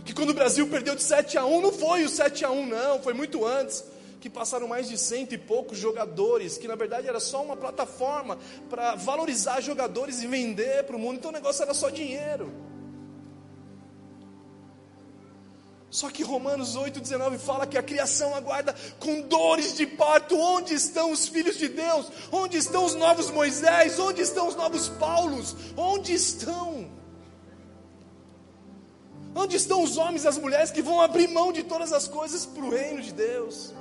Que 0.03 0.15
quando 0.15 0.31
o 0.31 0.33
Brasil 0.33 0.67
perdeu 0.67 0.95
de 0.95 1.03
7 1.03 1.37
a 1.37 1.45
1, 1.45 1.61
não 1.61 1.71
foi 1.71 2.03
o 2.03 2.09
7 2.09 2.43
a 2.43 2.49
1 2.49 2.65
não, 2.65 2.99
foi 2.99 3.13
muito 3.13 3.45
antes. 3.45 3.83
Que 4.19 4.31
passaram 4.31 4.67
mais 4.67 4.89
de 4.89 4.97
cento 4.97 5.35
e 5.35 5.37
poucos 5.37 5.77
jogadores, 5.77 6.57
que 6.57 6.67
na 6.67 6.75
verdade 6.75 7.07
era 7.07 7.19
só 7.19 7.43
uma 7.43 7.55
plataforma 7.55 8.39
para 8.67 8.95
valorizar 8.95 9.61
jogadores 9.61 10.23
e 10.23 10.27
vender 10.27 10.85
para 10.85 10.95
o 10.95 10.99
mundo, 10.99 11.17
então 11.17 11.29
o 11.29 11.33
negócio 11.33 11.61
era 11.61 11.75
só 11.75 11.91
dinheiro. 11.91 12.72
Só 15.93 16.09
que 16.09 16.23
Romanos 16.23 16.75
8,19 16.75 17.37
fala 17.37 17.67
que 17.67 17.77
a 17.77 17.83
criação 17.83 18.33
aguarda 18.33 18.75
com 18.99 19.21
dores 19.21 19.75
de 19.75 19.85
parto. 19.85 20.35
Onde 20.35 20.73
estão 20.73 21.11
os 21.11 21.27
filhos 21.27 21.55
de 21.55 21.69
Deus? 21.69 22.11
Onde 22.31 22.57
estão 22.57 22.83
os 22.83 22.95
novos 22.95 23.29
Moisés? 23.29 23.99
Onde 23.99 24.23
estão 24.23 24.47
os 24.47 24.55
novos 24.55 24.89
Paulos? 24.89 25.55
Onde 25.77 26.11
estão? 26.11 26.89
Onde 29.35 29.55
estão 29.55 29.83
os 29.83 29.95
homens 29.95 30.23
e 30.23 30.27
as 30.27 30.35
mulheres 30.35 30.71
que 30.71 30.81
vão 30.81 30.99
abrir 30.99 31.27
mão 31.27 31.53
de 31.53 31.61
todas 31.61 31.93
as 31.93 32.07
coisas 32.07 32.43
para 32.43 32.65
o 32.65 32.71
reino 32.71 32.99
de 32.99 33.13
Deus? 33.13 33.71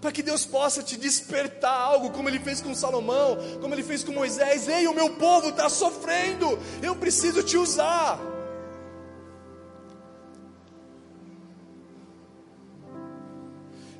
Para 0.00 0.12
que 0.12 0.22
Deus 0.22 0.46
possa 0.46 0.84
te 0.84 0.96
despertar 0.96 1.74
algo, 1.74 2.10
como 2.10 2.28
Ele 2.28 2.38
fez 2.38 2.60
com 2.60 2.72
Salomão, 2.76 3.36
como 3.60 3.74
Ele 3.74 3.82
fez 3.82 4.04
com 4.04 4.12
Moisés. 4.12 4.68
Ei, 4.68 4.86
o 4.86 4.94
meu 4.94 5.16
povo 5.16 5.48
está 5.48 5.68
sofrendo, 5.68 6.56
eu 6.80 6.94
preciso 6.94 7.42
te 7.42 7.56
usar. 7.56 8.38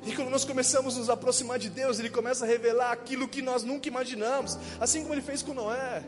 E 0.05 0.15
quando 0.15 0.29
nós 0.29 0.43
começamos 0.43 0.95
a 0.95 0.99
nos 0.99 1.09
aproximar 1.09 1.59
de 1.59 1.69
Deus, 1.69 1.99
Ele 1.99 2.09
começa 2.09 2.43
a 2.43 2.47
revelar 2.47 2.91
aquilo 2.91 3.27
que 3.27 3.41
nós 3.41 3.63
nunca 3.63 3.87
imaginamos, 3.87 4.57
assim 4.79 5.01
como 5.01 5.13
Ele 5.13 5.21
fez 5.21 5.41
com 5.41 5.53
Noé. 5.53 6.03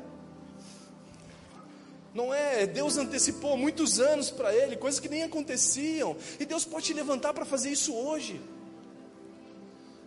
Noé, 2.14 2.68
Deus 2.68 2.98
antecipou 2.98 3.58
muitos 3.58 4.00
anos 4.00 4.30
para 4.30 4.54
ele, 4.54 4.78
coisas 4.78 5.00
que 5.00 5.10
nem 5.10 5.24
aconteciam, 5.24 6.16
e 6.40 6.46
Deus 6.46 6.64
pode 6.64 6.86
te 6.86 6.94
levantar 6.94 7.34
para 7.34 7.44
fazer 7.44 7.72
isso 7.72 7.92
hoje. 7.94 8.40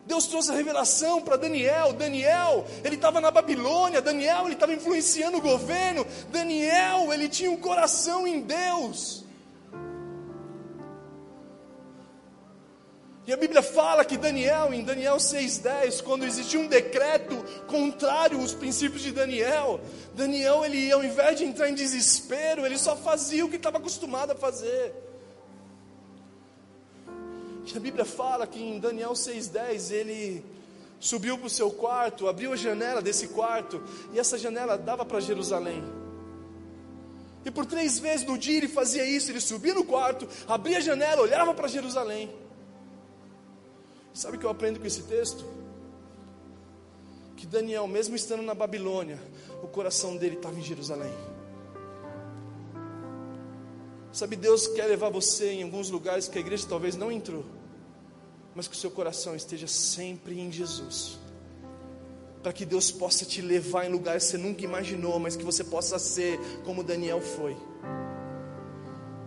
Deus 0.06 0.28
trouxe 0.28 0.52
a 0.52 0.54
revelação 0.54 1.20
para 1.20 1.36
Daniel. 1.36 1.92
Daniel, 1.92 2.64
ele 2.84 2.94
estava 2.94 3.20
na 3.20 3.28
Babilônia. 3.28 4.00
Daniel, 4.00 4.44
ele 4.44 4.54
estava 4.54 4.72
influenciando 4.72 5.38
o 5.38 5.40
governo. 5.40 6.06
Daniel, 6.30 7.12
ele 7.12 7.28
tinha 7.28 7.50
um 7.50 7.56
coração 7.56 8.24
em 8.24 8.40
Deus. 8.40 9.25
E 13.26 13.32
a 13.32 13.36
Bíblia 13.36 13.60
fala 13.60 14.04
que 14.04 14.16
Daniel, 14.16 14.72
em 14.72 14.84
Daniel 14.84 15.16
6,10, 15.16 16.00
quando 16.00 16.24
existia 16.24 16.60
um 16.60 16.68
decreto 16.68 17.36
contrário 17.66 18.40
aos 18.40 18.54
princípios 18.54 19.02
de 19.02 19.10
Daniel, 19.10 19.80
Daniel, 20.14 20.64
ele 20.64 20.92
ao 20.92 21.02
invés 21.02 21.36
de 21.36 21.44
entrar 21.44 21.68
em 21.68 21.74
desespero, 21.74 22.64
ele 22.64 22.78
só 22.78 22.94
fazia 22.94 23.44
o 23.44 23.50
que 23.50 23.56
estava 23.56 23.78
acostumado 23.78 24.30
a 24.30 24.36
fazer. 24.36 24.94
E 27.66 27.76
a 27.76 27.80
Bíblia 27.80 28.04
fala 28.04 28.46
que 28.46 28.62
em 28.62 28.78
Daniel 28.78 29.10
6,10 29.10 29.90
ele 29.90 30.44
subiu 31.00 31.36
para 31.36 31.48
o 31.48 31.50
seu 31.50 31.72
quarto, 31.72 32.28
abriu 32.28 32.52
a 32.52 32.56
janela 32.56 33.02
desse 33.02 33.26
quarto, 33.26 33.82
e 34.12 34.20
essa 34.20 34.38
janela 34.38 34.78
dava 34.78 35.04
para 35.04 35.18
Jerusalém. 35.18 35.82
E 37.44 37.50
por 37.50 37.66
três 37.66 37.98
vezes 37.98 38.24
no 38.24 38.38
dia 38.38 38.58
ele 38.58 38.68
fazia 38.68 39.04
isso, 39.04 39.32
ele 39.32 39.40
subia 39.40 39.74
no 39.74 39.84
quarto, 39.84 40.28
abria 40.46 40.78
a 40.78 40.80
janela, 40.80 41.22
olhava 41.22 41.52
para 41.52 41.66
Jerusalém. 41.66 42.45
Sabe 44.16 44.38
o 44.38 44.40
que 44.40 44.46
eu 44.46 44.50
aprendo 44.50 44.80
com 44.80 44.86
esse 44.86 45.02
texto? 45.02 45.44
Que 47.36 47.46
Daniel, 47.46 47.86
mesmo 47.86 48.16
estando 48.16 48.42
na 48.42 48.54
Babilônia, 48.54 49.20
o 49.62 49.66
coração 49.66 50.16
dele 50.16 50.36
estava 50.36 50.58
em 50.58 50.62
Jerusalém. 50.62 51.12
Sabe, 54.10 54.34
Deus 54.34 54.68
quer 54.68 54.86
levar 54.86 55.10
você 55.10 55.50
em 55.50 55.64
alguns 55.64 55.90
lugares 55.90 56.28
que 56.28 56.38
a 56.38 56.40
igreja 56.40 56.66
talvez 56.66 56.96
não 56.96 57.12
entrou, 57.12 57.44
mas 58.54 58.66
que 58.66 58.74
o 58.74 58.78
seu 58.78 58.90
coração 58.90 59.36
esteja 59.36 59.66
sempre 59.66 60.40
em 60.40 60.50
Jesus. 60.50 61.18
Para 62.42 62.54
que 62.54 62.64
Deus 62.64 62.90
possa 62.90 63.26
te 63.26 63.42
levar 63.42 63.84
em 63.84 63.92
lugares 63.92 64.24
que 64.24 64.30
você 64.30 64.38
nunca 64.38 64.64
imaginou, 64.64 65.18
mas 65.18 65.36
que 65.36 65.44
você 65.44 65.62
possa 65.62 65.98
ser 65.98 66.40
como 66.64 66.82
Daniel 66.82 67.20
foi. 67.20 67.54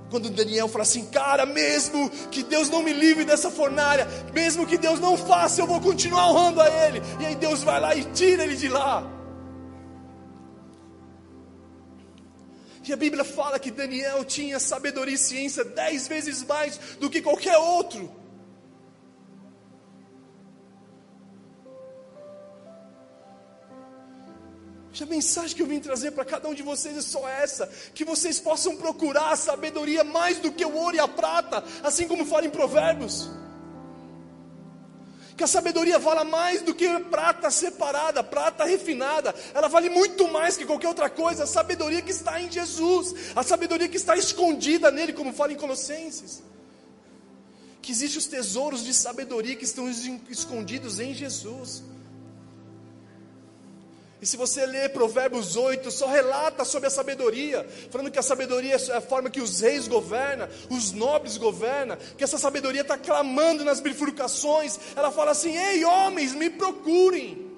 Quando 0.10 0.30
Daniel 0.30 0.68
fala 0.68 0.84
assim, 0.84 1.06
cara, 1.06 1.46
mesmo 1.46 2.10
que 2.32 2.42
Deus 2.42 2.70
não 2.70 2.82
me 2.82 2.92
livre 2.92 3.24
dessa 3.26 3.52
fornalha, 3.52 4.08
mesmo 4.34 4.66
que 4.66 4.78
Deus 4.78 5.00
não 5.00 5.16
faça, 5.16 5.62
eu 5.62 5.68
vou 5.68 5.80
continuar 5.80 6.30
honrando 6.32 6.62
a 6.62 6.68
Ele. 6.68 7.02
E 7.20 7.26
aí 7.26 7.36
Deus 7.36 7.64
vai 7.64 7.80
lá 7.80 7.96
e 7.96 8.04
tira 8.06 8.44
ele 8.44 8.56
de 8.56 8.68
lá. 8.68 9.20
E 12.88 12.94
a 12.94 12.98
Bíblia 12.98 13.24
fala 13.24 13.60
que 13.60 13.70
Daniel 13.70 14.26
tinha 14.26 14.60
sabedoria 14.60 15.14
e 15.14 15.18
ciência 15.18 15.64
dez 15.64 16.08
vezes 16.08 16.44
mais 16.44 16.80
do 17.00 17.08
que 17.08 17.22
qualquer 17.22 17.56
outro. 17.56 18.19
A 25.04 25.08
mensagem 25.08 25.56
que 25.56 25.62
eu 25.62 25.68
vim 25.68 25.80
trazer 25.80 26.12
para 26.12 26.26
cada 26.26 26.48
um 26.48 26.54
de 26.54 26.64
vocês 26.64 26.98
é 26.98 27.02
só 27.02 27.28
essa: 27.28 27.68
que 27.94 28.06
vocês 28.06 28.40
possam 28.40 28.76
procurar 28.76 29.32
a 29.32 29.36
sabedoria 29.36 30.04
mais 30.04 30.40
do 30.40 30.52
que 30.52 30.66
o 30.66 30.76
ouro 30.76 30.96
e 30.96 31.00
a 31.00 31.08
prata, 31.08 31.64
assim 31.84 32.08
como 32.08 32.26
fala 32.26 32.46
em 32.46 32.50
Provérbios. 32.50 33.30
Que 35.38 35.44
a 35.46 35.48
sabedoria 35.48 35.98
vala 35.98 36.26
mais 36.26 36.62
do 36.62 36.76
que 36.76 36.86
prata 37.06 37.50
separada, 37.50 38.22
prata 38.22 38.66
refinada, 38.66 39.34
ela 39.54 39.70
vale 39.70 39.90
muito 39.90 40.28
mais 40.28 40.58
que 40.58 40.66
qualquer 40.66 40.90
outra 40.90 41.10
coisa. 41.10 41.46
A 41.46 41.48
sabedoria 41.48 42.02
que 42.02 42.12
está 42.12 42.42
em 42.42 42.52
Jesus, 42.52 43.16
a 43.34 43.42
sabedoria 43.42 43.88
que 43.88 43.96
está 43.96 44.18
escondida 44.18 44.92
nele, 44.92 45.14
como 45.14 45.32
fala 45.32 45.54
em 45.54 45.56
Colossenses. 45.56 46.44
Que 47.82 47.94
existem 47.94 48.20
os 48.20 48.26
tesouros 48.26 48.84
de 48.84 48.94
sabedoria 48.94 49.56
que 49.56 49.64
estão 49.64 49.90
escondidos 50.30 51.00
em 51.00 51.14
Jesus. 51.14 51.84
E 54.22 54.26
se 54.26 54.36
você 54.36 54.66
ler 54.66 54.92
Provérbios 54.92 55.56
8, 55.56 55.90
só 55.90 56.08
relata 56.08 56.66
sobre 56.66 56.88
a 56.88 56.90
sabedoria, 56.90 57.66
falando 57.90 58.12
que 58.12 58.20
a 58.20 58.24
sabedoria 58.24 58.76
é 58.76 58.98
a 58.98 59.02
forma 59.02 59.30
que 59.30 59.40
os 59.40 59.62
reis 59.62 59.88
governam, 59.88 60.50
os 60.70 60.92
nobres 60.92 61.38
governam, 61.38 61.98
que 62.18 62.24
essa 62.24 62.38
sabedoria 62.38 62.82
está 62.82 62.98
clamando 62.98 63.64
nas 63.64 63.80
bifurcações. 63.80 64.78
Ela 64.94 65.10
fala 65.10 65.32
assim: 65.32 65.56
Ei, 65.56 65.86
homens, 65.86 66.34
me 66.34 66.50
procurem. 66.50 67.50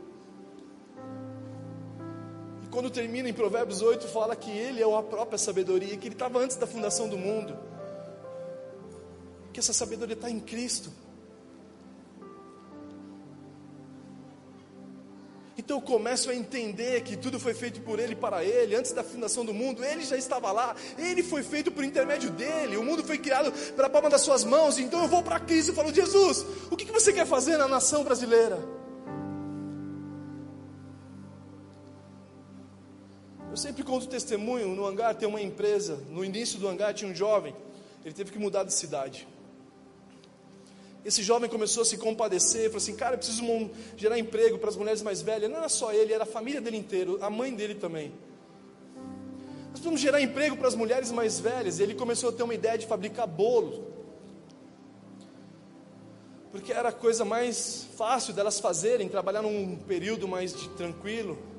E 2.63 2.67
quando 2.67 2.91
termina 2.91 3.27
em 3.27 3.33
Provérbios 3.33 3.81
8, 3.81 4.07
fala 4.07 4.35
que 4.35 4.51
ele 4.51 4.83
é 4.83 4.97
a 4.97 5.01
própria 5.01 5.39
sabedoria, 5.39 5.97
que 5.97 6.07
ele 6.07 6.15
estava 6.15 6.37
antes 6.37 6.57
da 6.57 6.67
fundação 6.67 7.09
do 7.09 7.17
mundo, 7.17 7.57
que 9.51 9.59
essa 9.59 9.73
sabedoria 9.73 10.13
está 10.13 10.29
em 10.29 10.39
Cristo. 10.39 10.91
Então 15.57 15.77
eu 15.77 15.81
começo 15.81 16.29
a 16.29 16.35
entender 16.35 17.01
que 17.01 17.17
tudo 17.17 17.39
foi 17.39 17.53
feito 17.53 17.81
por 17.81 17.99
Ele 17.99 18.15
para 18.15 18.43
Ele, 18.43 18.75
antes 18.75 18.93
da 18.93 19.03
fundação 19.03 19.43
do 19.43 19.53
mundo, 19.53 19.83
Ele 19.83 20.03
já 20.03 20.17
estava 20.17 20.51
lá, 20.51 20.75
Ele 20.97 21.21
foi 21.21 21.43
feito 21.43 21.71
por 21.71 21.83
intermédio 21.83 22.29
dele, 22.31 22.77
o 22.77 22.83
mundo 22.83 23.03
foi 23.03 23.17
criado 23.17 23.51
pela 23.73 23.89
palma 23.89 24.09
das 24.09 24.21
Suas 24.21 24.43
mãos. 24.43 24.79
Então 24.79 25.01
eu 25.01 25.07
vou 25.07 25.21
para 25.21 25.39
Cristo 25.39 25.71
e 25.71 25.75
falo: 25.75 25.93
Jesus, 25.93 26.45
o 26.69 26.77
que 26.77 26.91
você 26.91 27.11
quer 27.11 27.25
fazer 27.25 27.57
na 27.57 27.67
nação 27.67 28.03
brasileira? 28.03 28.59
Eu 33.49 33.57
sempre 33.57 33.83
conto 33.83 34.07
testemunho 34.07 34.69
no 34.69 34.85
hangar, 34.85 35.13
tem 35.13 35.27
uma 35.27 35.41
empresa, 35.41 36.01
no 36.09 36.23
início 36.23 36.57
do 36.57 36.69
hangar 36.69 36.93
tinha 36.93 37.11
um 37.11 37.13
jovem, 37.13 37.53
ele 38.05 38.13
teve 38.13 38.31
que 38.31 38.39
mudar 38.39 38.63
de 38.63 38.73
cidade. 38.73 39.27
Esse 41.03 41.23
jovem 41.23 41.49
começou 41.49 41.81
a 41.81 41.85
se 41.85 41.97
compadecer, 41.97 42.65
falou 42.65 42.77
assim: 42.77 42.95
Cara, 42.95 43.15
eu 43.15 43.17
preciso 43.17 43.43
gerar 43.97 44.19
emprego 44.19 44.59
para 44.59 44.69
as 44.69 44.75
mulheres 44.75 45.01
mais 45.01 45.21
velhas. 45.21 45.49
Não 45.49 45.57
era 45.57 45.69
só 45.69 45.91
ele, 45.91 46.13
era 46.13 46.23
a 46.23 46.27
família 46.27 46.61
dele 46.61 46.77
inteiro, 46.77 47.17
a 47.21 47.29
mãe 47.29 47.53
dele 47.53 47.75
também. 47.75 48.11
Nós 49.71 49.79
precisamos 49.79 50.01
gerar 50.01 50.21
emprego 50.21 50.57
para 50.57 50.67
as 50.67 50.75
mulheres 50.75 51.11
mais 51.11 51.39
velhas. 51.39 51.79
E 51.79 51.83
ele 51.83 51.95
começou 51.95 52.29
a 52.29 52.33
ter 52.33 52.43
uma 52.43 52.53
ideia 52.53 52.77
de 52.77 52.85
fabricar 52.85 53.25
bolo. 53.25 53.87
Porque 56.51 56.73
era 56.73 56.89
a 56.89 56.91
coisa 56.91 57.23
mais 57.23 57.87
fácil 57.95 58.33
delas 58.33 58.59
fazerem, 58.59 59.07
trabalhar 59.07 59.41
num 59.41 59.77
período 59.77 60.27
mais 60.27 60.51
tranquilo. 60.77 61.50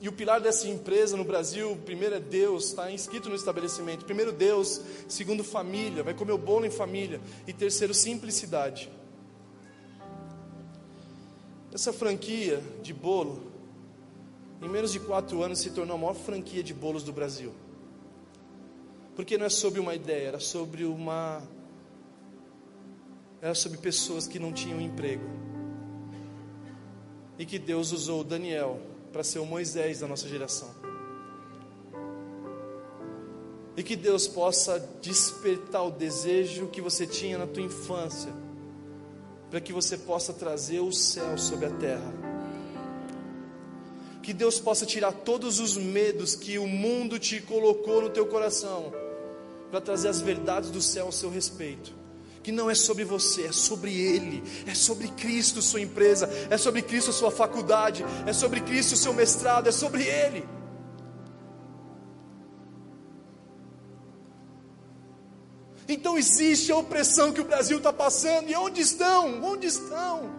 E 0.00 0.08
o 0.08 0.12
pilar 0.12 0.40
dessa 0.40 0.68
empresa 0.68 1.16
no 1.16 1.24
Brasil, 1.24 1.76
primeiro 1.84 2.14
é 2.14 2.20
Deus, 2.20 2.66
está 2.66 2.90
inscrito 2.90 3.28
no 3.28 3.34
estabelecimento. 3.34 4.04
Primeiro 4.04 4.30
Deus, 4.30 4.80
segundo 5.08 5.42
família, 5.42 6.04
vai 6.04 6.14
comer 6.14 6.32
o 6.32 6.38
bolo 6.38 6.64
em 6.64 6.70
família. 6.70 7.20
E 7.46 7.52
terceiro, 7.52 7.92
simplicidade. 7.92 8.88
Essa 11.72 11.92
franquia 11.92 12.62
de 12.80 12.94
bolo, 12.94 13.42
em 14.62 14.68
menos 14.68 14.92
de 14.92 15.00
quatro 15.00 15.42
anos, 15.42 15.58
se 15.58 15.70
tornou 15.70 15.96
a 15.96 15.98
maior 15.98 16.14
franquia 16.14 16.62
de 16.62 16.72
bolos 16.72 17.02
do 17.02 17.12
Brasil. 17.12 17.52
Porque 19.16 19.36
não 19.36 19.46
é 19.46 19.50
sobre 19.50 19.80
uma 19.80 19.96
ideia, 19.96 20.28
era 20.28 20.40
sobre 20.40 20.84
uma. 20.84 21.42
Era 23.42 23.54
sobre 23.54 23.78
pessoas 23.78 24.28
que 24.28 24.38
não 24.38 24.52
tinham 24.52 24.80
emprego. 24.80 25.24
E 27.36 27.44
que 27.44 27.58
Deus 27.58 27.90
usou 27.90 28.22
Daniel 28.22 28.80
para 29.12 29.24
ser 29.24 29.38
o 29.38 29.46
Moisés 29.46 30.00
da 30.00 30.06
nossa 30.06 30.28
geração. 30.28 30.70
E 33.76 33.82
que 33.82 33.94
Deus 33.96 34.26
possa 34.26 34.78
despertar 35.00 35.84
o 35.84 35.90
desejo 35.90 36.66
que 36.66 36.80
você 36.80 37.06
tinha 37.06 37.38
na 37.38 37.46
tua 37.46 37.62
infância, 37.62 38.32
para 39.50 39.60
que 39.60 39.72
você 39.72 39.96
possa 39.96 40.32
trazer 40.32 40.80
o 40.80 40.92
céu 40.92 41.38
sobre 41.38 41.66
a 41.66 41.70
terra. 41.70 42.12
Que 44.22 44.32
Deus 44.34 44.60
possa 44.60 44.84
tirar 44.84 45.12
todos 45.12 45.58
os 45.58 45.76
medos 45.76 46.34
que 46.34 46.58
o 46.58 46.66
mundo 46.66 47.18
te 47.18 47.40
colocou 47.40 48.02
no 48.02 48.10
teu 48.10 48.26
coração, 48.26 48.92
para 49.70 49.80
trazer 49.80 50.08
as 50.08 50.20
verdades 50.20 50.70
do 50.70 50.82
céu 50.82 51.06
ao 51.06 51.12
seu 51.12 51.30
respeito. 51.30 51.97
Que 52.48 52.52
não 52.52 52.70
é 52.70 52.74
sobre 52.74 53.04
você, 53.04 53.42
é 53.42 53.52
sobre 53.52 53.92
Ele, 53.92 54.42
é 54.66 54.74
sobre 54.74 55.08
Cristo, 55.08 55.60
sua 55.60 55.82
empresa, 55.82 56.26
é 56.48 56.56
sobre 56.56 56.80
Cristo, 56.80 57.12
sua 57.12 57.30
faculdade, 57.30 58.02
é 58.26 58.32
sobre 58.32 58.62
Cristo, 58.62 58.96
seu 58.96 59.12
mestrado, 59.12 59.68
é 59.68 59.70
sobre 59.70 60.04
Ele. 60.04 60.48
Então 65.86 66.16
existe 66.16 66.72
a 66.72 66.78
opressão 66.78 67.34
que 67.34 67.42
o 67.42 67.44
Brasil 67.44 67.76
está 67.76 67.92
passando, 67.92 68.48
e 68.48 68.54
onde 68.54 68.80
estão? 68.80 69.44
Onde 69.44 69.66
estão? 69.66 70.30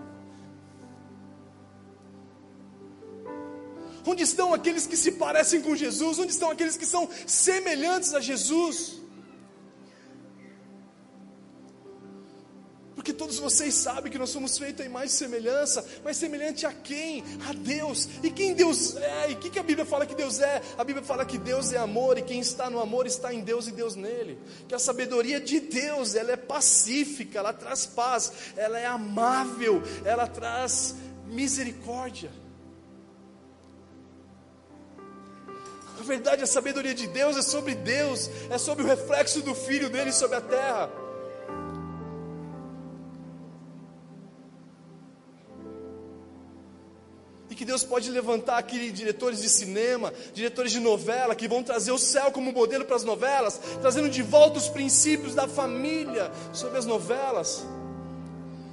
Onde 4.04 4.24
estão 4.24 4.52
aqueles 4.52 4.88
que 4.88 4.98
se 4.98 5.12
parecem 5.12 5.62
com 5.62 5.76
Jesus? 5.76 6.18
Onde 6.18 6.32
estão 6.32 6.50
aqueles 6.50 6.76
que 6.76 6.88
são 6.88 7.08
semelhantes 7.28 8.16
a 8.16 8.20
Jesus? 8.20 8.99
Todos 13.40 13.54
vocês 13.54 13.74
sabem 13.74 14.12
que 14.12 14.18
nós 14.18 14.32
somos 14.32 14.58
feitos 14.58 14.86
em 14.86 14.90
mais 14.90 15.14
semelhança, 15.14 15.86
mas 16.04 16.18
semelhante 16.18 16.66
a 16.66 16.74
quem? 16.74 17.24
A 17.48 17.54
Deus. 17.54 18.10
E 18.22 18.30
quem 18.30 18.54
Deus 18.54 18.98
é? 18.98 19.32
E 19.32 19.34
o 19.34 19.38
que, 19.38 19.50
que 19.50 19.60
a 19.60 19.64
Bíblia 19.64 19.86
fala 19.86 20.06
que 20.06 20.14
Deus 20.14 20.42
é? 20.42 20.62
A 20.78 20.84
Bíblia 20.84 21.06
fala 21.06 21.26
que 21.26 21.38
Deus 21.38 21.72
é 21.72 21.78
amor 21.78 22.18
e 22.18 22.22
quem 22.22 22.42
está 22.42 22.70
no 22.70 22.82
amor 22.82 23.08
está 23.08 23.34
em 23.34 23.40
Deus 23.40 23.68
e 23.68 23.72
Deus 23.72 23.96
nele. 23.96 24.38
Que 24.68 24.76
a 24.76 24.80
sabedoria 24.80 25.40
de 25.40 25.62
Deus, 25.62 26.16
ela 26.16 26.34
é 26.34 26.36
pacífica, 26.36 27.40
ela 27.40 27.54
traz 27.54 27.86
paz, 27.86 28.34
ela 28.58 28.78
é 28.78 28.86
amável, 28.86 29.82
ela 30.04 30.28
traz 30.28 30.96
misericórdia. 31.26 32.32
A 35.98 36.04
verdade, 36.04 36.44
a 36.44 36.48
sabedoria 36.48 36.94
de 36.94 37.08
Deus 37.08 37.38
é 37.38 37.42
sobre 37.42 37.74
Deus, 37.74 38.30
é 38.50 38.58
sobre 38.58 38.84
o 38.84 38.88
reflexo 38.88 39.42
do 39.42 39.56
Filho 39.56 39.90
dele 39.90 40.12
sobre 40.12 40.36
a 40.36 40.42
terra. 40.42 41.09
Deus 47.70 47.84
pode 47.84 48.10
levantar 48.10 48.58
aqui 48.58 48.90
diretores 48.90 49.44
de 49.44 49.48
cinema, 49.48 50.12
diretores 50.34 50.72
de 50.72 50.80
novela, 50.80 51.36
que 51.36 51.48
vão 51.48 51.62
trazer 51.62 51.92
o 51.92 52.00
céu 52.00 52.32
como 52.32 52.52
modelo 52.52 52.84
para 52.84 52.96
as 52.96 53.04
novelas, 53.04 53.62
trazendo 53.80 54.10
de 54.10 54.24
volta 54.24 54.58
os 54.58 54.68
princípios 54.68 55.36
da 55.36 55.48
família 55.48 56.32
sobre 56.52 56.80
as 56.80 56.88
novelas. 56.88 57.64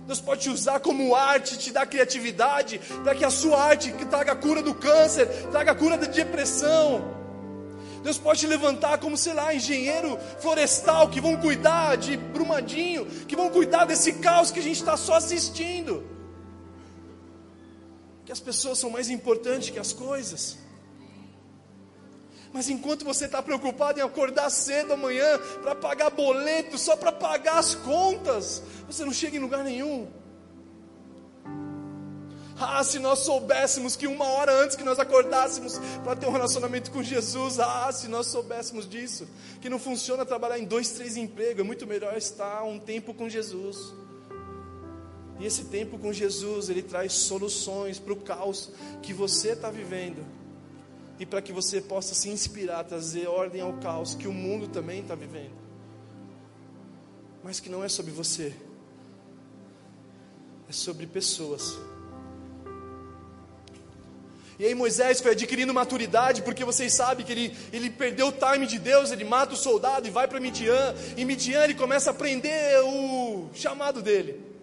Deus 0.06 0.18
pode 0.18 0.40
te 0.40 0.48
usar 0.48 0.80
como 0.80 1.14
arte, 1.14 1.58
te 1.58 1.72
dar 1.72 1.84
criatividade, 1.84 2.80
para 3.04 3.14
que 3.14 3.22
a 3.22 3.28
sua 3.28 3.64
arte 3.64 3.92
traga 4.08 4.32
a 4.32 4.36
cura 4.36 4.62
do 4.62 4.72
câncer, 4.72 5.26
traga 5.50 5.72
a 5.72 5.74
cura 5.74 5.98
da 5.98 6.06
depressão. 6.06 7.04
Deus 8.02 8.16
pode 8.16 8.40
te 8.40 8.46
levantar 8.46 8.96
como, 8.96 9.14
sei 9.14 9.34
lá, 9.34 9.54
engenheiro 9.54 10.18
florestal, 10.40 11.10
que 11.10 11.20
vão 11.20 11.36
cuidar 11.36 11.98
de 11.98 12.16
Brumadinho, 12.16 13.04
que 13.28 13.36
vão 13.36 13.50
cuidar 13.50 13.84
desse 13.84 14.14
caos 14.14 14.50
que 14.50 14.60
a 14.60 14.62
gente 14.62 14.76
está 14.76 14.96
só 14.96 15.16
assistindo 15.16 16.15
que 18.26 18.32
as 18.32 18.40
pessoas 18.40 18.78
são 18.78 18.90
mais 18.90 19.08
importantes 19.08 19.70
que 19.70 19.78
as 19.78 19.92
coisas. 19.92 20.58
Mas 22.52 22.68
enquanto 22.68 23.04
você 23.04 23.26
está 23.26 23.40
preocupado 23.40 24.00
em 24.00 24.02
acordar 24.02 24.50
cedo 24.50 24.94
amanhã 24.94 25.38
para 25.62 25.76
pagar 25.76 26.10
boleto, 26.10 26.76
só 26.76 26.96
para 26.96 27.12
pagar 27.12 27.58
as 27.58 27.76
contas, 27.76 28.62
você 28.88 29.04
não 29.04 29.12
chega 29.12 29.36
em 29.36 29.40
lugar 29.40 29.62
nenhum. 29.62 30.08
Ah, 32.58 32.82
se 32.82 32.98
nós 32.98 33.20
soubéssemos 33.20 33.94
que 33.94 34.06
uma 34.06 34.24
hora 34.24 34.52
antes 34.52 34.74
que 34.74 34.82
nós 34.82 34.98
acordássemos 34.98 35.78
para 36.02 36.16
ter 36.16 36.26
um 36.26 36.32
relacionamento 36.32 36.90
com 36.90 37.02
Jesus, 37.02 37.60
ah, 37.60 37.92
se 37.92 38.08
nós 38.08 38.26
soubéssemos 38.26 38.88
disso, 38.88 39.28
que 39.60 39.68
não 39.68 39.78
funciona 39.78 40.24
trabalhar 40.24 40.58
em 40.58 40.64
dois, 40.64 40.90
três 40.90 41.16
empregos, 41.16 41.60
é 41.60 41.64
muito 41.64 41.86
melhor 41.86 42.16
estar 42.16 42.64
um 42.64 42.78
tempo 42.78 43.14
com 43.14 43.28
Jesus. 43.28 43.94
E 45.38 45.44
esse 45.44 45.64
tempo 45.64 45.98
com 45.98 46.12
Jesus, 46.12 46.70
ele 46.70 46.82
traz 46.82 47.12
soluções 47.12 47.98
para 47.98 48.12
o 48.12 48.16
caos 48.16 48.70
que 49.02 49.12
você 49.12 49.50
está 49.50 49.70
vivendo. 49.70 50.24
E 51.18 51.26
para 51.26 51.42
que 51.42 51.52
você 51.52 51.80
possa 51.80 52.14
se 52.14 52.28
inspirar, 52.28 52.84
trazer 52.84 53.26
ordem 53.26 53.60
ao 53.60 53.74
caos 53.74 54.14
que 54.14 54.28
o 54.28 54.32
mundo 54.32 54.68
também 54.68 55.00
está 55.00 55.14
vivendo. 55.14 55.54
Mas 57.42 57.60
que 57.60 57.68
não 57.68 57.84
é 57.84 57.88
sobre 57.88 58.12
você, 58.12 58.52
é 60.68 60.72
sobre 60.72 61.06
pessoas. 61.06 61.78
E 64.58 64.64
aí 64.64 64.74
Moisés 64.74 65.20
foi 65.20 65.32
adquirindo 65.32 65.72
maturidade, 65.74 66.40
porque 66.40 66.64
vocês 66.64 66.94
sabem 66.94 67.26
que 67.26 67.32
ele, 67.32 67.56
ele 67.72 67.90
perdeu 67.90 68.28
o 68.28 68.32
time 68.32 68.66
de 68.66 68.78
Deus, 68.78 69.10
ele 69.12 69.24
mata 69.24 69.52
o 69.52 69.56
soldado 69.56 70.08
e 70.08 70.10
vai 70.10 70.26
para 70.26 70.40
Midian. 70.40 70.94
E 71.14 71.26
Midian 71.26 71.62
ele 71.62 71.74
começa 71.74 72.10
a 72.10 72.12
aprender 72.12 72.80
o 72.82 73.50
chamado 73.54 74.00
dele. 74.00 74.55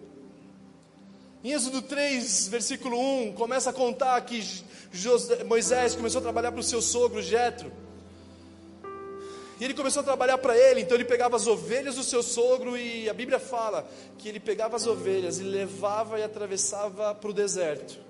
Em 1.44 1.52
Êxodo 1.52 1.82
3, 1.82 2.48
versículo 2.48 2.98
1, 2.98 3.34
começa 3.34 3.68
a 3.68 3.72
contar 3.72 4.18
que 4.22 4.42
Moisés 5.44 5.94
começou 5.94 6.20
a 6.20 6.22
trabalhar 6.22 6.50
para 6.50 6.60
o 6.62 6.64
seu 6.64 6.80
sogro 6.80 7.20
Jetro. 7.20 7.70
E 9.60 9.64
ele 9.64 9.74
começou 9.74 10.00
a 10.00 10.04
trabalhar 10.04 10.38
para 10.38 10.56
ele, 10.56 10.80
então 10.80 10.96
ele 10.96 11.04
pegava 11.04 11.36
as 11.36 11.46
ovelhas 11.46 11.96
do 11.96 12.02
seu 12.02 12.22
sogro 12.22 12.78
e 12.78 13.10
a 13.10 13.12
Bíblia 13.12 13.38
fala 13.38 13.86
que 14.16 14.26
ele 14.26 14.40
pegava 14.40 14.76
as 14.76 14.86
ovelhas 14.86 15.38
e 15.38 15.42
levava 15.42 16.18
e 16.18 16.22
atravessava 16.22 17.14
para 17.14 17.28
o 17.28 17.34
deserto. 17.34 18.00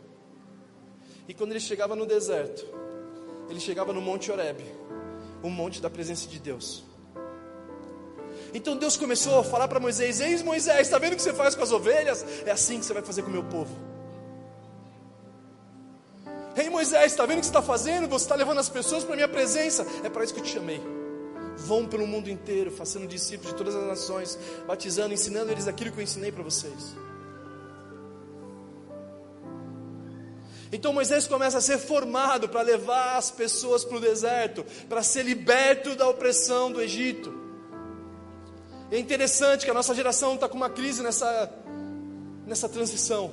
E 1.27 1.35
quando 1.35 1.51
ele 1.51 1.61
chegava 1.61 1.97
no 1.97 2.07
deserto, 2.07 2.65
ele 3.51 3.59
chegava 3.59 3.93
no 3.93 4.01
Monte 4.01 4.31
Horeb, 4.31 4.65
o 5.43 5.51
monte 5.51 5.83
da 5.83 5.91
presença 5.91 6.29
de 6.29 6.39
Deus. 6.39 6.85
Então 8.55 8.77
Deus 8.77 8.97
começou 8.97 9.41
a 9.41 9.45
falar 9.45 9.67
para 9.67 9.81
Moisés: 9.81 10.21
Eis 10.21 10.41
Moisés, 10.41 10.83
está 10.83 10.97
vendo 10.97 11.15
o 11.15 11.17
que 11.17 11.23
você 11.23 11.35
faz 11.35 11.57
com 11.57 11.63
as 11.65 11.73
ovelhas? 11.73 12.25
É 12.47 12.53
assim 12.53 12.79
que 12.79 12.87
você 12.87 12.95
vai 12.95 13.03
fazer 13.03 13.23
com 13.23 13.29
o 13.29 13.33
meu 13.33 13.43
povo. 13.43 13.77
Ei 16.57 16.71
Moisés, 16.71 17.11
está 17.11 17.27
vendo 17.27 17.39
o 17.39 17.41
que 17.41 17.47
você 17.47 17.51
está 17.51 17.63
fazendo? 17.63 18.07
Você 18.09 18.25
está 18.25 18.37
levando 18.37 18.59
as 18.59 18.69
pessoas 18.69 19.03
para 19.03 19.15
a 19.15 19.17
minha 19.17 19.29
presença. 19.29 19.85
É 20.05 20.09
para 20.09 20.23
isso 20.23 20.33
que 20.33 20.39
eu 20.39 20.45
te 20.45 20.53
chamei. 20.53 20.81
Vão 21.57 21.87
pelo 21.87 22.07
mundo 22.07 22.31
inteiro, 22.31 22.71
fazendo 22.71 23.09
discípulos 23.09 23.53
de 23.53 23.59
todas 23.59 23.75
as 23.75 23.85
nações, 23.85 24.39
batizando, 24.67 25.13
ensinando 25.13 25.51
eles 25.51 25.67
aquilo 25.67 25.91
que 25.91 25.99
eu 25.99 26.05
ensinei 26.05 26.31
para 26.31 26.45
vocês. 26.45 26.95
Então 30.73 30.93
Moisés 30.93 31.27
começa 31.27 31.59
a 31.59 31.61
ser 31.61 31.79
formado 31.79 32.49
para 32.49 32.63
levar 32.63 33.17
as 33.17 33.33
pessoas 33.33 33.85
para 33.85 33.97
o 33.97 34.01
deserto, 34.01 34.65
para 34.89 35.03
ser 35.03 35.25
liberto 35.25 35.97
da 35.97 36.09
opressão 36.09 36.71
do 36.71 36.81
Egito. 36.81 37.44
É 38.95 38.99
interessante 39.01 39.65
que 39.65 39.71
a 39.73 39.75
nossa 39.75 39.93
geração 39.93 40.37
está 40.37 40.49
com 40.49 40.57
uma 40.57 40.71
crise 40.71 41.03
nessa, 41.03 41.53
nessa 42.47 42.69
transição. 42.69 43.29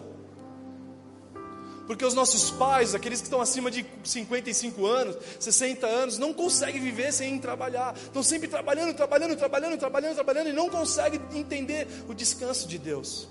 Porque 1.85 2.03
os 2.03 2.15
nossos 2.15 2.49
pais, 2.49 2.95
aqueles 2.95 3.21
que 3.21 3.27
estão 3.27 3.39
acima 3.39 3.69
de 3.69 3.85
55 4.03 4.83
anos, 4.87 5.17
60 5.39 5.85
anos, 5.85 6.17
não 6.17 6.33
conseguem 6.33 6.81
viver 6.81 7.13
sem 7.13 7.37
trabalhar. 7.37 7.93
Estão 7.95 8.23
sempre 8.23 8.47
trabalhando, 8.47 8.95
trabalhando, 8.95 9.37
trabalhando, 9.37 9.77
trabalhando, 9.77 10.15
trabalhando 10.15 10.49
e 10.49 10.53
não 10.53 10.67
conseguem 10.67 11.21
entender 11.35 11.87
o 12.09 12.13
descanso 12.15 12.67
de 12.67 12.79
Deus. 12.79 13.27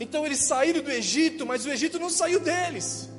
Então 0.00 0.24
eles 0.24 0.38
saíram 0.46 0.80
do 0.80 0.90
Egito, 0.90 1.44
mas 1.44 1.66
o 1.66 1.70
Egito 1.70 1.98
não 1.98 2.08
saiu 2.08 2.40
deles. 2.40 3.11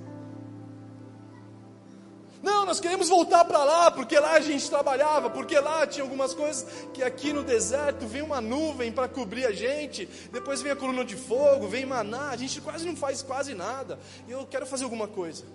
Não, 2.44 2.66
nós 2.66 2.82
queremos 2.82 3.08
voltar 3.08 3.46
para 3.46 3.64
lá, 3.64 3.90
porque 3.90 4.20
lá 4.20 4.34
a 4.34 4.42
gente 4.42 4.70
trabalhava, 4.70 5.30
porque 5.30 5.58
lá 5.58 5.88
tinha 5.88 6.04
algumas 6.04 6.34
coisas 6.34 6.68
que 6.94 7.02
aqui 7.02 7.32
no 7.32 7.42
deserto 7.42 8.06
vem 8.06 8.22
uma 8.22 8.42
nuvem 8.42 8.92
para 8.92 9.08
cobrir 9.08 9.46
a 9.46 9.54
gente, 9.54 10.06
depois 10.30 10.62
vem 10.62 10.74
a 10.74 10.76
coluna 10.76 11.06
de 11.06 11.16
fogo, 11.16 11.70
vem 11.70 11.86
maná, 11.86 12.32
a 12.32 12.36
gente 12.36 12.60
quase 12.60 12.86
não 12.86 12.98
faz 12.98 13.22
quase 13.22 13.54
nada. 13.56 13.98
E 14.28 14.32
eu 14.32 14.46
quero 14.46 14.66
fazer 14.66 14.84
alguma 14.84 15.08
coisa. 15.08 15.46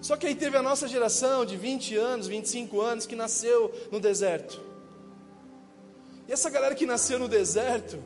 Só 0.00 0.16
que 0.16 0.26
aí 0.26 0.34
teve 0.34 0.56
a 0.56 0.62
nossa 0.62 0.88
geração 0.88 1.44
de 1.44 1.54
20 1.54 1.94
anos, 1.96 2.26
25 2.26 2.80
anos 2.80 3.04
que 3.04 3.14
nasceu 3.14 3.70
no 3.92 4.00
deserto. 4.00 4.58
E 6.26 6.32
essa 6.32 6.48
galera 6.48 6.74
que 6.74 6.86
nasceu 6.86 7.18
no 7.18 7.28
deserto, 7.28 8.02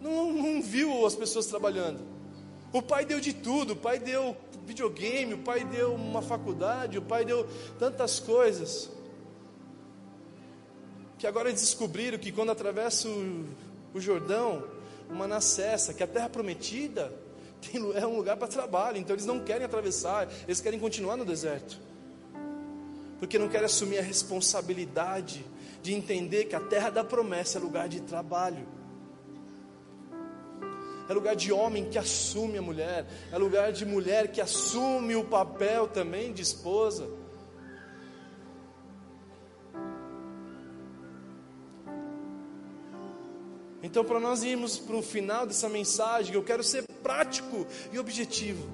não, 0.00 0.32
não 0.32 0.62
viu 0.62 1.04
as 1.04 1.16
pessoas 1.16 1.46
trabalhando. 1.46 2.11
O 2.72 2.80
pai 2.80 3.04
deu 3.04 3.20
de 3.20 3.32
tudo, 3.32 3.74
o 3.74 3.76
pai 3.76 3.98
deu 3.98 4.36
videogame, 4.64 5.34
o 5.34 5.38
pai 5.38 5.64
deu 5.64 5.94
uma 5.94 6.22
faculdade, 6.22 6.98
o 6.98 7.02
pai 7.02 7.24
deu 7.24 7.46
tantas 7.78 8.18
coisas. 8.18 8.90
Que 11.18 11.26
agora 11.26 11.48
eles 11.48 11.60
descobriram 11.60 12.18
que 12.18 12.32
quando 12.32 12.50
atravessa 12.50 13.08
o, 13.08 13.44
o 13.94 14.00
Jordão, 14.00 14.64
nascessa, 15.28 15.92
que 15.92 16.02
a 16.02 16.06
terra 16.06 16.28
prometida 16.28 17.12
tem, 17.60 17.80
é 17.94 18.06
um 18.06 18.16
lugar 18.16 18.36
para 18.36 18.48
trabalho, 18.48 18.96
então 18.96 19.14
eles 19.14 19.26
não 19.26 19.40
querem 19.40 19.64
atravessar, 19.64 20.28
eles 20.44 20.60
querem 20.60 20.80
continuar 20.80 21.16
no 21.16 21.24
deserto. 21.24 21.78
Porque 23.18 23.38
não 23.38 23.48
querem 23.48 23.66
assumir 23.66 23.98
a 23.98 24.02
responsabilidade 24.02 25.44
de 25.82 25.92
entender 25.92 26.46
que 26.46 26.56
a 26.56 26.60
terra 26.60 26.90
da 26.90 27.04
promessa 27.04 27.58
é 27.58 27.60
lugar 27.60 27.88
de 27.88 28.00
trabalho. 28.00 28.66
É 31.08 31.12
lugar 31.12 31.34
de 31.34 31.52
homem 31.52 31.88
que 31.88 31.98
assume 31.98 32.58
a 32.58 32.62
mulher, 32.62 33.06
é 33.30 33.38
lugar 33.38 33.72
de 33.72 33.84
mulher 33.84 34.28
que 34.28 34.40
assume 34.40 35.16
o 35.16 35.24
papel 35.24 35.88
também 35.88 36.32
de 36.32 36.42
esposa. 36.42 37.08
Então, 43.82 44.04
para 44.04 44.20
nós 44.20 44.42
irmos 44.44 44.78
para 44.78 44.96
o 44.96 45.02
final 45.02 45.44
dessa 45.44 45.68
mensagem, 45.68 46.34
eu 46.34 46.42
quero 46.42 46.62
ser 46.62 46.84
prático 47.02 47.66
e 47.92 47.98
objetivo. 47.98 48.66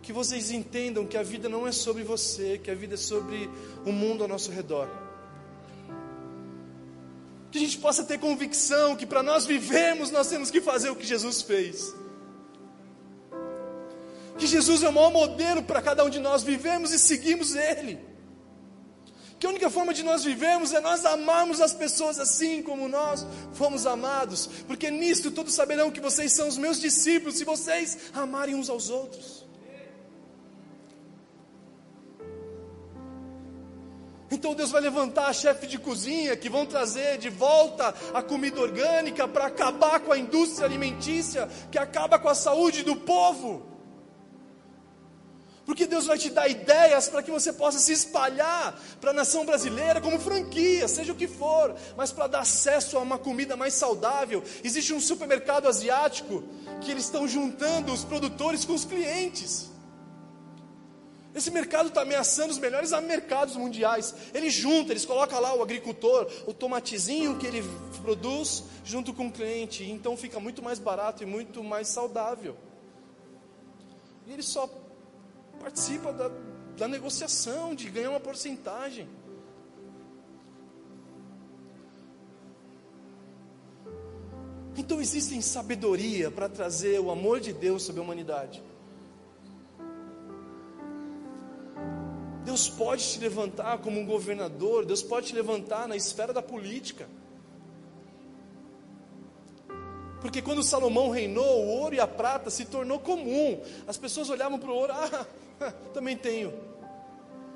Que 0.00 0.12
vocês 0.12 0.50
entendam 0.50 1.04
que 1.04 1.16
a 1.16 1.22
vida 1.22 1.48
não 1.48 1.66
é 1.66 1.72
sobre 1.72 2.04
você, 2.04 2.56
que 2.56 2.70
a 2.70 2.74
vida 2.74 2.94
é 2.94 2.96
sobre 2.96 3.50
o 3.84 3.90
mundo 3.90 4.22
ao 4.22 4.28
nosso 4.28 4.50
redor. 4.50 5.03
Que 7.54 7.58
a 7.58 7.60
gente 7.60 7.78
possa 7.78 8.02
ter 8.02 8.18
convicção 8.18 8.96
que 8.96 9.06
para 9.06 9.22
nós 9.22 9.46
vivermos, 9.46 10.10
nós 10.10 10.26
temos 10.26 10.50
que 10.50 10.60
fazer 10.60 10.90
o 10.90 10.96
que 10.96 11.06
Jesus 11.06 11.40
fez. 11.40 11.94
Que 14.36 14.44
Jesus 14.44 14.82
é 14.82 14.88
o 14.88 14.92
maior 14.92 15.12
modelo 15.12 15.62
para 15.62 15.80
cada 15.80 16.04
um 16.04 16.10
de 16.10 16.18
nós 16.18 16.42
vivemos 16.42 16.90
e 16.90 16.98
seguimos 16.98 17.54
Ele 17.54 17.96
que 19.38 19.46
a 19.46 19.50
única 19.50 19.68
forma 19.68 19.92
de 19.92 20.02
nós 20.02 20.24
vivermos 20.24 20.72
é 20.72 20.80
nós 20.80 21.04
amarmos 21.04 21.60
as 21.60 21.74
pessoas 21.74 22.18
assim 22.18 22.62
como 22.62 22.88
nós 22.88 23.26
fomos 23.52 23.84
amados, 23.86 24.48
porque 24.66 24.90
nisto 24.90 25.30
todos 25.30 25.52
saberão 25.52 25.90
que 25.90 26.00
vocês 26.00 26.32
são 26.32 26.48
os 26.48 26.56
meus 26.56 26.80
discípulos, 26.80 27.36
se 27.36 27.44
vocês 27.44 27.98
amarem 28.14 28.54
uns 28.54 28.70
aos 28.70 28.88
outros. 28.88 29.43
Então 34.34 34.52
Deus 34.52 34.70
vai 34.70 34.80
levantar 34.80 35.28
a 35.28 35.32
chefe 35.32 35.66
de 35.66 35.78
cozinha 35.78 36.36
que 36.36 36.50
vão 36.50 36.66
trazer 36.66 37.18
de 37.18 37.30
volta 37.30 37.94
a 38.12 38.20
comida 38.20 38.60
orgânica 38.60 39.28
para 39.28 39.46
acabar 39.46 40.00
com 40.00 40.12
a 40.12 40.18
indústria 40.18 40.66
alimentícia 40.66 41.48
que 41.70 41.78
acaba 41.78 42.18
com 42.18 42.28
a 42.28 42.34
saúde 42.34 42.82
do 42.82 42.96
povo. 42.96 43.74
Porque 45.64 45.86
Deus 45.86 46.06
vai 46.06 46.18
te 46.18 46.28
dar 46.28 46.46
ideias 46.48 47.08
para 47.08 47.22
que 47.22 47.30
você 47.30 47.52
possa 47.52 47.78
se 47.78 47.92
espalhar 47.92 48.78
para 49.00 49.12
a 49.12 49.14
nação 49.14 49.46
brasileira 49.46 50.00
como 50.00 50.18
franquia, 50.20 50.86
seja 50.88 51.12
o 51.12 51.16
que 51.16 51.28
for, 51.28 51.74
mas 51.96 52.12
para 52.12 52.26
dar 52.26 52.40
acesso 52.40 52.98
a 52.98 53.00
uma 53.00 53.16
comida 53.16 53.56
mais 53.56 53.72
saudável. 53.72 54.42
Existe 54.62 54.92
um 54.92 55.00
supermercado 55.00 55.66
asiático 55.66 56.44
que 56.82 56.90
eles 56.90 57.04
estão 57.04 57.26
juntando 57.26 57.92
os 57.92 58.04
produtores 58.04 58.64
com 58.64 58.74
os 58.74 58.84
clientes. 58.84 59.73
Esse 61.34 61.50
mercado 61.50 61.88
está 61.88 62.02
ameaçando 62.02 62.52
os 62.52 62.58
melhores 62.58 62.92
mercados 63.02 63.56
mundiais. 63.56 64.14
Eles 64.32 64.54
juntam, 64.54 64.92
eles 64.92 65.04
colocam 65.04 65.40
lá 65.40 65.52
o 65.52 65.62
agricultor, 65.62 66.30
o 66.46 66.54
tomatezinho 66.54 67.36
que 67.36 67.46
ele 67.46 67.62
produz 68.02 68.62
junto 68.84 69.12
com 69.12 69.26
o 69.26 69.32
cliente. 69.32 69.82
Então 69.90 70.16
fica 70.16 70.38
muito 70.38 70.62
mais 70.62 70.78
barato 70.78 71.24
e 71.24 71.26
muito 71.26 71.64
mais 71.64 71.88
saudável. 71.88 72.56
E 74.28 74.32
ele 74.32 74.44
só 74.44 74.70
participa 75.58 76.12
da, 76.12 76.30
da 76.76 76.86
negociação, 76.86 77.74
de 77.74 77.90
ganhar 77.90 78.10
uma 78.10 78.20
porcentagem. 78.20 79.08
Então 84.76 85.00
existe 85.00 85.40
sabedoria 85.42 86.30
para 86.30 86.48
trazer 86.48 87.00
o 87.00 87.10
amor 87.10 87.40
de 87.40 87.52
Deus 87.52 87.82
sobre 87.82 88.00
a 88.00 88.04
humanidade. 88.04 88.62
Deus 92.44 92.68
pode 92.68 93.02
te 93.10 93.18
levantar 93.18 93.78
como 93.78 93.98
um 93.98 94.04
governador, 94.04 94.84
Deus 94.84 95.02
pode 95.02 95.28
te 95.28 95.34
levantar 95.34 95.88
na 95.88 95.96
esfera 95.96 96.32
da 96.32 96.42
política. 96.42 97.08
Porque 100.20 100.40
quando 100.40 100.62
Salomão 100.62 101.10
reinou, 101.10 101.64
o 101.64 101.68
ouro 101.68 101.94
e 101.94 102.00
a 102.00 102.06
prata 102.06 102.50
se 102.50 102.64
tornou 102.64 102.98
comum. 102.98 103.60
As 103.86 103.96
pessoas 103.96 104.30
olhavam 104.30 104.58
para 104.58 104.70
o 104.70 104.74
ouro, 104.74 104.92
ah, 104.92 105.26
também 105.92 106.16
tenho. 106.16 106.52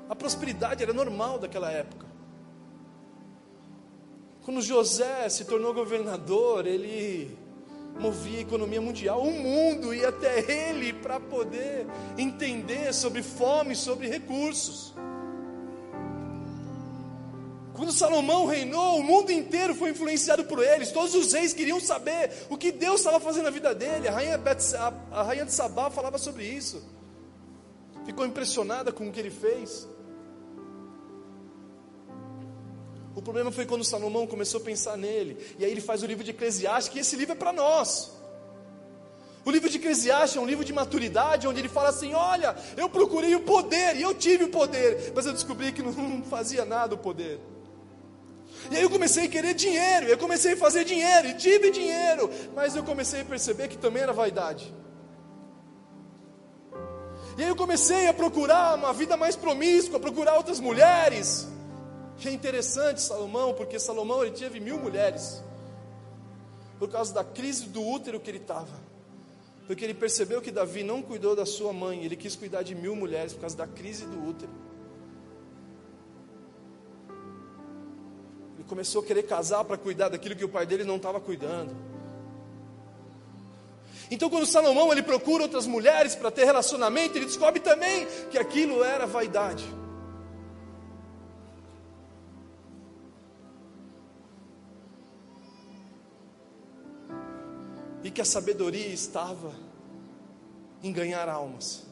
A 0.07 0.15
prosperidade 0.15 0.83
era 0.83 0.93
normal 0.93 1.39
daquela 1.39 1.71
época. 1.71 2.05
Quando 4.43 4.61
José 4.61 5.29
se 5.29 5.45
tornou 5.45 5.73
governador, 5.73 6.65
ele 6.65 7.37
movia 7.99 8.39
a 8.39 8.41
economia 8.41 8.81
mundial. 8.81 9.21
O 9.21 9.31
mundo 9.31 9.93
ia 9.93 10.09
até 10.09 10.39
ele 10.51 10.93
para 10.93 11.19
poder 11.19 11.85
entender 12.17 12.93
sobre 12.93 13.21
fome, 13.21 13.75
sobre 13.75 14.07
recursos. 14.07 14.93
Quando 17.73 17.91
Salomão 17.91 18.45
reinou, 18.45 18.99
o 18.99 19.03
mundo 19.03 19.31
inteiro 19.31 19.73
foi 19.73 19.91
influenciado 19.91 20.43
por 20.45 20.59
eles. 20.59 20.91
Todos 20.91 21.15
os 21.15 21.31
reis 21.33 21.53
queriam 21.53 21.79
saber 21.79 22.31
o 22.49 22.57
que 22.57 22.71
Deus 22.71 22.99
estava 22.99 23.19
fazendo 23.19 23.45
na 23.45 23.49
vida 23.49 23.73
dele. 23.73 24.07
A 24.07 24.11
rainha, 24.11 24.41
a 25.11 25.23
rainha 25.23 25.45
de 25.45 25.53
Sabá 25.53 25.89
falava 25.89 26.17
sobre 26.17 26.43
isso 26.43 26.81
ficou 28.09 28.25
impressionada 28.25 28.91
com 28.91 29.07
o 29.07 29.11
que 29.11 29.19
ele 29.19 29.29
fez. 29.29 29.87
O 33.19 33.21
problema 33.21 33.51
foi 33.51 33.65
quando 33.65 33.83
Salomão 33.83 34.25
começou 34.25 34.61
a 34.61 34.63
pensar 34.63 34.95
nele, 34.95 35.37
e 35.57 35.65
aí 35.65 35.71
ele 35.71 35.81
faz 35.81 36.01
o 36.01 36.05
livro 36.05 36.23
de 36.23 36.31
Eclesiastes, 36.31 36.87
que 36.87 36.99
esse 36.99 37.17
livro 37.17 37.33
é 37.33 37.35
para 37.35 37.51
nós. 37.51 38.13
O 39.43 39.51
livro 39.51 39.69
de 39.69 39.75
Eclesiastes 39.75 40.37
é 40.37 40.39
um 40.39 40.45
livro 40.45 40.63
de 40.63 40.71
maturidade, 40.71 41.45
onde 41.45 41.59
ele 41.59 41.67
fala 41.67 41.89
assim: 41.89 42.13
Olha, 42.13 42.55
eu 42.77 42.87
procurei 42.87 43.35
o 43.35 43.41
poder, 43.41 43.97
e 43.97 44.01
eu 44.01 44.15
tive 44.15 44.45
o 44.45 44.47
poder, 44.47 45.11
mas 45.13 45.25
eu 45.25 45.33
descobri 45.33 45.73
que 45.73 45.83
não 45.83 46.23
fazia 46.23 46.63
nada 46.63 46.95
o 46.95 46.97
poder. 46.97 47.41
E 48.71 48.77
aí 48.77 48.83
eu 48.83 48.89
comecei 48.89 49.25
a 49.25 49.27
querer 49.27 49.53
dinheiro, 49.53 50.05
eu 50.05 50.17
comecei 50.17 50.53
a 50.53 50.57
fazer 50.57 50.85
dinheiro, 50.85 51.27
e 51.27 51.33
tive 51.33 51.71
dinheiro, 51.71 52.31
mas 52.55 52.73
eu 52.77 52.85
comecei 52.85 53.19
a 53.19 53.25
perceber 53.25 53.67
que 53.67 53.77
também 53.77 54.01
era 54.01 54.13
vaidade. 54.13 54.73
E 57.37 57.43
aí 57.43 57.49
eu 57.49 57.55
comecei 57.57 58.07
a 58.07 58.13
procurar 58.13 58.77
uma 58.77 58.93
vida 58.93 59.17
mais 59.17 59.35
promíscua, 59.35 59.99
procurar 59.99 60.35
outras 60.35 60.61
mulheres. 60.61 61.58
E 62.19 62.27
é 62.27 62.31
interessante 62.31 63.01
Salomão, 63.01 63.53
porque 63.53 63.79
Salomão 63.79 64.21
ele 64.23 64.31
teve 64.31 64.59
mil 64.59 64.77
mulheres. 64.77 65.41
Por 66.77 66.89
causa 66.89 67.13
da 67.13 67.23
crise 67.23 67.67
do 67.67 67.81
útero 67.81 68.19
que 68.19 68.29
ele 68.29 68.39
estava. 68.39 68.89
Porque 69.65 69.85
ele 69.85 69.93
percebeu 69.93 70.41
que 70.41 70.51
Davi 70.51 70.83
não 70.83 71.01
cuidou 71.01 71.35
da 71.35 71.45
sua 71.45 71.71
mãe, 71.71 72.03
ele 72.03 72.15
quis 72.15 72.35
cuidar 72.35 72.63
de 72.63 72.75
mil 72.75 72.95
mulheres 72.95 73.33
por 73.33 73.41
causa 73.41 73.55
da 73.55 73.67
crise 73.67 74.05
do 74.05 74.27
útero. 74.27 74.51
Ele 78.55 78.63
começou 78.67 79.01
a 79.01 79.05
querer 79.05 79.23
casar 79.23 79.63
para 79.63 79.77
cuidar 79.77 80.09
daquilo 80.09 80.35
que 80.35 80.43
o 80.43 80.49
pai 80.49 80.65
dele 80.65 80.83
não 80.83 80.97
estava 80.97 81.19
cuidando. 81.19 81.73
Então, 84.11 84.29
quando 84.29 84.45
Salomão 84.45 84.91
ele 84.91 85.03
procura 85.03 85.43
outras 85.43 85.67
mulheres 85.67 86.15
para 86.15 86.31
ter 86.31 86.43
relacionamento, 86.43 87.17
ele 87.17 87.25
descobre 87.25 87.59
também 87.59 88.07
que 88.31 88.37
aquilo 88.39 88.83
era 88.83 89.05
vaidade. 89.05 89.63
Que 98.19 98.23
a 98.23 98.25
sabedoria 98.25 98.87
estava 98.87 99.53
em 100.83 100.91
ganhar 100.91 101.29
almas. 101.29 101.85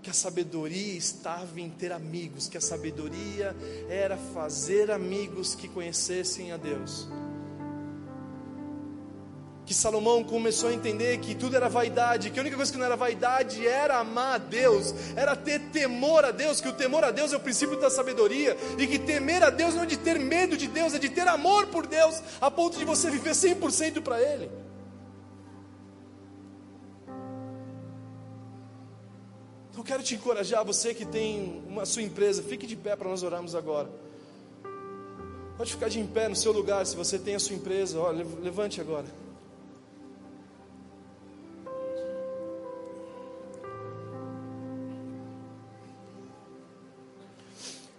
Que 0.00 0.08
a 0.08 0.12
sabedoria 0.12 0.96
estava 0.96 1.60
em 1.60 1.68
ter 1.68 1.90
amigos, 1.90 2.46
que 2.46 2.56
a 2.56 2.60
sabedoria 2.60 3.52
era 3.90 4.16
fazer 4.16 4.88
amigos 4.88 5.56
que 5.56 5.66
conhecessem 5.66 6.52
a 6.52 6.56
Deus 6.56 7.08
que 9.64 9.74
Salomão 9.74 10.22
começou 10.22 10.68
a 10.68 10.72
entender 10.72 11.18
que 11.18 11.34
tudo 11.34 11.56
era 11.56 11.68
vaidade, 11.68 12.30
que 12.30 12.38
a 12.38 12.42
única 12.42 12.54
coisa 12.54 12.70
que 12.70 12.78
não 12.78 12.86
era 12.86 12.94
vaidade 12.94 13.66
era 13.66 13.98
amar 13.98 14.36
a 14.36 14.38
Deus, 14.38 14.94
era 15.16 15.34
ter 15.34 15.58
temor 15.72 16.24
a 16.24 16.30
Deus, 16.30 16.60
que 16.60 16.68
o 16.68 16.72
temor 16.72 17.02
a 17.02 17.10
Deus 17.10 17.32
é 17.32 17.36
o 17.36 17.40
princípio 17.40 17.76
da 17.80 17.90
sabedoria, 17.90 18.56
e 18.78 18.86
que 18.86 18.96
temer 18.96 19.42
a 19.42 19.50
Deus 19.50 19.74
não 19.74 19.82
é 19.82 19.86
de 19.86 19.96
ter 19.96 20.20
medo 20.20 20.56
de 20.56 20.68
Deus, 20.68 20.94
é 20.94 21.00
de 21.00 21.08
ter 21.08 21.26
amor 21.26 21.66
por 21.66 21.84
Deus, 21.84 22.22
a 22.40 22.48
ponto 22.48 22.78
de 22.78 22.84
você 22.84 23.10
viver 23.10 23.32
100% 23.32 24.00
para 24.02 24.22
Ele. 24.22 24.48
Então 29.76 29.84
eu 29.84 29.88
quero 29.88 30.02
te 30.02 30.14
encorajar, 30.14 30.64
você 30.64 30.94
que 30.94 31.04
tem 31.04 31.62
uma 31.68 31.84
sua 31.84 32.00
empresa, 32.00 32.42
fique 32.42 32.66
de 32.66 32.74
pé 32.74 32.96
para 32.96 33.10
nós 33.10 33.22
orarmos 33.22 33.54
agora. 33.54 33.90
Pode 35.58 35.70
ficar 35.70 35.90
de 35.90 36.02
pé 36.02 36.30
no 36.30 36.34
seu 36.34 36.50
lugar, 36.50 36.86
se 36.86 36.96
você 36.96 37.18
tem 37.18 37.34
a 37.34 37.38
sua 37.38 37.54
empresa. 37.54 38.00
Olha, 38.00 38.26
levante 38.40 38.80
agora. 38.80 39.04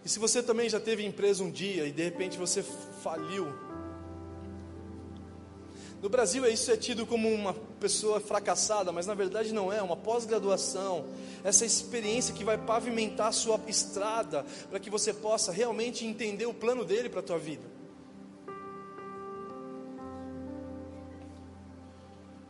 E 0.03 0.09
se 0.09 0.17
você 0.17 0.41
também 0.41 0.67
já 0.67 0.79
teve 0.79 1.05
empresa 1.05 1.43
um 1.43 1.51
dia 1.51 1.85
e 1.85 1.91
de 1.91 2.01
repente 2.01 2.39
você 2.39 2.63
faliu, 3.03 3.45
no 6.01 6.09
Brasil 6.09 6.45
isso 6.45 6.71
é 6.71 6.77
tido 6.77 7.05
como 7.05 7.27
uma 7.27 7.53
pessoa 7.79 8.19
fracassada, 8.19 8.91
mas 8.91 9.07
na 9.07 9.15
verdade 9.15 9.53
não 9.53 9.73
é, 9.73 9.81
uma 9.81 9.95
pós-graduação, 9.95 11.05
essa 11.43 11.65
experiência 11.65 12.35
que 12.35 12.43
vai 12.43 12.57
pavimentar 12.57 13.27
a 13.27 13.31
sua 13.31 13.59
estrada 13.67 14.45
para 14.69 14.79
que 14.79 14.89
você 14.89 15.13
possa 15.13 15.51
realmente 15.51 16.05
entender 16.05 16.45
o 16.45 16.53
plano 16.53 16.85
dele 16.85 17.09
para 17.09 17.21
a 17.21 17.23
tua 17.23 17.39
vida. 17.39 17.77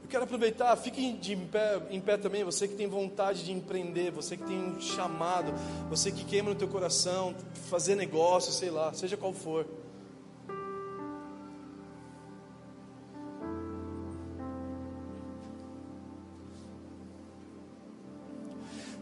Eu 0.03 0.09
quero 0.09 0.23
aproveitar, 0.23 0.73
fique 0.77 1.13
de 1.13 1.33
em 1.33 1.47
pé, 1.47 1.81
em 1.89 1.99
pé 1.99 2.15
também, 2.15 2.43
você 2.43 2.65
que 2.65 2.75
tem 2.75 2.87
vontade 2.87 3.43
de 3.43 3.51
empreender, 3.51 4.09
você 4.09 4.37
que 4.37 4.43
tem 4.43 4.57
um 4.57 4.79
chamado, 4.79 5.53
você 5.89 6.11
que 6.13 6.23
queima 6.23 6.49
no 6.49 6.55
teu 6.55 6.67
coração, 6.69 7.35
fazer 7.69 7.95
negócio, 7.95 8.53
sei 8.53 8.69
lá, 8.69 8.93
seja 8.93 9.17
qual 9.17 9.33
for. 9.33 9.65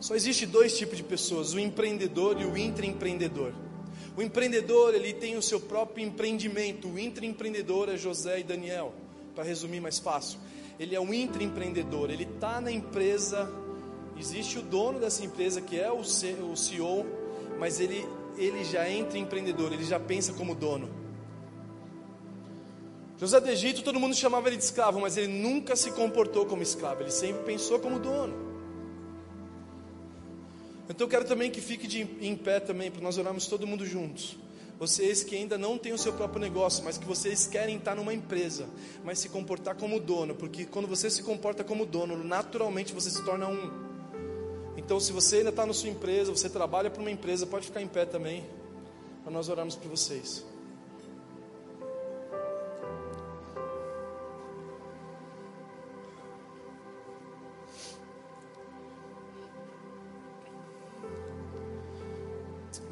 Só 0.05 0.15
existe 0.15 0.45
dois 0.45 0.77
tipos 0.77 0.97
de 0.97 1.03
pessoas, 1.03 1.53
o 1.53 1.59
empreendedor 1.59 2.39
e 2.39 2.45
o 2.45 2.57
intraempreendedor. 2.57 3.53
O 4.15 4.21
empreendedor, 4.21 4.93
ele 4.93 5.13
tem 5.13 5.35
o 5.35 5.41
seu 5.41 5.59
próprio 5.59 6.05
empreendimento, 6.05 6.87
o 6.87 6.99
intraempreendedor 6.99 7.89
é 7.89 7.97
José 7.97 8.39
e 8.39 8.43
Daniel, 8.43 8.93
para 9.33 9.43
resumir 9.43 9.81
mais 9.81 9.99
fácil 9.99 10.39
ele 10.79 10.95
é 10.95 10.99
um 10.99 11.13
intraempreendedor, 11.13 12.09
ele 12.09 12.23
está 12.23 12.59
na 12.59 12.71
empresa, 12.71 13.49
existe 14.19 14.59
o 14.59 14.61
dono 14.61 14.99
dessa 14.99 15.23
empresa 15.23 15.61
que 15.61 15.79
é 15.79 15.91
o 15.91 16.03
CEO, 16.03 17.05
mas 17.57 17.79
ele, 17.79 18.05
ele 18.37 18.63
já 18.65 18.85
é 18.85 18.97
intraempreendedor, 18.97 19.71
ele 19.71 19.85
já 19.85 19.99
pensa 19.99 20.33
como 20.33 20.53
dono. 20.53 20.89
José 23.17 23.39
do 23.39 23.49
Egito, 23.49 23.81
todo 23.81 23.97
mundo 23.97 24.13
chamava 24.13 24.49
ele 24.49 24.57
de 24.57 24.63
escravo, 24.63 24.99
mas 24.99 25.15
ele 25.15 25.29
nunca 25.29 25.75
se 25.75 25.91
comportou 25.91 26.45
como 26.45 26.61
escravo, 26.61 27.01
ele 27.01 27.11
sempre 27.11 27.43
pensou 27.43 27.79
como 27.79 27.97
dono. 27.97 28.54
Então 30.89 31.05
eu 31.05 31.09
quero 31.09 31.25
também 31.25 31.49
que 31.49 31.61
fique 31.61 31.87
de, 31.87 32.01
em 32.21 32.35
pé 32.35 32.59
também, 32.59 32.91
para 32.91 33.01
nós 33.01 33.17
orarmos 33.17 33.47
todo 33.47 33.65
mundo 33.65 33.85
juntos. 33.85 34.37
Vocês 34.77 35.23
que 35.23 35.35
ainda 35.35 35.57
não 35.57 35.77
têm 35.77 35.93
o 35.93 35.97
seu 35.97 36.13
próprio 36.13 36.41
negócio, 36.41 36.83
mas 36.83 36.97
que 36.97 37.05
vocês 37.05 37.47
querem 37.47 37.77
estar 37.77 37.95
numa 37.95 38.13
empresa, 38.13 38.67
mas 39.03 39.19
se 39.19 39.29
comportar 39.29 39.75
como 39.75 39.99
dono, 39.99 40.35
porque 40.35 40.65
quando 40.65 40.87
você 40.87 41.09
se 41.09 41.23
comporta 41.23 41.63
como 41.63 41.85
dono, 41.85 42.21
naturalmente 42.23 42.93
você 42.93 43.09
se 43.09 43.23
torna 43.23 43.47
um. 43.47 43.71
Então, 44.75 44.99
se 44.99 45.13
você 45.13 45.37
ainda 45.37 45.49
está 45.49 45.65
na 45.65 45.73
sua 45.73 45.89
empresa, 45.89 46.31
você 46.31 46.49
trabalha 46.49 46.89
para 46.89 47.01
uma 47.01 47.09
empresa, 47.09 47.45
pode 47.45 47.65
ficar 47.65 47.81
em 47.81 47.87
pé 47.87 48.05
também, 48.05 48.43
para 49.23 49.31
nós 49.31 49.47
orarmos 49.47 49.75
por 49.75 49.89
vocês. 49.89 50.43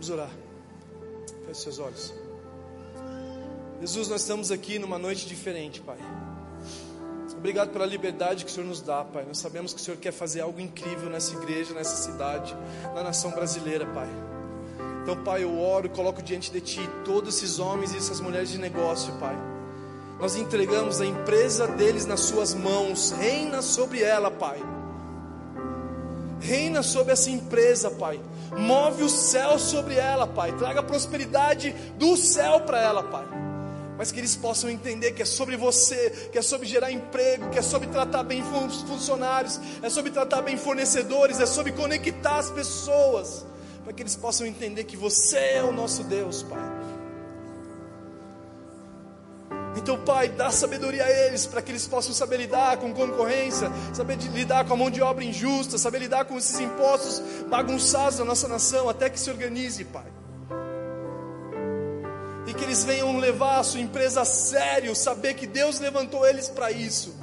Vamos 0.04 0.20
orar. 0.20 0.32
Feche 1.46 1.62
seus 1.62 1.80
olhos. 1.80 2.14
Jesus, 3.80 4.10
nós 4.10 4.20
estamos 4.20 4.52
aqui 4.52 4.78
numa 4.78 5.00
noite 5.00 5.26
diferente, 5.26 5.80
Pai. 5.80 5.98
Obrigado 7.38 7.70
pela 7.70 7.86
liberdade 7.86 8.44
que 8.44 8.52
o 8.52 8.54
Senhor 8.54 8.68
nos 8.68 8.82
dá, 8.82 9.06
Pai. 9.06 9.24
Nós 9.26 9.38
sabemos 9.38 9.74
que 9.74 9.80
o 9.80 9.82
Senhor 9.82 9.96
quer 9.96 10.12
fazer 10.12 10.42
algo 10.42 10.60
incrível 10.60 11.10
nessa 11.10 11.34
igreja, 11.38 11.74
nessa 11.74 11.96
cidade, 11.96 12.54
na 12.94 13.02
nação 13.02 13.32
brasileira, 13.32 13.86
Pai. 13.94 14.10
Então, 15.04 15.24
Pai, 15.24 15.46
eu 15.46 15.58
oro, 15.58 15.90
coloco 15.90 16.22
diante 16.22 16.52
de 16.52 16.60
Ti 16.60 16.82
todos 17.06 17.38
esses 17.38 17.58
homens 17.60 17.94
e 17.94 17.98
essas 17.98 18.20
mulheres 18.20 18.50
de 18.50 18.58
negócio, 18.58 19.14
Pai. 19.22 19.38
Nós 20.20 20.36
entregamos 20.36 21.00
a 21.00 21.06
empresa 21.06 21.66
deles 21.66 22.06
nas 22.06 22.20
Suas 22.20 22.54
mãos. 22.54 23.12
Reina 23.12 23.62
sobre 23.62 24.02
ela, 24.02 24.30
Pai. 24.30 24.62
Reina 26.44 26.84
sobre 26.84 27.14
essa 27.14 27.30
empresa, 27.30 27.90
Pai. 27.90 28.20
Move 28.52 29.04
o 29.04 29.10
céu 29.10 29.58
sobre 29.58 29.96
ela, 29.96 30.28
Pai. 30.28 30.52
Traga 30.58 30.84
prosperidade 30.84 31.74
do 31.98 32.18
céu 32.18 32.60
para 32.60 32.82
ela, 32.82 33.02
Pai. 33.02 33.26
Mas 33.98 34.12
que 34.12 34.20
eles 34.20 34.36
possam 34.36 34.70
entender 34.70 35.14
que 35.14 35.22
é 35.22 35.26
sobre 35.26 35.56
você, 35.56 36.30
que 36.34 36.38
é 36.38 36.42
sobre 36.42 36.68
gerar 36.68 36.92
emprego, 36.92 37.50
que 37.50 37.60
é 37.60 37.62
sobre 37.62 37.88
tratar 37.88 38.24
bem 38.24 38.44
funcionários, 38.88 39.58
é 39.82 39.90
sobre 39.90 40.12
tratar 40.12 40.42
bem 40.42 40.58
fornecedores, 40.58 41.40
é 41.40 41.46
sobre 41.46 41.72
conectar 41.72 42.40
as 42.40 42.52
pessoas, 42.52 43.46
para 43.86 43.94
que 43.94 44.04
eles 44.04 44.16
possam 44.16 44.46
entender 44.46 44.84
que 44.84 44.98
você 44.98 45.38
é 45.38 45.64
o 45.64 45.72
nosso 45.72 46.04
Deus, 46.04 46.44
Pai. 46.44 46.73
Então, 49.84 50.00
Pai, 50.00 50.30
dá 50.30 50.50
sabedoria 50.50 51.04
a 51.04 51.12
eles 51.12 51.46
para 51.46 51.62
que 51.62 51.70
eles 51.70 51.86
possam 51.86 52.14
saber 52.14 52.38
lidar 52.38 52.78
com 52.78 52.94
concorrência, 52.94 53.70
saber 53.94 54.16
lidar 54.16 54.64
com 54.64 54.76
a 54.76 54.78
mão 54.78 54.90
de 54.90 55.02
obra 55.02 55.26
injusta, 55.26 55.78
saber 55.78 56.00
lidar 56.00 56.24
com 56.24 56.38
esses 56.38 56.58
impostos 56.58 57.22
bagunçados 57.50 58.18
da 58.18 58.24
nossa 58.24 58.48
nação, 58.48 58.88
até 58.88 59.10
que 59.10 59.20
se 59.20 59.30
organize, 59.30 59.84
Pai. 59.84 60.06
E 62.48 62.54
que 62.54 62.64
eles 62.64 62.86
venham 62.86 63.20
levar 63.20 63.60
a 63.60 63.64
sua 63.64 63.82
empresa 63.82 64.22
a 64.22 64.26
sério, 64.26 64.96
saber 64.96 65.34
que 65.34 65.46
Deus 65.46 65.82
levantou 65.82 66.26
eles 66.26 66.48
para 66.48 66.72
isso. 66.72 67.14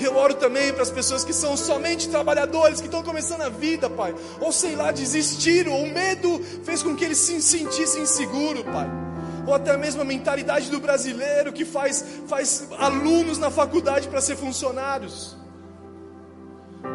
Eu 0.00 0.16
oro 0.16 0.32
também 0.36 0.72
para 0.72 0.84
as 0.84 0.90
pessoas 0.90 1.22
que 1.22 1.34
são 1.34 1.54
somente 1.54 2.08
trabalhadores, 2.08 2.80
que 2.80 2.86
estão 2.86 3.02
começando 3.02 3.42
a 3.42 3.50
vida, 3.50 3.90
Pai. 3.90 4.14
Ou 4.40 4.50
sei 4.50 4.74
lá, 4.74 4.90
desistiram, 4.90 5.72
ou 5.72 5.84
o 5.84 5.92
medo 5.92 6.42
fez 6.64 6.82
com 6.82 6.96
que 6.96 7.04
eles 7.04 7.18
se 7.18 7.42
sentissem 7.42 8.04
inseguros, 8.04 8.62
Pai 8.62 9.11
ou 9.46 9.54
até 9.54 9.76
mesmo 9.76 10.02
a 10.02 10.04
mentalidade 10.04 10.70
do 10.70 10.80
brasileiro 10.80 11.52
que 11.52 11.64
faz, 11.64 12.04
faz 12.26 12.68
alunos 12.78 13.38
na 13.38 13.50
faculdade 13.50 14.08
para 14.08 14.20
ser 14.20 14.36
funcionários. 14.36 15.36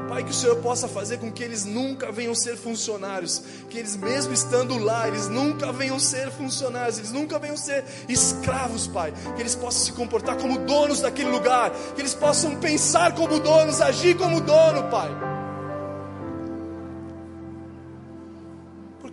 Pai, 0.10 0.24
que 0.24 0.32
o 0.32 0.34
Senhor 0.34 0.58
possa 0.58 0.88
fazer 0.88 1.18
com 1.18 1.32
que 1.32 1.44
eles 1.44 1.64
nunca 1.64 2.12
venham 2.12 2.36
ser 2.36 2.58
funcionários, 2.58 3.42
que 3.70 3.78
eles 3.78 3.96
mesmo 3.96 4.34
estando 4.34 4.78
lá, 4.78 5.08
eles 5.08 5.30
nunca 5.30 5.72
venham 5.72 6.00
ser 6.00 6.30
funcionários, 6.32 6.98
eles 6.98 7.12
nunca 7.12 7.40
venham 7.40 7.56
ser 7.56 7.86
escravos, 8.08 8.88
Pai, 8.88 9.14
que 9.36 9.42
eles 9.42 9.56
possam 9.56 9.86
se 9.86 9.92
comportar 9.94 10.38
como 10.38 10.60
donos 10.60 11.02
daquele 11.02 11.30
lugar, 11.30 11.72
que 11.96 12.02
eles 12.02 12.14
possam 12.14 12.56
pensar 12.58 13.16
como 13.16 13.40
donos, 13.40 13.80
agir 13.80 14.18
como 14.18 14.42
dono, 14.42 14.90
Pai. 14.90 15.37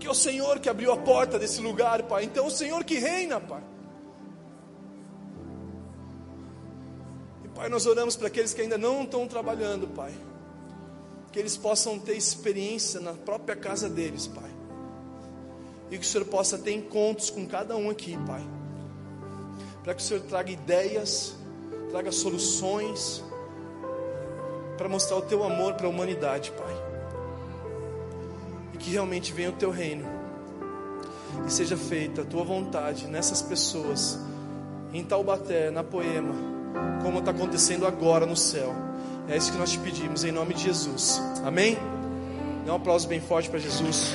Porque 0.05 0.09
é 0.09 0.11
o 0.11 0.15
Senhor 0.15 0.61
que 0.61 0.69
abriu 0.69 0.93
a 0.93 0.99
porta 0.99 1.39
desse 1.39 1.63
lugar, 1.63 2.03
Pai. 2.03 2.25
Então 2.25 2.45
é 2.45 2.47
o 2.47 2.51
Senhor 2.51 2.85
que 2.85 2.99
reina, 2.99 3.41
Pai. 3.41 3.63
E 7.43 7.49
Pai, 7.49 7.71
nós 7.71 7.87
oramos 7.87 8.15
para 8.15 8.27
aqueles 8.27 8.53
que 8.53 8.61
ainda 8.61 8.77
não 8.77 9.05
estão 9.05 9.27
trabalhando, 9.27 9.87
Pai. 9.89 10.13
Que 11.33 11.39
eles 11.39 11.57
possam 11.57 11.99
ter 11.99 12.15
experiência 12.17 13.01
na 13.01 13.15
própria 13.15 13.57
casa 13.57 13.89
deles, 13.89 14.27
Pai. 14.27 14.51
E 15.91 15.97
que 15.97 16.05
o 16.05 16.09
Senhor 16.09 16.27
possa 16.27 16.59
ter 16.59 16.73
encontros 16.73 17.31
com 17.31 17.47
cada 17.47 17.75
um 17.75 17.89
aqui, 17.89 18.19
Pai. 18.27 18.45
Para 19.83 19.95
que 19.95 20.03
o 20.03 20.05
Senhor 20.05 20.23
traga 20.25 20.51
ideias, 20.51 21.35
traga 21.91 22.13
soluções, 22.13 23.25
para 24.77 24.87
mostrar 24.87 25.17
o 25.17 25.23
teu 25.23 25.43
amor 25.43 25.75
para 25.75 25.87
a 25.87 25.91
humanidade, 25.91 26.51
Pai 26.51 26.84
que 28.85 28.91
realmente 28.91 29.33
venha 29.33 29.49
o 29.49 29.55
teu 29.55 29.71
reino 29.71 30.05
e 31.47 31.51
seja 31.51 31.75
feita 31.75 32.21
a 32.21 32.25
tua 32.25 32.45
vontade 32.45 33.07
nessas 33.07 33.41
pessoas, 33.41 34.19
em 34.93 35.03
Taubaté, 35.03 35.71
na 35.71 35.83
Poema, 35.83 36.35
como 37.03 37.19
está 37.19 37.31
acontecendo 37.31 37.87
agora 37.87 38.27
no 38.27 38.37
céu. 38.37 38.75
É 39.27 39.39
isso 39.39 39.51
que 39.51 39.57
nós 39.57 39.73
te 39.73 39.79
pedimos, 39.79 40.23
em 40.23 40.31
nome 40.31 40.53
de 40.53 40.65
Jesus. 40.65 41.19
Amém? 41.43 41.79
Dá 42.67 42.75
um 42.75 42.77
aplauso 42.77 43.09
bem 43.09 43.23
forte 43.23 43.49
para 43.49 43.59
Jesus. 43.59 44.15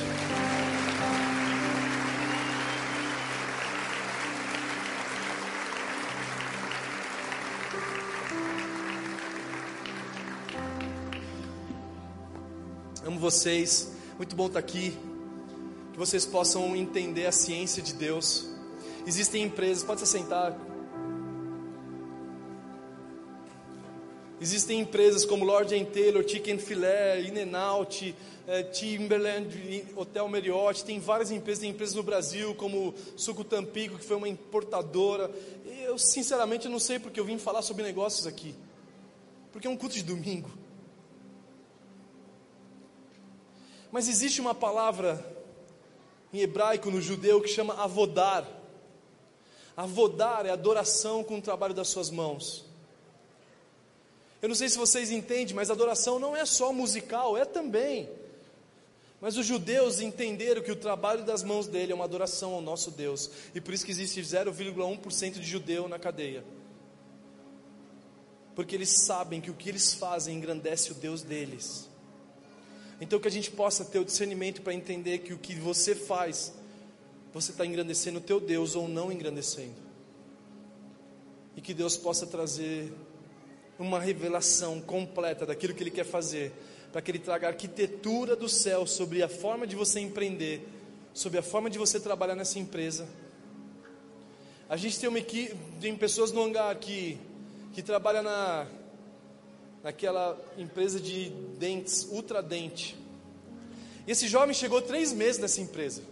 Amo 13.04 13.18
vocês. 13.18 13.99
Muito 14.20 14.36
bom 14.36 14.48
estar 14.48 14.58
aqui. 14.58 14.94
Que 15.94 15.98
vocês 15.98 16.26
possam 16.26 16.76
entender 16.76 17.24
a 17.24 17.32
ciência 17.32 17.82
de 17.82 17.94
Deus. 17.94 18.50
Existem 19.06 19.44
empresas, 19.44 19.82
pode 19.82 20.00
se 20.00 20.06
sentar. 20.06 20.54
Existem 24.38 24.80
empresas 24.80 25.24
como 25.24 25.42
Lord 25.42 25.74
Taylor, 25.86 26.22
Chicken 26.28 26.58
Filé, 26.58 27.22
In-N-Out, 27.22 28.14
é, 28.46 28.62
Timberland, 28.64 29.86
Hotel 29.96 30.28
Marriott, 30.28 30.84
tem 30.84 31.00
várias 31.00 31.30
empresas, 31.30 31.60
tem 31.60 31.70
empresas 31.70 31.94
no 31.94 32.02
Brasil 32.02 32.54
como 32.56 32.94
Suco 33.16 33.42
Tampico, 33.42 33.96
que 33.96 34.04
foi 34.04 34.18
uma 34.18 34.28
importadora. 34.28 35.30
Eu 35.82 35.96
sinceramente 35.96 36.68
não 36.68 36.78
sei 36.78 36.98
porque 36.98 37.18
eu 37.18 37.24
vim 37.24 37.38
falar 37.38 37.62
sobre 37.62 37.84
negócios 37.84 38.26
aqui. 38.26 38.54
Porque 39.50 39.66
é 39.66 39.70
um 39.70 39.78
culto 39.78 39.94
de 39.94 40.02
domingo. 40.02 40.59
Mas 43.90 44.08
existe 44.08 44.40
uma 44.40 44.54
palavra 44.54 45.24
em 46.32 46.40
hebraico, 46.40 46.90
no 46.90 47.00
judeu, 47.00 47.40
que 47.40 47.48
chama 47.48 47.74
avodar. 47.74 48.46
Avodar 49.76 50.46
é 50.46 50.50
adoração 50.50 51.24
com 51.24 51.38
o 51.38 51.42
trabalho 51.42 51.74
das 51.74 51.88
suas 51.88 52.10
mãos. 52.10 52.64
Eu 54.40 54.48
não 54.48 54.54
sei 54.54 54.68
se 54.68 54.78
vocês 54.78 55.10
entendem, 55.10 55.54
mas 55.54 55.70
adoração 55.70 56.18
não 56.18 56.36
é 56.36 56.46
só 56.46 56.72
musical, 56.72 57.36
é 57.36 57.44
também. 57.44 58.08
Mas 59.20 59.36
os 59.36 59.44
judeus 59.44 60.00
entenderam 60.00 60.62
que 60.62 60.72
o 60.72 60.76
trabalho 60.76 61.24
das 61.24 61.42
mãos 61.42 61.66
dele 61.66 61.92
é 61.92 61.94
uma 61.94 62.04
adoração 62.04 62.54
ao 62.54 62.62
nosso 62.62 62.90
Deus. 62.90 63.30
E 63.54 63.60
por 63.60 63.74
isso 63.74 63.84
que 63.84 63.90
existe 63.90 64.20
0,1% 64.20 65.32
de 65.32 65.42
judeu 65.42 65.88
na 65.88 65.98
cadeia. 65.98 66.42
Porque 68.54 68.74
eles 68.74 69.04
sabem 69.04 69.40
que 69.40 69.50
o 69.50 69.54
que 69.54 69.68
eles 69.68 69.92
fazem 69.92 70.36
engrandece 70.36 70.92
o 70.92 70.94
Deus 70.94 71.22
deles. 71.22 71.89
Então 73.00 73.18
que 73.18 73.28
a 73.28 73.30
gente 73.30 73.50
possa 73.50 73.84
ter 73.84 73.98
o 73.98 74.04
discernimento 74.04 74.60
para 74.60 74.74
entender 74.74 75.18
que 75.18 75.32
o 75.32 75.38
que 75.38 75.54
você 75.54 75.94
faz, 75.94 76.52
você 77.32 77.50
está 77.50 77.64
engrandecendo 77.64 78.18
o 78.18 78.22
teu 78.22 78.38
Deus 78.38 78.76
ou 78.76 78.86
não 78.86 79.10
engrandecendo. 79.10 79.74
E 81.56 81.60
que 81.62 81.72
Deus 81.72 81.96
possa 81.96 82.26
trazer 82.26 82.92
uma 83.78 83.98
revelação 83.98 84.80
completa 84.80 85.46
daquilo 85.46 85.72
que 85.72 85.82
Ele 85.82 85.90
quer 85.90 86.04
fazer, 86.04 86.52
para 86.92 87.00
que 87.00 87.10
Ele 87.10 87.18
traga 87.18 87.46
a 87.46 87.50
arquitetura 87.50 88.36
do 88.36 88.48
céu 88.48 88.86
sobre 88.86 89.22
a 89.22 89.28
forma 89.28 89.66
de 89.66 89.74
você 89.74 90.00
empreender, 90.00 90.68
sobre 91.14 91.38
a 91.38 91.42
forma 91.42 91.70
de 91.70 91.78
você 91.78 91.98
trabalhar 91.98 92.34
nessa 92.34 92.58
empresa. 92.58 93.08
A 94.68 94.76
gente 94.76 95.00
tem 95.00 95.08
uma 95.08 95.18
equipe, 95.18 95.56
tem 95.80 95.96
pessoas 95.96 96.30
no 96.30 96.42
hangar 96.42 96.76
que, 96.76 97.18
que 97.72 97.82
trabalham 97.82 98.22
na, 98.22 98.66
naquela 99.82 100.38
empresa 100.58 101.00
de 101.00 101.30
dentes, 101.58 102.06
Ultradente. 102.10 102.96
E 104.06 104.10
esse 104.10 104.28
jovem 104.28 104.54
chegou 104.54 104.82
três 104.82 105.12
meses 105.12 105.40
nessa 105.40 105.60
empresa. 105.60 106.02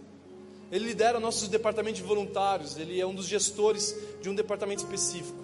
Ele 0.71 0.85
lidera 0.85 1.19
nossos 1.19 1.47
departamentos 1.47 2.01
de 2.01 2.07
voluntários, 2.07 2.77
ele 2.77 2.99
é 2.99 3.05
um 3.05 3.13
dos 3.13 3.25
gestores 3.25 3.95
de 4.21 4.29
um 4.29 4.35
departamento 4.35 4.83
específico. 4.83 5.43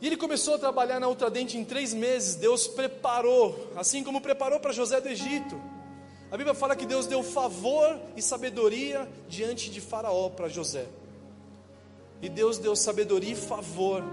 E 0.00 0.06
ele 0.06 0.16
começou 0.16 0.54
a 0.54 0.58
trabalhar 0.58 1.00
na 1.00 1.08
Ultradente 1.08 1.56
em 1.56 1.64
três 1.64 1.94
meses. 1.94 2.34
Deus 2.34 2.68
preparou, 2.68 3.72
assim 3.74 4.04
como 4.04 4.20
preparou 4.20 4.60
para 4.60 4.72
José 4.72 5.00
do 5.00 5.08
Egito. 5.08 5.58
A 6.30 6.36
Bíblia 6.36 6.54
fala 6.54 6.76
que 6.76 6.84
Deus 6.84 7.06
deu 7.06 7.22
favor 7.22 7.98
e 8.14 8.20
sabedoria 8.20 9.08
diante 9.28 9.70
de 9.70 9.80
Faraó 9.80 10.28
para 10.28 10.48
José. 10.48 10.86
E 12.20 12.28
Deus 12.28 12.58
deu 12.58 12.76
sabedoria 12.76 13.32
e 13.32 13.36
favor 13.36 14.04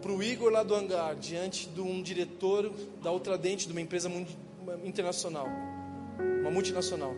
para 0.00 0.12
o 0.12 0.22
Igor 0.22 0.50
lá 0.50 0.62
do 0.62 0.74
hangar, 0.74 1.14
diante 1.16 1.68
de 1.68 1.80
um 1.80 2.02
diretor 2.02 2.72
da 3.02 3.12
Ultradente, 3.12 3.66
de 3.66 3.72
uma 3.72 3.80
empresa 3.80 4.10
internacional, 4.84 5.46
uma 6.40 6.50
multinacional. 6.50 7.14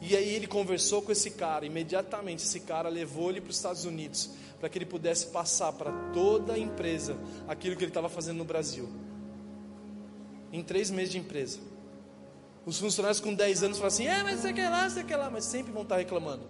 E 0.00 0.14
aí 0.14 0.34
ele 0.34 0.46
conversou 0.46 1.00
com 1.00 1.12
esse 1.12 1.30
cara, 1.30 1.64
imediatamente 1.64 2.44
esse 2.44 2.60
cara 2.60 2.88
levou 2.88 3.30
ele 3.30 3.40
para 3.40 3.50
os 3.50 3.56
Estados 3.56 3.84
Unidos, 3.84 4.30
para 4.60 4.68
que 4.68 4.76
ele 4.76 4.86
pudesse 4.86 5.28
passar 5.28 5.72
para 5.72 5.90
toda 6.12 6.54
a 6.54 6.58
empresa 6.58 7.16
aquilo 7.48 7.76
que 7.76 7.84
ele 7.84 7.90
estava 7.90 8.08
fazendo 8.08 8.38
no 8.38 8.44
Brasil. 8.44 8.88
Em 10.52 10.62
três 10.62 10.90
meses 10.90 11.10
de 11.10 11.18
empresa. 11.18 11.58
Os 12.66 12.78
funcionários 12.78 13.20
com 13.20 13.34
10 13.34 13.62
anos 13.62 13.78
falam 13.78 13.88
assim: 13.88 14.06
é, 14.06 14.22
mas 14.22 14.40
você 14.40 14.52
quer 14.52 14.68
lá, 14.68 14.88
você 14.88 15.04
quer 15.04 15.16
lá, 15.16 15.30
mas 15.30 15.44
sempre 15.44 15.72
vão 15.72 15.82
estar 15.82 15.96
reclamando. 15.96 16.42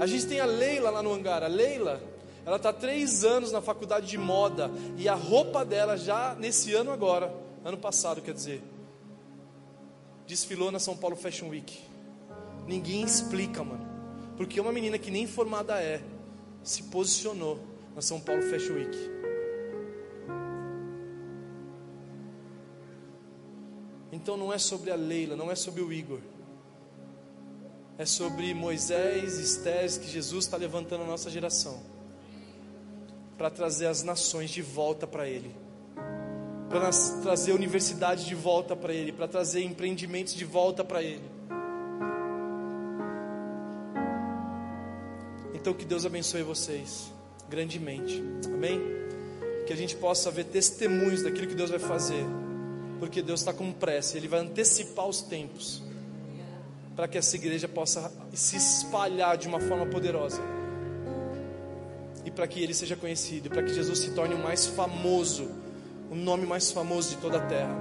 A 0.00 0.06
gente 0.06 0.26
tem 0.26 0.40
a 0.40 0.46
Leila 0.46 0.90
lá 0.90 1.02
no 1.02 1.12
hangar. 1.12 1.42
A 1.42 1.48
Leila, 1.48 2.02
ela 2.46 2.58
está 2.58 2.72
três 2.72 3.24
anos 3.24 3.50
na 3.50 3.60
faculdade 3.60 4.06
de 4.06 4.16
moda 4.16 4.70
e 4.96 5.08
a 5.08 5.16
roupa 5.16 5.64
dela 5.64 5.96
já 5.96 6.36
nesse 6.36 6.72
ano 6.72 6.92
agora, 6.92 7.34
ano 7.64 7.76
passado, 7.76 8.22
quer 8.22 8.32
dizer, 8.32 8.62
desfilou 10.28 10.70
na 10.70 10.78
São 10.78 10.96
Paulo 10.96 11.16
Fashion 11.16 11.48
Week. 11.48 11.82
Ninguém 12.64 13.02
explica, 13.02 13.64
mano, 13.64 13.84
porque 14.36 14.60
uma 14.60 14.70
menina 14.70 14.96
que 14.96 15.10
nem 15.10 15.26
formada 15.26 15.82
é 15.82 16.00
se 16.62 16.84
posicionou 16.84 17.58
na 17.96 18.00
São 18.00 18.20
Paulo 18.20 18.42
Fashion 18.42 18.74
Week. 18.74 18.96
Então 24.12 24.36
não 24.36 24.52
é 24.52 24.58
sobre 24.58 24.92
a 24.92 24.94
Leila, 24.94 25.34
não 25.34 25.50
é 25.50 25.56
sobre 25.56 25.82
o 25.82 25.92
Igor. 25.92 26.20
É 27.98 28.06
sobre 28.06 28.54
Moisés 28.54 29.36
e 29.40 29.42
Estés 29.42 29.98
que 29.98 30.06
Jesus 30.06 30.44
está 30.44 30.56
levantando 30.56 31.02
a 31.02 31.06
nossa 31.06 31.28
geração 31.28 31.95
para 33.36 33.50
trazer 33.50 33.86
as 33.86 34.02
nações 34.02 34.50
de 34.50 34.62
volta 34.62 35.06
para 35.06 35.28
Ele, 35.28 35.54
para 36.68 36.90
trazer 37.22 37.52
universidade 37.52 38.24
de 38.24 38.34
volta 38.34 38.74
para 38.74 38.92
Ele, 38.92 39.12
para 39.12 39.28
trazer 39.28 39.62
empreendimentos 39.62 40.34
de 40.34 40.44
volta 40.44 40.82
para 40.82 41.02
Ele. 41.02 41.24
Então 45.54 45.74
que 45.74 45.84
Deus 45.84 46.06
abençoe 46.06 46.42
vocês 46.42 47.12
grandemente, 47.48 48.22
amém? 48.46 48.80
Que 49.66 49.72
a 49.72 49.76
gente 49.76 49.96
possa 49.96 50.30
ver 50.30 50.44
testemunhos 50.44 51.22
daquilo 51.22 51.46
que 51.46 51.54
Deus 51.54 51.70
vai 51.70 51.78
fazer, 51.78 52.24
porque 52.98 53.20
Deus 53.20 53.40
está 53.40 53.52
com 53.52 53.70
pressa, 53.72 54.16
Ele 54.16 54.28
vai 54.28 54.40
antecipar 54.40 55.06
os 55.06 55.20
tempos, 55.20 55.82
para 56.94 57.06
que 57.06 57.18
essa 57.18 57.36
igreja 57.36 57.68
possa 57.68 58.10
se 58.32 58.56
espalhar 58.56 59.36
de 59.36 59.46
uma 59.46 59.60
forma 59.60 59.86
poderosa 59.86 60.55
para 62.36 62.46
que 62.46 62.62
ele 62.62 62.74
seja 62.74 62.94
conhecido, 62.94 63.48
para 63.48 63.62
que 63.62 63.72
Jesus 63.72 63.98
se 63.98 64.10
torne 64.10 64.34
o 64.34 64.38
mais 64.38 64.66
famoso, 64.66 65.50
o 66.10 66.14
nome 66.14 66.46
mais 66.46 66.70
famoso 66.70 67.08
de 67.08 67.16
toda 67.16 67.38
a 67.38 67.46
terra. 67.46 67.74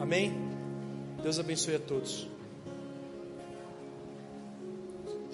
Amém? 0.00 0.36
Deus 1.22 1.38
abençoe 1.38 1.76
a 1.76 1.78
todos. 1.78 2.28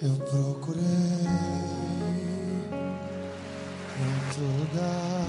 Eu 0.01 0.15
procurei 0.17 0.83
outro 4.05 4.43
lugar 4.59 5.25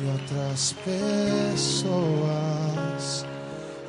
e 0.00 0.04
outras 0.10 0.74
pessoas 1.52 2.26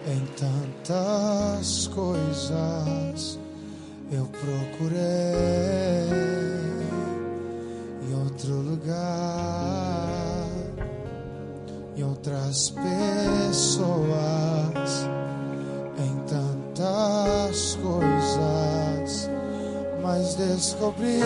em 0.08 0.24
tantas 0.38 1.88
coisas 1.88 3.40
eu 4.12 4.26
procurei 4.26 5.00
em 8.04 8.14
outro 8.24 8.54
lugar, 8.62 10.48
em 11.98 12.04
outras 12.04 12.70
pessoas, 12.70 14.08
em 16.00 16.16
tantas 16.26 17.78
coisas, 17.82 19.30
mas 20.02 20.36
descobri 20.36 21.20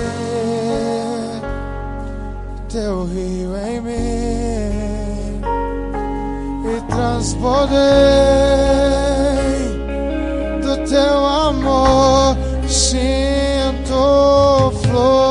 teu 2.70 3.06
rio 3.06 3.56
em 3.58 3.82
mim 3.82 5.42
e 6.66 6.82
transbordei 6.90 7.78
do 10.62 10.78
teu 10.90 11.26
amor 11.26 12.51
sinto 12.72 14.72
fluir 14.82 15.31